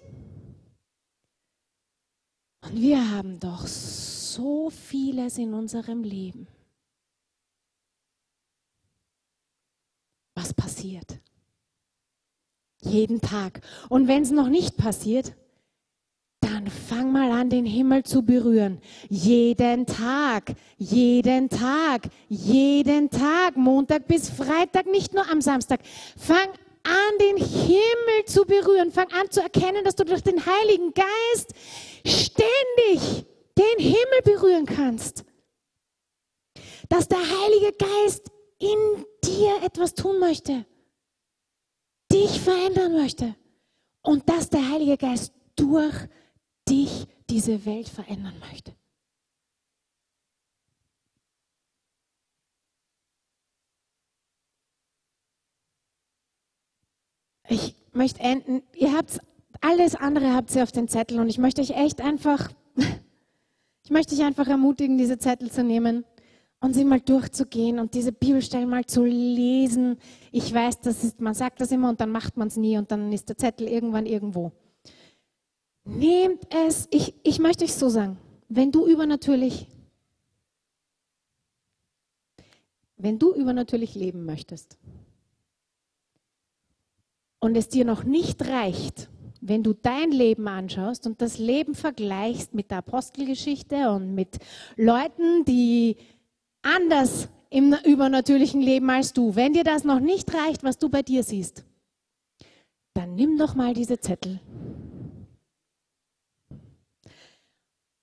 Und 2.62 2.80
wir 2.80 3.10
haben 3.10 3.38
doch 3.38 3.66
so 3.66 4.70
vieles 4.70 5.38
in 5.38 5.54
unserem 5.54 6.02
Leben, 6.02 6.46
was 10.34 10.52
passiert. 10.52 11.18
Jeden 12.80 13.20
Tag. 13.20 13.60
Und 13.88 14.08
wenn 14.08 14.22
es 14.22 14.30
noch 14.30 14.48
nicht 14.48 14.76
passiert, 14.76 15.34
dann 16.40 16.66
fang 16.66 17.12
mal 17.12 17.30
an, 17.30 17.50
den 17.50 17.64
Himmel 17.64 18.02
zu 18.02 18.22
berühren. 18.22 18.80
Jeden 19.08 19.86
Tag, 19.86 20.54
jeden 20.76 21.48
Tag, 21.48 22.08
jeden 22.28 23.10
Tag, 23.10 23.56
Montag 23.56 24.08
bis 24.08 24.28
Freitag, 24.28 24.86
nicht 24.86 25.14
nur 25.14 25.28
am 25.30 25.40
Samstag. 25.40 25.80
Fang 26.16 26.48
an, 26.84 27.18
den 27.20 27.36
Himmel 27.36 28.24
zu 28.26 28.44
berühren. 28.44 28.92
Fang 28.92 29.10
an 29.12 29.30
zu 29.30 29.40
erkennen, 29.40 29.84
dass 29.84 29.96
du 29.96 30.04
durch 30.04 30.22
den 30.22 30.44
Heiligen 30.44 30.92
Geist 30.94 31.54
ständig 32.04 33.26
den 33.56 33.78
Himmel 33.78 34.22
berühren 34.24 34.66
kannst. 34.66 35.24
Dass 36.88 37.08
der 37.08 37.18
Heilige 37.18 37.72
Geist 37.72 38.30
in 38.58 39.06
dir 39.24 39.62
etwas 39.62 39.94
tun 39.94 40.18
möchte, 40.18 40.66
dich 42.12 42.40
verändern 42.40 42.92
möchte 42.92 43.34
und 44.02 44.28
dass 44.28 44.50
der 44.50 44.68
Heilige 44.68 44.96
Geist 44.96 45.32
durch 45.56 45.94
dich 46.68 47.06
diese 47.30 47.64
Welt 47.64 47.88
verändern 47.88 48.38
möchte. 48.50 48.74
Ich 57.52 57.74
möchte 57.92 58.20
enden. 58.20 58.62
Ihr 58.74 58.96
habt 58.96 59.20
alles 59.60 59.94
andere 59.94 60.34
habt 60.34 60.54
ihr 60.54 60.62
auf 60.62 60.72
den 60.72 60.88
Zettel 60.88 61.20
und 61.20 61.28
ich 61.28 61.38
möchte 61.38 61.60
euch 61.60 61.70
echt 61.70 62.00
einfach, 62.00 62.50
ich 63.84 63.90
möchte 63.90 64.14
euch 64.14 64.22
einfach 64.22 64.48
ermutigen, 64.48 64.96
diese 64.96 65.18
Zettel 65.18 65.50
zu 65.50 65.62
nehmen 65.62 66.04
und 66.60 66.72
sie 66.72 66.84
mal 66.84 67.00
durchzugehen 67.00 67.78
und 67.78 67.94
diese 67.94 68.10
Bibelstellen 68.10 68.68
mal 68.68 68.86
zu 68.86 69.04
lesen. 69.04 69.98
Ich 70.32 70.52
weiß, 70.52 70.80
das 70.80 71.04
ist, 71.04 71.20
man 71.20 71.34
sagt 71.34 71.60
das 71.60 71.70
immer 71.70 71.90
und 71.90 72.00
dann 72.00 72.10
macht 72.10 72.36
man 72.36 72.48
es 72.48 72.56
nie 72.56 72.78
und 72.78 72.90
dann 72.90 73.12
ist 73.12 73.28
der 73.28 73.36
Zettel 73.36 73.68
irgendwann 73.68 74.06
irgendwo. 74.06 74.52
Nehmt 75.84 76.42
es, 76.66 76.88
ich, 76.90 77.14
ich 77.22 77.38
möchte 77.38 77.64
euch 77.64 77.74
so 77.74 77.88
sagen, 77.88 78.16
wenn 78.48 78.72
du 78.72 78.86
übernatürlich, 78.86 79.68
wenn 82.96 83.18
du 83.18 83.34
übernatürlich 83.34 83.94
leben 83.94 84.24
möchtest, 84.24 84.78
und 87.42 87.56
es 87.56 87.68
dir 87.68 87.84
noch 87.84 88.04
nicht 88.04 88.46
reicht, 88.46 89.10
wenn 89.40 89.64
du 89.64 89.72
dein 89.72 90.12
Leben 90.12 90.46
anschaust 90.46 91.06
und 91.08 91.20
das 91.20 91.38
Leben 91.38 91.74
vergleichst 91.74 92.54
mit 92.54 92.70
der 92.70 92.78
Apostelgeschichte 92.78 93.90
und 93.90 94.14
mit 94.14 94.38
Leuten, 94.76 95.44
die 95.44 95.96
anders 96.62 97.28
im 97.50 97.74
übernatürlichen 97.84 98.60
Leben 98.60 98.88
als 98.88 99.12
du, 99.12 99.34
wenn 99.34 99.52
dir 99.52 99.64
das 99.64 99.82
noch 99.82 99.98
nicht 99.98 100.32
reicht, 100.32 100.62
was 100.62 100.78
du 100.78 100.88
bei 100.88 101.02
dir 101.02 101.24
siehst, 101.24 101.64
dann 102.94 103.16
nimm 103.16 103.36
doch 103.36 103.56
mal 103.56 103.74
diese 103.74 103.98
Zettel. 103.98 104.40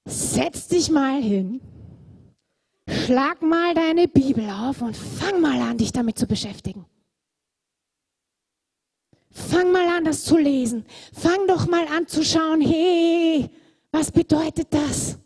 Setz 0.06 0.68
dich 0.68 0.92
mal 0.92 1.22
hin, 1.22 1.62
schlag 2.90 3.42
mal 3.42 3.74
deine 3.74 4.10
Bibel 4.10 4.50
auf 4.50 4.82
und 4.82 4.98
fang 4.98 5.40
mal 5.40 5.62
an, 5.62 5.78
dich 5.78 5.94
damit 5.94 6.20
zu 6.20 6.28
beschäftigen. 6.28 6.86
Fang 9.32 9.72
mal 9.72 9.88
an, 9.88 10.06
das 10.06 10.24
zu 10.24 10.38
lesen. 10.38 10.86
Fang 11.14 11.48
doch 11.48 11.68
mal 11.68 11.86
an 11.88 12.08
zu 12.08 12.24
schauen, 12.24 12.62
hey, 12.62 13.50
was 13.92 14.12
bedeutet 14.12 14.68
das? 14.72 15.18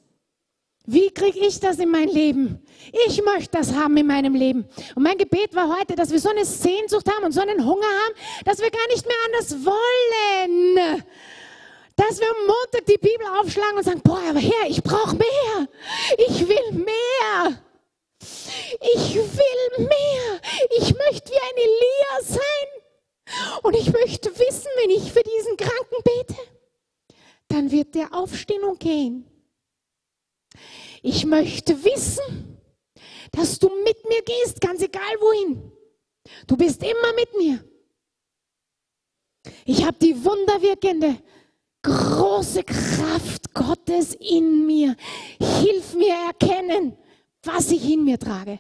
Wie 0.86 1.10
kriege 1.12 1.40
ich 1.40 1.62
das 1.62 1.80
in 1.80 1.90
mein 1.90 2.10
Leben? 2.10 2.62
Ich 3.08 3.24
möchte 3.24 3.58
das 3.58 3.74
haben 3.74 3.96
in 3.96 4.06
meinem 4.06 4.36
Leben. 4.36 4.68
Und 4.96 5.04
mein 5.04 5.18
Gebet 5.18 5.56
war 5.56 5.78
heute, 5.80 5.96
dass 5.96 6.12
wir 6.12 6.20
so 6.20 6.30
eine 6.30 6.44
Sehnsucht 6.44 7.10
haben 7.10 7.24
und 7.24 7.32
so 7.32 7.40
einen 7.40 7.66
Hunger 7.66 7.86
haben, 7.86 8.16
dass 8.44 8.60
wir 8.60 8.70
gar 8.70 8.88
nicht 8.90 9.06
mehr 9.06 9.16
anders 9.26 9.66
wollen. 9.66 11.04
Dass 11.96 12.20
wir 12.20 12.28
am 12.28 12.48
Montag 12.48 12.86
die 12.86 12.98
Bibel 12.98 13.26
aufschlagen 13.40 13.78
und 13.78 13.84
sagen, 13.84 14.02
boah, 14.04 14.20
aber 14.30 14.40
Herr, 14.40 14.68
ich 14.68 14.84
brauche 14.84 15.16
mehr. 15.16 15.70
Ich 16.28 16.48
will 16.50 16.72
mehr. 16.74 17.64
Ich 18.96 19.16
will 19.16 19.86
mehr. 19.86 20.42
Ich 20.78 20.94
möchte 20.94 21.32
wie 21.32 21.38
ein 21.38 21.58
Elia 21.58 22.24
sein. 22.24 22.83
Und 23.62 23.76
ich 23.76 23.92
möchte 23.92 24.30
wissen, 24.38 24.68
wenn 24.82 24.90
ich 24.90 25.12
für 25.12 25.24
diesen 25.24 25.58
Kranken 25.58 26.04
bete, 26.04 26.42
dann 27.48 27.72
wird 27.72 27.96
der 27.96 28.14
aufstehen 28.14 28.64
und 28.64 28.80
gehen. 28.80 29.26
Ich 31.02 31.26
möchte 31.26 31.84
wissen, 31.84 32.58
dass 33.32 33.60
du 33.60 33.70
mit 33.84 34.08
mir 34.08 34.22
gehst, 34.24 34.62
ganz 34.62 34.82
egal 34.82 35.16
wohin. 35.20 35.72
Du 36.48 36.56
bist 36.58 36.82
immer 36.84 37.14
mit 37.16 37.38
mir. 37.38 37.64
Ich 39.66 39.86
habe 39.86 39.98
die 40.00 40.24
wunderwirkende, 40.24 41.22
große 41.82 42.64
Kraft 42.64 43.54
Gottes 43.54 44.16
in 44.16 44.66
mir. 44.66 44.96
Hilf 45.40 45.94
mir 45.96 46.14
erkennen, 46.28 46.98
was 47.44 47.72
ich 47.72 47.92
in 47.92 48.06
mir 48.06 48.18
trage. 48.18 48.60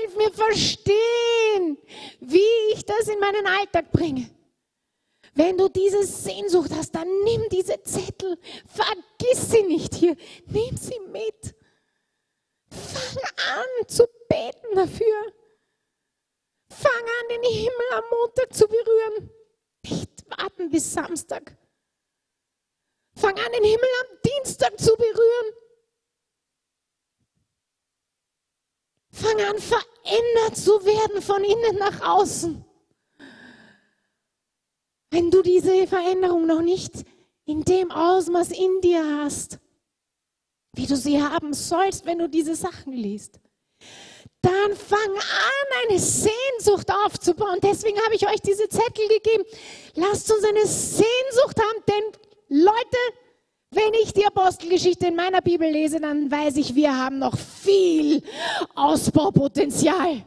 Hilf 0.00 0.16
mir 0.16 0.30
verstehen, 0.30 1.78
wie 2.20 2.72
ich 2.72 2.84
das 2.84 3.08
in 3.08 3.18
meinen 3.18 3.46
Alltag 3.46 3.90
bringe. 3.92 4.30
Wenn 5.34 5.58
du 5.58 5.68
diese 5.68 6.04
Sehnsucht 6.04 6.70
hast, 6.72 6.94
dann 6.94 7.08
nimm 7.24 7.48
diese 7.50 7.82
Zettel, 7.82 8.38
vergiss 8.66 9.50
sie 9.50 9.62
nicht 9.62 9.94
hier, 9.94 10.16
nimm 10.46 10.76
sie 10.76 11.00
mit. 11.10 11.54
Fang 12.70 13.22
an 13.52 13.88
zu 13.88 14.06
beten 14.28 14.74
dafür. 14.74 15.32
Fang 16.68 16.92
an, 16.92 17.28
den 17.30 17.42
Himmel 17.42 17.92
am 17.92 18.04
Montag 18.10 18.52
zu 18.54 18.66
berühren. 18.66 19.30
Nicht 19.88 20.24
warten 20.28 20.70
bis 20.70 20.92
Samstag. 20.92 21.56
Fang 23.16 23.38
an, 23.38 23.52
den 23.52 23.64
Himmel 23.64 23.88
am 24.02 24.18
Dienstag 24.24 24.78
zu 24.78 24.96
berühren. 24.96 25.54
Fang 29.24 29.40
an, 29.40 29.58
verändert 29.58 30.56
zu 30.56 30.84
werden 30.84 31.22
von 31.22 31.42
innen 31.42 31.78
nach 31.78 32.00
außen. 32.02 32.62
Wenn 35.10 35.30
du 35.30 35.40
diese 35.42 35.86
Veränderung 35.86 36.46
noch 36.46 36.60
nicht 36.60 36.92
in 37.46 37.64
dem 37.64 37.90
Ausmaß 37.90 38.50
in 38.50 38.80
dir 38.82 39.22
hast, 39.22 39.58
wie 40.74 40.86
du 40.86 40.96
sie 40.96 41.22
haben 41.22 41.54
sollst, 41.54 42.04
wenn 42.04 42.18
du 42.18 42.28
diese 42.28 42.54
Sachen 42.54 42.92
liest, 42.92 43.40
dann 44.42 44.76
fang 44.76 44.98
an, 45.00 45.88
eine 45.88 45.98
Sehnsucht 45.98 46.90
aufzubauen. 47.06 47.60
Deswegen 47.62 47.98
habe 48.00 48.14
ich 48.16 48.26
euch 48.26 48.40
diese 48.42 48.68
Zettel 48.68 49.08
gegeben. 49.08 49.44
Lasst 49.94 50.30
uns 50.30 50.44
eine 50.44 50.66
Sehnsucht 50.66 51.58
haben, 51.58 51.82
denn 51.88 52.62
Leute, 52.62 52.98
wenn 53.74 53.94
ich 54.02 54.12
die 54.12 54.26
Apostelgeschichte 54.26 55.06
in 55.06 55.16
meiner 55.16 55.40
Bibel 55.40 55.70
lese, 55.70 56.00
dann 56.00 56.30
weiß 56.30 56.56
ich, 56.56 56.74
wir 56.74 56.96
haben 56.96 57.18
noch 57.18 57.36
viel 57.36 58.22
Ausbaupotenzial. 58.74 60.24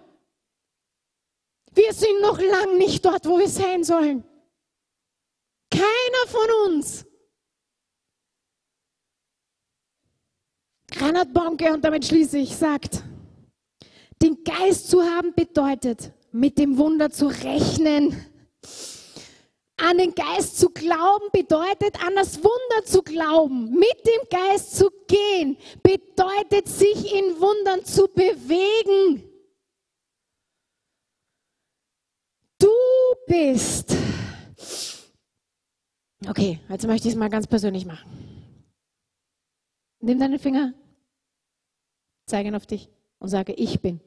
Wir 1.74 1.93
sind 1.93 2.22
noch 2.22 2.39
lang 2.39 2.78
nicht 2.78 3.06
dort, 3.06 3.26
wo 3.26 3.38
wir 3.38 3.50
sein 3.50 3.84
sollen. 3.84 4.24
Keiner 5.70 6.28
von 6.28 6.74
uns. 6.74 7.06
Reinhard 10.95 11.34
Bonke, 11.34 11.72
und 11.72 11.84
damit 11.84 12.06
schließe 12.06 12.39
ich, 12.39 12.56
sagt, 12.56 13.04
den 14.22 14.43
Geist 14.43 14.89
zu 14.89 15.04
haben 15.04 15.34
bedeutet, 15.34 16.12
mit 16.32 16.58
dem 16.58 16.78
Wunder 16.78 17.12
zu 17.12 17.28
rechnen 17.28 18.26
an 19.78 19.98
den 19.98 20.14
Geist 20.14 20.58
zu 20.58 20.70
glauben 20.70 21.30
bedeutet, 21.32 22.04
an 22.04 22.16
das 22.16 22.38
Wunder 22.38 22.86
zu 22.86 23.04
glauben. 23.04 23.72
Mit 23.72 24.06
dem 24.06 24.28
Geist 24.30 24.76
zu 24.76 24.90
gehen 25.08 25.58
bedeutet, 25.84 26.68
sich 26.68 27.14
in 27.14 27.40
Wundern 27.40 27.86
zu 27.86 28.08
bewegen. 28.08 29.24
Du 32.60 32.70
bist. 33.28 33.96
Okay, 36.28 36.60
jetzt 36.70 36.88
möchte 36.88 37.08
ich 37.08 37.14
es 37.14 37.20
mal 37.20 37.30
ganz 37.30 37.46
persönlich 37.46 37.86
machen. 37.86 38.10
Nimm 40.00 40.20
deinen 40.20 40.40
Finger, 40.40 40.74
zeige 42.26 42.50
ihn 42.50 42.56
auf 42.56 42.66
dich 42.66 42.90
und 43.20 43.30
sage, 43.30 43.54
ich 43.54 43.80
bin. 43.82 44.00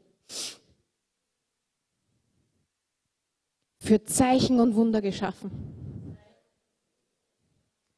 Für 3.81 4.05
Zeichen 4.05 4.61
und 4.61 4.75
Wunder 4.75 5.01
geschaffen. 5.01 5.51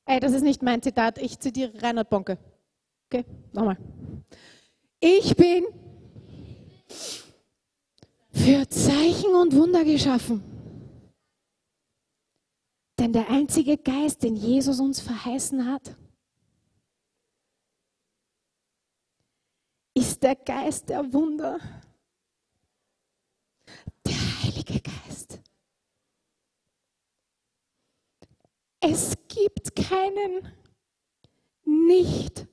Ey, 0.07 0.21
das 0.21 0.33
ist 0.33 0.43
nicht 0.43 0.63
mein 0.63 0.83
Zitat, 0.83 1.19
ich 1.19 1.39
zitiere 1.39 1.83
Reinhard 1.83 2.11
Bonke. 2.11 2.39
Okay, 3.11 3.25
nochmal. 3.53 3.77
Ich 5.01 5.37
bin 5.37 5.67
für 8.33 8.69
Zeichen 8.69 9.35
und 9.35 9.55
Wunder 9.55 9.85
geschaffen. 9.85 10.43
Denn 12.99 13.13
der 13.13 13.29
einzige 13.29 13.79
Geist, 13.79 14.23
den 14.23 14.37
Jesus 14.37 14.79
uns 14.79 15.01
verheißen 15.01 15.67
hat, 15.67 15.97
ist 19.95 20.23
der 20.23 20.37
Geist 20.37 20.89
der 20.89 21.13
Wunder. 21.13 21.59
Der 24.07 24.43
Heilige 24.43 24.81
Geist. 24.81 25.42
Es 28.85 29.15
gibt 29.29 29.77
keinen 29.77 30.53
nicht 31.65 32.49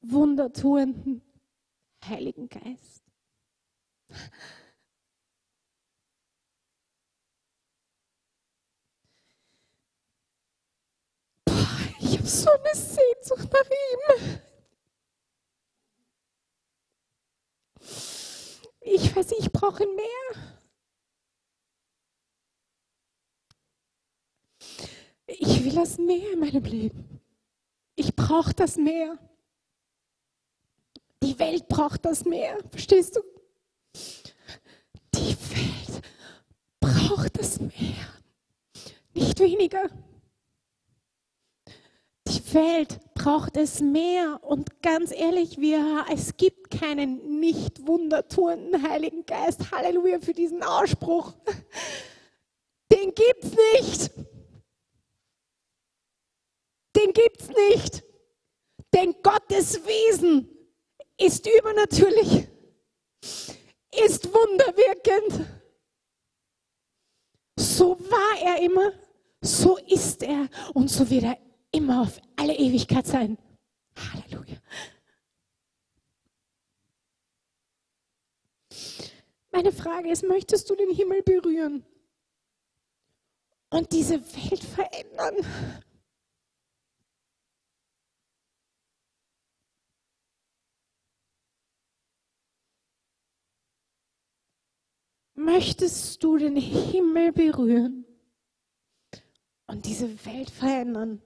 wundertuenden 0.00 1.22
Heiligen 2.04 2.48
Geist. 2.48 3.04
ich 12.00 12.18
habe 12.18 12.26
so 12.26 12.50
eine 12.50 12.74
Sehnsucht 12.74 13.48
nach 13.52 13.70
ihm. 13.70 14.40
ich 18.80 19.14
weiß, 19.14 19.30
ich 19.38 19.52
brauche 19.52 19.86
mehr. 19.86 20.61
Ich 25.38 25.64
will 25.64 25.74
das 25.74 25.98
mehr 25.98 26.32
in 26.32 26.40
meinem 26.40 26.64
Leben. 26.64 27.20
Ich 27.94 28.14
brauche 28.14 28.54
das 28.54 28.76
mehr. 28.76 29.18
Die 31.22 31.38
Welt 31.38 31.68
braucht 31.68 32.04
das 32.04 32.24
mehr. 32.24 32.58
Verstehst 32.70 33.16
du? 33.16 33.20
Die 35.14 35.36
Welt 35.36 36.02
braucht 36.80 37.38
das 37.38 37.60
mehr. 37.60 38.08
Nicht 39.14 39.38
weniger. 39.40 39.88
Die 42.26 42.54
Welt 42.54 42.98
braucht 43.14 43.56
es 43.56 43.80
mehr. 43.80 44.40
Und 44.42 44.82
ganz 44.82 45.12
ehrlich, 45.12 45.58
wir, 45.58 46.06
es 46.12 46.36
gibt 46.36 46.70
keinen 46.70 47.40
nicht 47.40 47.86
wundertuenden 47.86 48.82
Heiligen 48.82 49.24
Geist. 49.26 49.70
Halleluja 49.70 50.20
für 50.20 50.32
diesen 50.32 50.62
Ausspruch. 50.62 51.34
Den 52.90 53.14
gibt 53.14 53.44
es 53.44 53.52
nicht. 53.80 54.31
Den 57.02 57.12
gibt 57.12 57.40
es 57.40 57.48
nicht. 57.48 58.04
Denn 58.94 59.14
Gottes 59.22 59.84
Wesen 59.86 60.48
ist 61.16 61.46
übernatürlich, 61.46 62.46
ist 64.04 64.32
wunderwirkend. 64.32 65.46
So 67.56 67.98
war 67.98 68.42
er 68.42 68.62
immer, 68.62 68.92
so 69.40 69.78
ist 69.78 70.22
er 70.22 70.48
und 70.74 70.88
so 70.88 71.08
wird 71.08 71.24
er 71.24 71.38
immer 71.70 72.02
auf 72.02 72.20
alle 72.36 72.54
Ewigkeit 72.54 73.06
sein. 73.06 73.38
Halleluja. 73.96 74.58
Meine 79.50 79.72
Frage 79.72 80.10
ist, 80.10 80.22
möchtest 80.24 80.68
du 80.70 80.74
den 80.74 80.90
Himmel 80.90 81.22
berühren 81.22 81.84
und 83.70 83.92
diese 83.92 84.20
Welt 84.20 84.64
verändern? 84.64 85.36
Möchtest 95.44 96.22
du 96.22 96.38
den 96.38 96.54
Himmel 96.54 97.32
berühren 97.32 98.04
und 99.66 99.84
diese 99.86 100.24
Welt 100.24 100.50
verändern? 100.50 101.20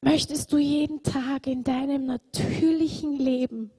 Möchtest 0.00 0.52
du 0.52 0.58
jeden 0.58 1.04
Tag 1.04 1.46
in 1.46 1.62
deinem 1.62 2.06
natürlichen 2.06 3.16
Leben, 3.16 3.70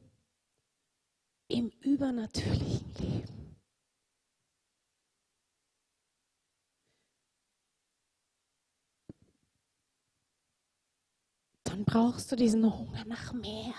im 1.49 1.71
übernatürlichen 1.82 2.93
Leben, 2.97 3.39
dann 11.80 11.86
brauchst 11.86 12.30
du 12.30 12.36
diesen 12.36 12.77
Hunger 12.77 13.05
nach 13.05 13.32
mehr. 13.32 13.73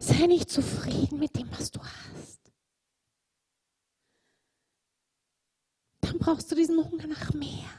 Sei 0.00 0.26
nicht 0.26 0.50
zufrieden 0.50 1.20
mit 1.20 1.36
dem, 1.36 1.48
was 1.52 1.70
du 1.70 1.80
hast. 1.80 2.40
Dann 6.00 6.18
brauchst 6.18 6.50
du 6.50 6.56
diesen 6.56 6.76
Hunger 6.84 7.06
nach 7.06 7.32
mehr. 7.34 7.70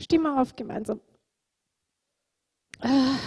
Stimme 0.00 0.40
auf 0.40 0.56
gemeinsam. 0.56 1.02
Ah. 2.78 3.18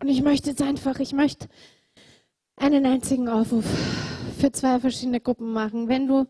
Und 0.00 0.08
ich 0.08 0.22
möchte 0.22 0.50
jetzt 0.50 0.62
einfach, 0.62 1.00
ich 1.00 1.12
möchte 1.12 1.48
einen 2.56 2.86
einzigen 2.86 3.28
Aufruf 3.28 3.64
für 4.38 4.50
zwei 4.50 4.80
verschiedene 4.80 5.20
Gruppen 5.20 5.52
machen. 5.52 5.88
Wenn 5.88 6.08
du 6.08 6.26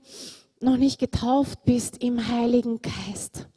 noch 0.61 0.77
nicht 0.77 0.99
getauft 0.99 1.65
bist 1.65 2.03
im 2.03 2.29
Heiligen 2.29 2.81
Geist, 2.83 3.49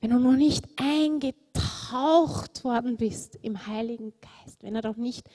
wenn 0.00 0.10
du 0.10 0.18
noch 0.18 0.36
nicht 0.36 0.66
eingetaucht 0.76 2.64
worden 2.64 2.96
bist 2.96 3.38
im 3.42 3.66
Heiligen 3.66 4.12
Geist, 4.20 4.62
wenn 4.62 4.74
er 4.74 4.82
doch 4.82 4.96
nicht 4.96 5.28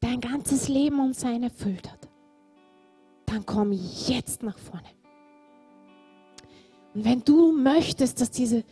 dein 0.00 0.20
ganzes 0.20 0.68
Leben 0.68 1.00
und 1.00 1.14
sein 1.14 1.42
erfüllt 1.42 1.90
hat, 1.90 2.08
dann 3.26 3.46
komm 3.46 3.72
jetzt 3.72 4.42
nach 4.42 4.58
vorne. 4.58 4.88
Und 6.94 7.04
wenn 7.04 7.24
du 7.24 7.52
möchtest, 7.52 8.20
dass, 8.20 8.30
diese, 8.30 8.64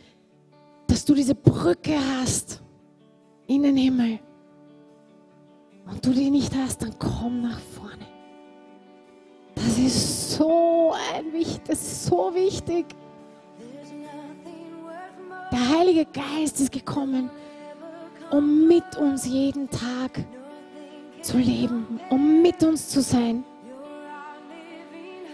dass 0.87 1.05
du 1.05 1.15
diese 1.15 1.35
Brücke 1.35 1.97
hast 2.19 2.61
in 3.47 3.63
den 3.63 3.75
Himmel 3.75 4.19
und 5.85 6.05
du 6.05 6.11
die 6.11 6.29
nicht 6.29 6.53
hast, 6.55 6.81
dann 6.81 6.93
komm 6.97 7.41
nach 7.41 7.59
vorne. 7.59 8.05
Das 9.55 9.77
ist 9.77 10.31
so 10.31 10.93
ein 11.15 11.31
wichtig, 11.33 11.61
das 11.65 11.81
ist 11.81 12.05
so 12.05 12.33
wichtig. 12.33 12.85
Der 15.51 15.69
Heilige 15.77 16.05
Geist 16.05 16.59
ist 16.61 16.71
gekommen, 16.71 17.29
um 18.31 18.67
mit 18.67 18.95
uns 18.97 19.25
jeden 19.25 19.69
Tag 19.69 20.23
zu 21.21 21.37
leben, 21.37 21.99
um 22.09 22.41
mit 22.41 22.63
uns 22.63 22.87
zu 22.87 23.01
sein 23.01 23.43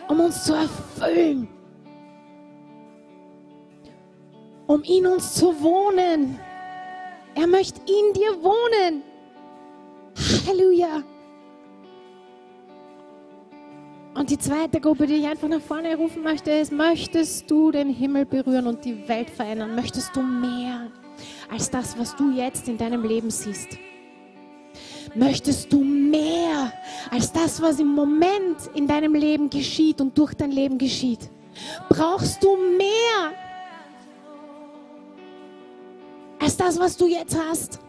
um 0.07 0.19
uns 0.19 0.43
zu 0.43 0.53
erfüllen, 0.53 1.47
um 4.67 4.83
in 4.83 5.05
uns 5.05 5.33
zu 5.33 5.61
wohnen. 5.61 6.39
Er 7.35 7.47
möchte 7.47 7.79
in 7.81 8.13
dir 8.13 8.41
wohnen. 8.41 9.03
Halleluja. 10.47 11.03
Und 14.15 14.29
die 14.29 14.37
zweite 14.37 14.79
Gruppe, 14.79 15.05
die 15.05 15.15
ich 15.15 15.27
einfach 15.27 15.47
nach 15.47 15.61
vorne 15.61 15.95
rufen 15.95 16.23
möchte, 16.23 16.51
ist, 16.51 16.71
möchtest 16.71 17.51
du 17.51 17.71
den 17.71 17.89
Himmel 17.89 18.25
berühren 18.25 18.65
und 18.65 18.83
die 18.83 19.07
Welt 19.07 19.29
verändern? 19.29 19.75
Möchtest 19.75 20.15
du 20.15 20.21
mehr 20.21 20.87
als 21.51 21.69
das, 21.69 21.97
was 21.99 22.15
du 22.15 22.31
jetzt 22.31 22.67
in 22.67 22.77
deinem 22.77 23.03
Leben 23.03 23.29
siehst? 23.29 23.77
Möchtest 25.13 25.71
du 25.71 25.83
mehr 25.83 26.71
als 27.11 27.31
das, 27.31 27.61
was 27.61 27.79
im 27.79 27.93
Moment 27.93 28.57
in 28.73 28.87
deinem 28.87 29.13
Leben 29.13 29.49
geschieht 29.49 30.01
und 30.01 30.17
durch 30.17 30.33
dein 30.33 30.51
Leben 30.51 30.77
geschieht? 30.77 31.29
Brauchst 31.89 32.41
du 32.43 32.55
mehr 32.55 33.33
als 36.39 36.57
das, 36.57 36.79
was 36.79 36.97
du 36.97 37.07
jetzt 37.07 37.37
hast? 37.37 37.79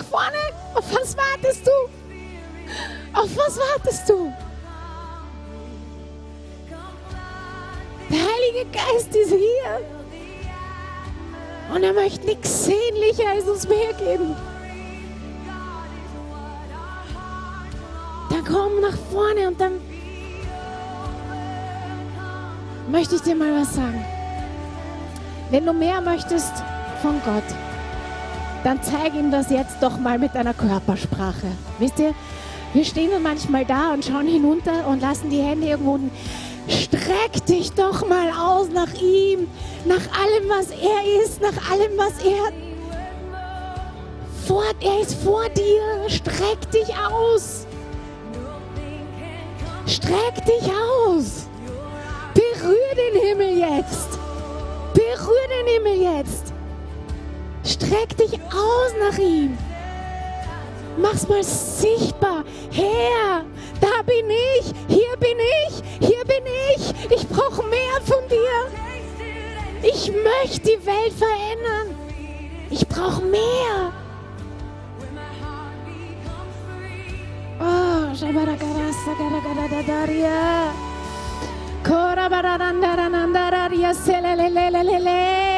Nach 0.00 0.06
vorne. 0.06 0.38
Auf 0.74 0.84
was 0.94 1.14
wartest 1.14 1.66
du? 1.66 1.70
Auf 3.12 3.36
was 3.36 3.58
wartest 3.58 4.08
du? 4.08 4.32
Der 8.08 8.18
Heilige 8.18 8.70
Geist 8.72 9.14
ist 9.14 9.30
hier. 9.30 9.80
Und 11.74 11.82
er 11.82 11.92
möchte 11.92 12.24
nichts 12.24 12.64
sehnlicher 12.64 13.28
als 13.30 13.44
uns 13.44 13.68
mehr 13.68 13.92
geben. 13.98 14.34
dann 18.30 18.44
komm 18.44 18.80
nach 18.80 18.96
vorne 19.12 19.48
und 19.48 19.60
dann 19.60 19.72
möchte 22.90 23.16
ich 23.16 23.22
dir 23.22 23.34
mal 23.34 23.60
was 23.60 23.74
sagen. 23.74 24.02
Wenn 25.50 25.66
du 25.66 25.74
mehr 25.74 26.00
möchtest 26.00 26.52
von 27.02 27.20
Gott, 27.22 27.44
dann 28.64 28.82
zeig 28.82 29.14
ihm 29.14 29.30
das 29.30 29.50
jetzt 29.50 29.76
doch 29.80 29.98
mal 29.98 30.18
mit 30.18 30.34
deiner 30.34 30.54
Körpersprache. 30.54 31.46
Wisst 31.78 31.98
ihr, 31.98 32.14
wir 32.72 32.84
stehen 32.84 33.10
dann 33.10 33.22
manchmal 33.22 33.64
da 33.64 33.92
und 33.92 34.04
schauen 34.04 34.26
hinunter 34.26 34.86
und 34.86 35.00
lassen 35.00 35.30
die 35.30 35.42
Hände 35.42 35.68
irgendwo 35.68 35.94
unten. 35.94 36.10
Streck 36.68 37.44
dich 37.46 37.72
doch 37.72 38.06
mal 38.08 38.30
aus 38.30 38.68
nach 38.72 38.92
ihm, 39.00 39.48
nach 39.86 39.96
allem, 39.96 40.48
was 40.48 40.70
er 40.70 41.24
ist, 41.24 41.40
nach 41.40 41.70
allem, 41.70 41.92
was 41.96 42.24
er 42.24 42.52
vor, 44.50 44.64
er 44.80 45.00
ist 45.00 45.14
vor 45.22 45.48
dir. 45.50 46.08
Streck 46.08 46.70
dich 46.72 46.92
aus. 46.96 47.66
Streck 49.86 50.44
dich 50.44 50.72
aus. 50.72 51.46
Berühr 52.34 52.94
den 52.96 53.20
Himmel 53.22 53.58
jetzt. 53.58 54.18
Berühr 54.92 55.46
den 55.48 55.66
Himmel 55.74 56.16
jetzt. 56.16 56.49
Streck 57.64 58.16
dich 58.16 58.34
aus 58.34 58.94
nach 58.98 59.18
ihm. 59.18 59.58
Mach's 60.96 61.28
mal 61.28 61.42
sichtbar. 61.42 62.44
Herr, 62.70 63.44
da 63.80 64.02
bin 64.04 64.30
ich, 64.30 64.72
hier 64.88 65.16
bin 65.18 65.38
ich, 65.66 65.82
hier 66.08 66.24
bin 66.24 66.46
ich. 66.74 66.94
Ich 67.10 67.28
brauche 67.28 67.62
mehr 67.68 68.00
von 68.04 68.26
dir. 68.28 68.70
Ich 69.82 70.10
möchte 70.10 70.60
die 70.60 70.86
Welt 70.86 71.12
verändern. 71.12 71.94
Ich 72.70 72.86
brauche 72.86 73.22
mehr. 73.22 73.92
Shabaragarasa 78.20 79.12
Garagadadaria. 79.16 80.68
Korabarandarandararia 81.82 83.94
selelelelele. 83.94 85.46
Oh, 85.46 85.49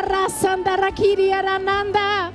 oh, 0.00 0.28
Shabarasandarakiria 0.28 1.42
Rananda. 1.42 2.32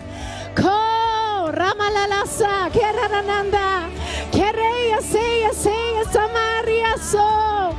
Ko 0.56 1.52
Ramalalasa 1.52 2.70
Kerarananda. 2.72 3.90
Kereya 4.32 5.02
Seya 5.02 5.52
Seya 5.54 6.04
Samaria 6.12 6.98
So. 6.98 7.76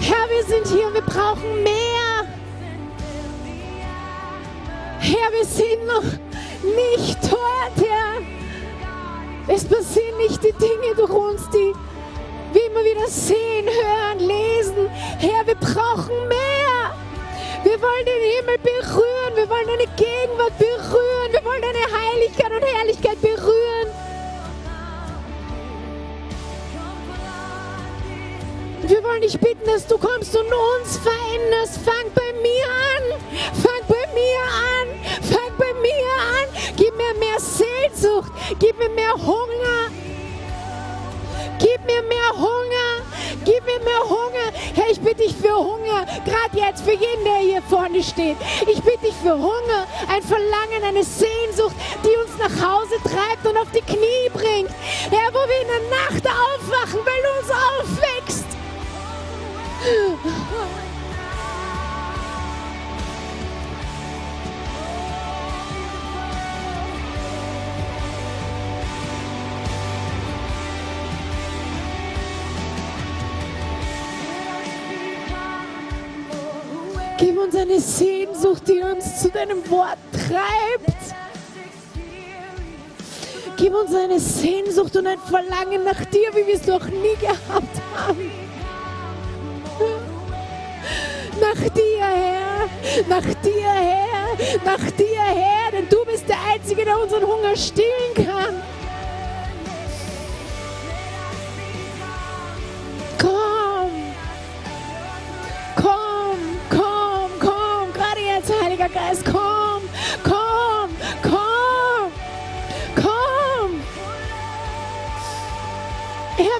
Herr, 0.00 0.28
wir 0.28 0.44
sind 0.44 0.66
hier, 0.68 0.92
wir 0.94 1.02
brauchen 1.02 1.62
mehr. 1.62 2.26
Herr, 5.00 5.32
wir 5.32 5.44
sind 5.44 5.86
noch 5.86 6.02
nicht 6.76 7.18
dort, 7.30 7.76
Herr. 7.76 8.22
Es 9.48 9.64
passieren 9.64 10.16
nicht 10.18 10.42
die 10.42 10.52
Dinge 10.52 10.94
durch 10.96 11.10
uns, 11.10 11.48
die 11.50 11.72
wir 12.52 12.66
immer 12.66 12.84
wieder 12.84 13.08
sehen, 13.08 13.66
hören, 13.66 14.18
lesen. 14.18 14.88
Herr, 15.18 15.46
wir 15.46 15.56
brauchen 15.56 16.28
mehr. 16.28 16.75
Wir 17.66 17.82
wollen 17.82 18.06
den 18.06 18.22
Himmel 18.22 18.58
berühren. 18.58 19.34
Wir 19.34 19.48
wollen 19.48 19.66
deine 19.66 19.88
Gegenwart 19.96 20.56
berühren. 20.56 21.32
Wir 21.32 21.44
wollen 21.44 21.62
deine 21.62 21.84
Heiligkeit 22.00 22.52
und 22.52 22.62
Herrlichkeit 22.62 23.20
berühren. 23.20 23.88
Wir 28.82 29.02
wollen 29.02 29.22
dich 29.22 29.36
bitten, 29.40 29.66
dass 29.66 29.84
du 29.84 29.98
kommst 29.98 30.36
und 30.36 30.46
uns 30.46 30.98
veränderst. 30.98 31.80
Fang 31.84 32.06
bei 32.14 32.32
mir 32.40 32.66
an. 32.66 33.20
Fang 33.60 33.82
bei 33.88 34.14
mir 34.14 34.42
an. 34.78 34.88
Fang 35.28 35.52
bei 35.58 35.74
mir 35.80 36.06
an. 36.38 36.46
Gib 36.76 36.96
mir 36.96 37.14
mehr 37.18 37.40
Sehnsucht. 37.40 38.30
Gib 38.60 38.78
mir 38.78 38.90
mehr 38.90 39.14
Hunger. 39.14 39.90
Gib 41.58 41.84
mir 41.86 42.02
mehr 42.02 42.32
Hunger. 42.34 43.02
Gib 43.44 43.64
mir 43.64 43.80
mehr 43.84 44.00
Hunger. 44.08 44.52
Herr, 44.74 44.90
ich 44.90 45.00
bitte 45.00 45.22
dich 45.22 45.34
für 45.36 45.54
Hunger. 45.54 46.06
Gerade 46.24 46.56
jetzt 46.56 46.82
für 46.82 46.92
jeden, 46.92 47.24
der 47.24 47.38
hier 47.38 47.62
vorne 47.62 48.02
steht. 48.02 48.36
Ich 48.62 48.82
bitte 48.82 49.06
dich 49.06 49.14
für 49.22 49.34
Hunger. 49.34 49.86
Ein 50.08 50.22
Verlangen, 50.22 50.84
eine 50.84 51.04
Sehnsucht, 51.04 51.76
die 52.04 52.16
uns 52.22 52.36
nach 52.38 52.50
Hause 52.68 52.96
treibt 53.02 53.46
und 53.46 53.56
auf 53.56 53.70
die 53.72 53.82
Knie 53.82 54.28
bringt. 54.32 54.70
Herr, 55.10 55.32
wo 55.32 55.38
wir 55.48 55.60
in 55.62 55.68
der 55.68 55.84
Nacht 55.98 56.26
aufwachen, 56.26 57.00
weil 57.04 57.22
du 57.22 57.30
uns 57.40 57.50
aufwächst. 57.50 58.46
Uns 77.46 77.54
eine 77.54 77.80
Sehnsucht, 77.80 78.62
die 78.66 78.80
uns 78.80 79.22
zu 79.22 79.30
deinem 79.30 79.68
Wort 79.70 79.98
treibt. 80.12 80.96
Gib 83.56 83.74
uns 83.74 83.94
eine 83.94 84.18
Sehnsucht 84.18 84.96
und 84.96 85.06
ein 85.06 85.18
Verlangen 85.18 85.84
nach 85.84 86.04
dir, 86.06 86.28
wie 86.34 86.46
wir 86.46 86.54
es 86.54 86.66
noch 86.66 86.84
nie 86.86 87.16
gehabt 87.20 87.80
haben. 87.94 88.30
Nach 91.40 91.70
dir, 91.70 92.00
Herr. 92.00 92.68
Nach 93.08 93.34
dir, 93.42 93.68
Herr. 93.68 94.58
Nach 94.64 94.90
dir, 94.90 95.22
Herr. 95.22 95.72
Denn 95.72 95.88
du 95.88 96.04
bist 96.04 96.28
der 96.28 96.38
Einzige, 96.52 96.84
der 96.84 97.00
unseren 97.00 97.24
Hunger 97.24 97.56
stillen 97.56 98.14
kann. 98.14 98.62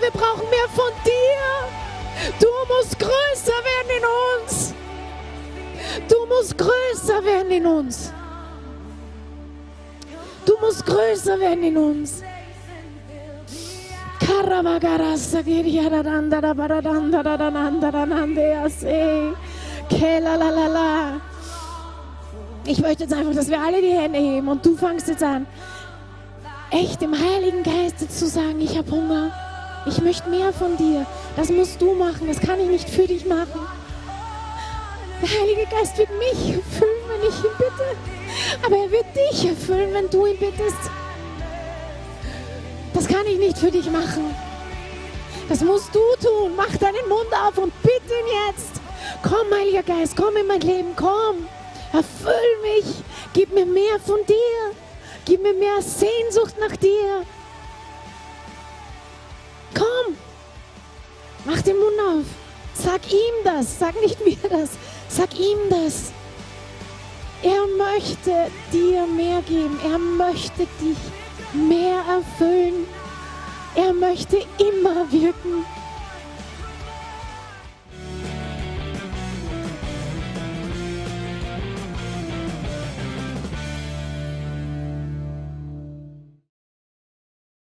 Wir 0.06 0.20
brauchen 0.20 0.48
mehr 0.50 0.68
von 0.68 0.92
dir. 1.04 2.38
Du 2.38 2.46
musst 2.72 2.98
größer 2.98 3.58
werden 3.70 3.90
in 3.98 4.04
uns. 4.46 4.74
Du 6.08 6.26
musst 6.26 6.56
größer 6.58 7.24
werden 7.24 7.50
in 7.50 7.66
uns. 7.66 8.12
Du 10.44 10.56
musst 10.60 10.86
größer 10.86 11.40
werden 11.40 11.64
in 11.64 11.76
uns. 11.76 12.22
Ich 22.64 22.80
möchte 22.80 23.04
jetzt 23.04 23.12
einfach, 23.12 23.34
dass 23.34 23.48
wir 23.48 23.60
alle 23.60 23.80
die 23.80 23.92
Hände 23.92 24.18
heben 24.18 24.48
und 24.48 24.64
du 24.64 24.76
fangst 24.76 25.08
jetzt 25.08 25.22
an, 25.22 25.46
echt 26.70 27.00
im 27.02 27.14
Heiligen 27.14 27.62
Geist 27.62 28.00
zu 28.16 28.26
sagen, 28.26 28.60
ich 28.60 28.76
habe 28.76 28.90
Hunger. 28.90 29.45
Ich 29.86 30.02
möchte 30.02 30.28
mehr 30.28 30.52
von 30.52 30.76
dir. 30.76 31.06
Das 31.36 31.48
musst 31.48 31.80
du 31.80 31.94
machen. 31.94 32.26
Das 32.26 32.40
kann 32.40 32.58
ich 32.60 32.68
nicht 32.68 32.90
für 32.90 33.06
dich 33.06 33.24
machen. 33.24 33.60
Der 35.22 35.40
Heilige 35.40 35.66
Geist 35.70 35.96
wird 35.96 36.10
mich 36.18 36.56
erfüllen, 36.56 37.04
wenn 37.08 37.28
ich 37.28 37.36
ihn 37.36 37.56
bitte. 37.56 38.66
Aber 38.66 38.76
er 38.76 38.90
wird 38.90 39.06
dich 39.14 39.48
erfüllen, 39.48 39.94
wenn 39.94 40.10
du 40.10 40.26
ihn 40.26 40.38
bittest. 40.38 40.90
Das 42.92 43.06
kann 43.06 43.26
ich 43.26 43.38
nicht 43.38 43.58
für 43.58 43.70
dich 43.70 43.88
machen. 43.88 44.34
Das 45.48 45.60
musst 45.60 45.94
du 45.94 46.00
tun. 46.20 46.52
Mach 46.56 46.76
deinen 46.76 47.08
Mund 47.08 47.32
auf 47.46 47.56
und 47.56 47.72
bitte 47.82 47.94
ihn 47.94 48.48
jetzt. 48.48 48.80
Komm, 49.22 49.56
Heiliger 49.56 49.84
Geist, 49.84 50.16
komm 50.16 50.36
in 50.36 50.48
mein 50.48 50.60
Leben, 50.60 50.96
komm. 50.96 51.46
Erfüll 51.92 52.34
mich. 52.62 52.86
Gib 53.32 53.54
mir 53.54 53.66
mehr 53.66 54.00
von 54.04 54.18
dir. 54.26 54.74
Gib 55.24 55.42
mir 55.42 55.54
mehr 55.54 55.80
Sehnsucht 55.80 56.56
nach 56.58 56.76
dir. 56.76 57.22
Komm. 59.74 60.16
Mach 61.44 61.62
den 61.62 61.76
Mund 61.76 62.00
auf. 62.00 62.26
Sag 62.74 63.00
ihm 63.12 63.34
das. 63.44 63.78
Sag 63.78 64.00
nicht 64.00 64.24
mir 64.24 64.36
das. 64.48 64.70
Sag 65.08 65.38
ihm 65.38 65.58
das. 65.70 66.12
Er 67.42 67.66
möchte 67.76 68.50
dir 68.72 69.06
mehr 69.06 69.42
geben. 69.42 69.78
Er 69.84 69.98
möchte 69.98 70.66
dich 70.80 70.98
mehr 71.52 72.02
erfüllen. 72.08 72.86
Er 73.74 73.92
möchte 73.92 74.38
immer 74.58 75.10
wirken. 75.12 75.64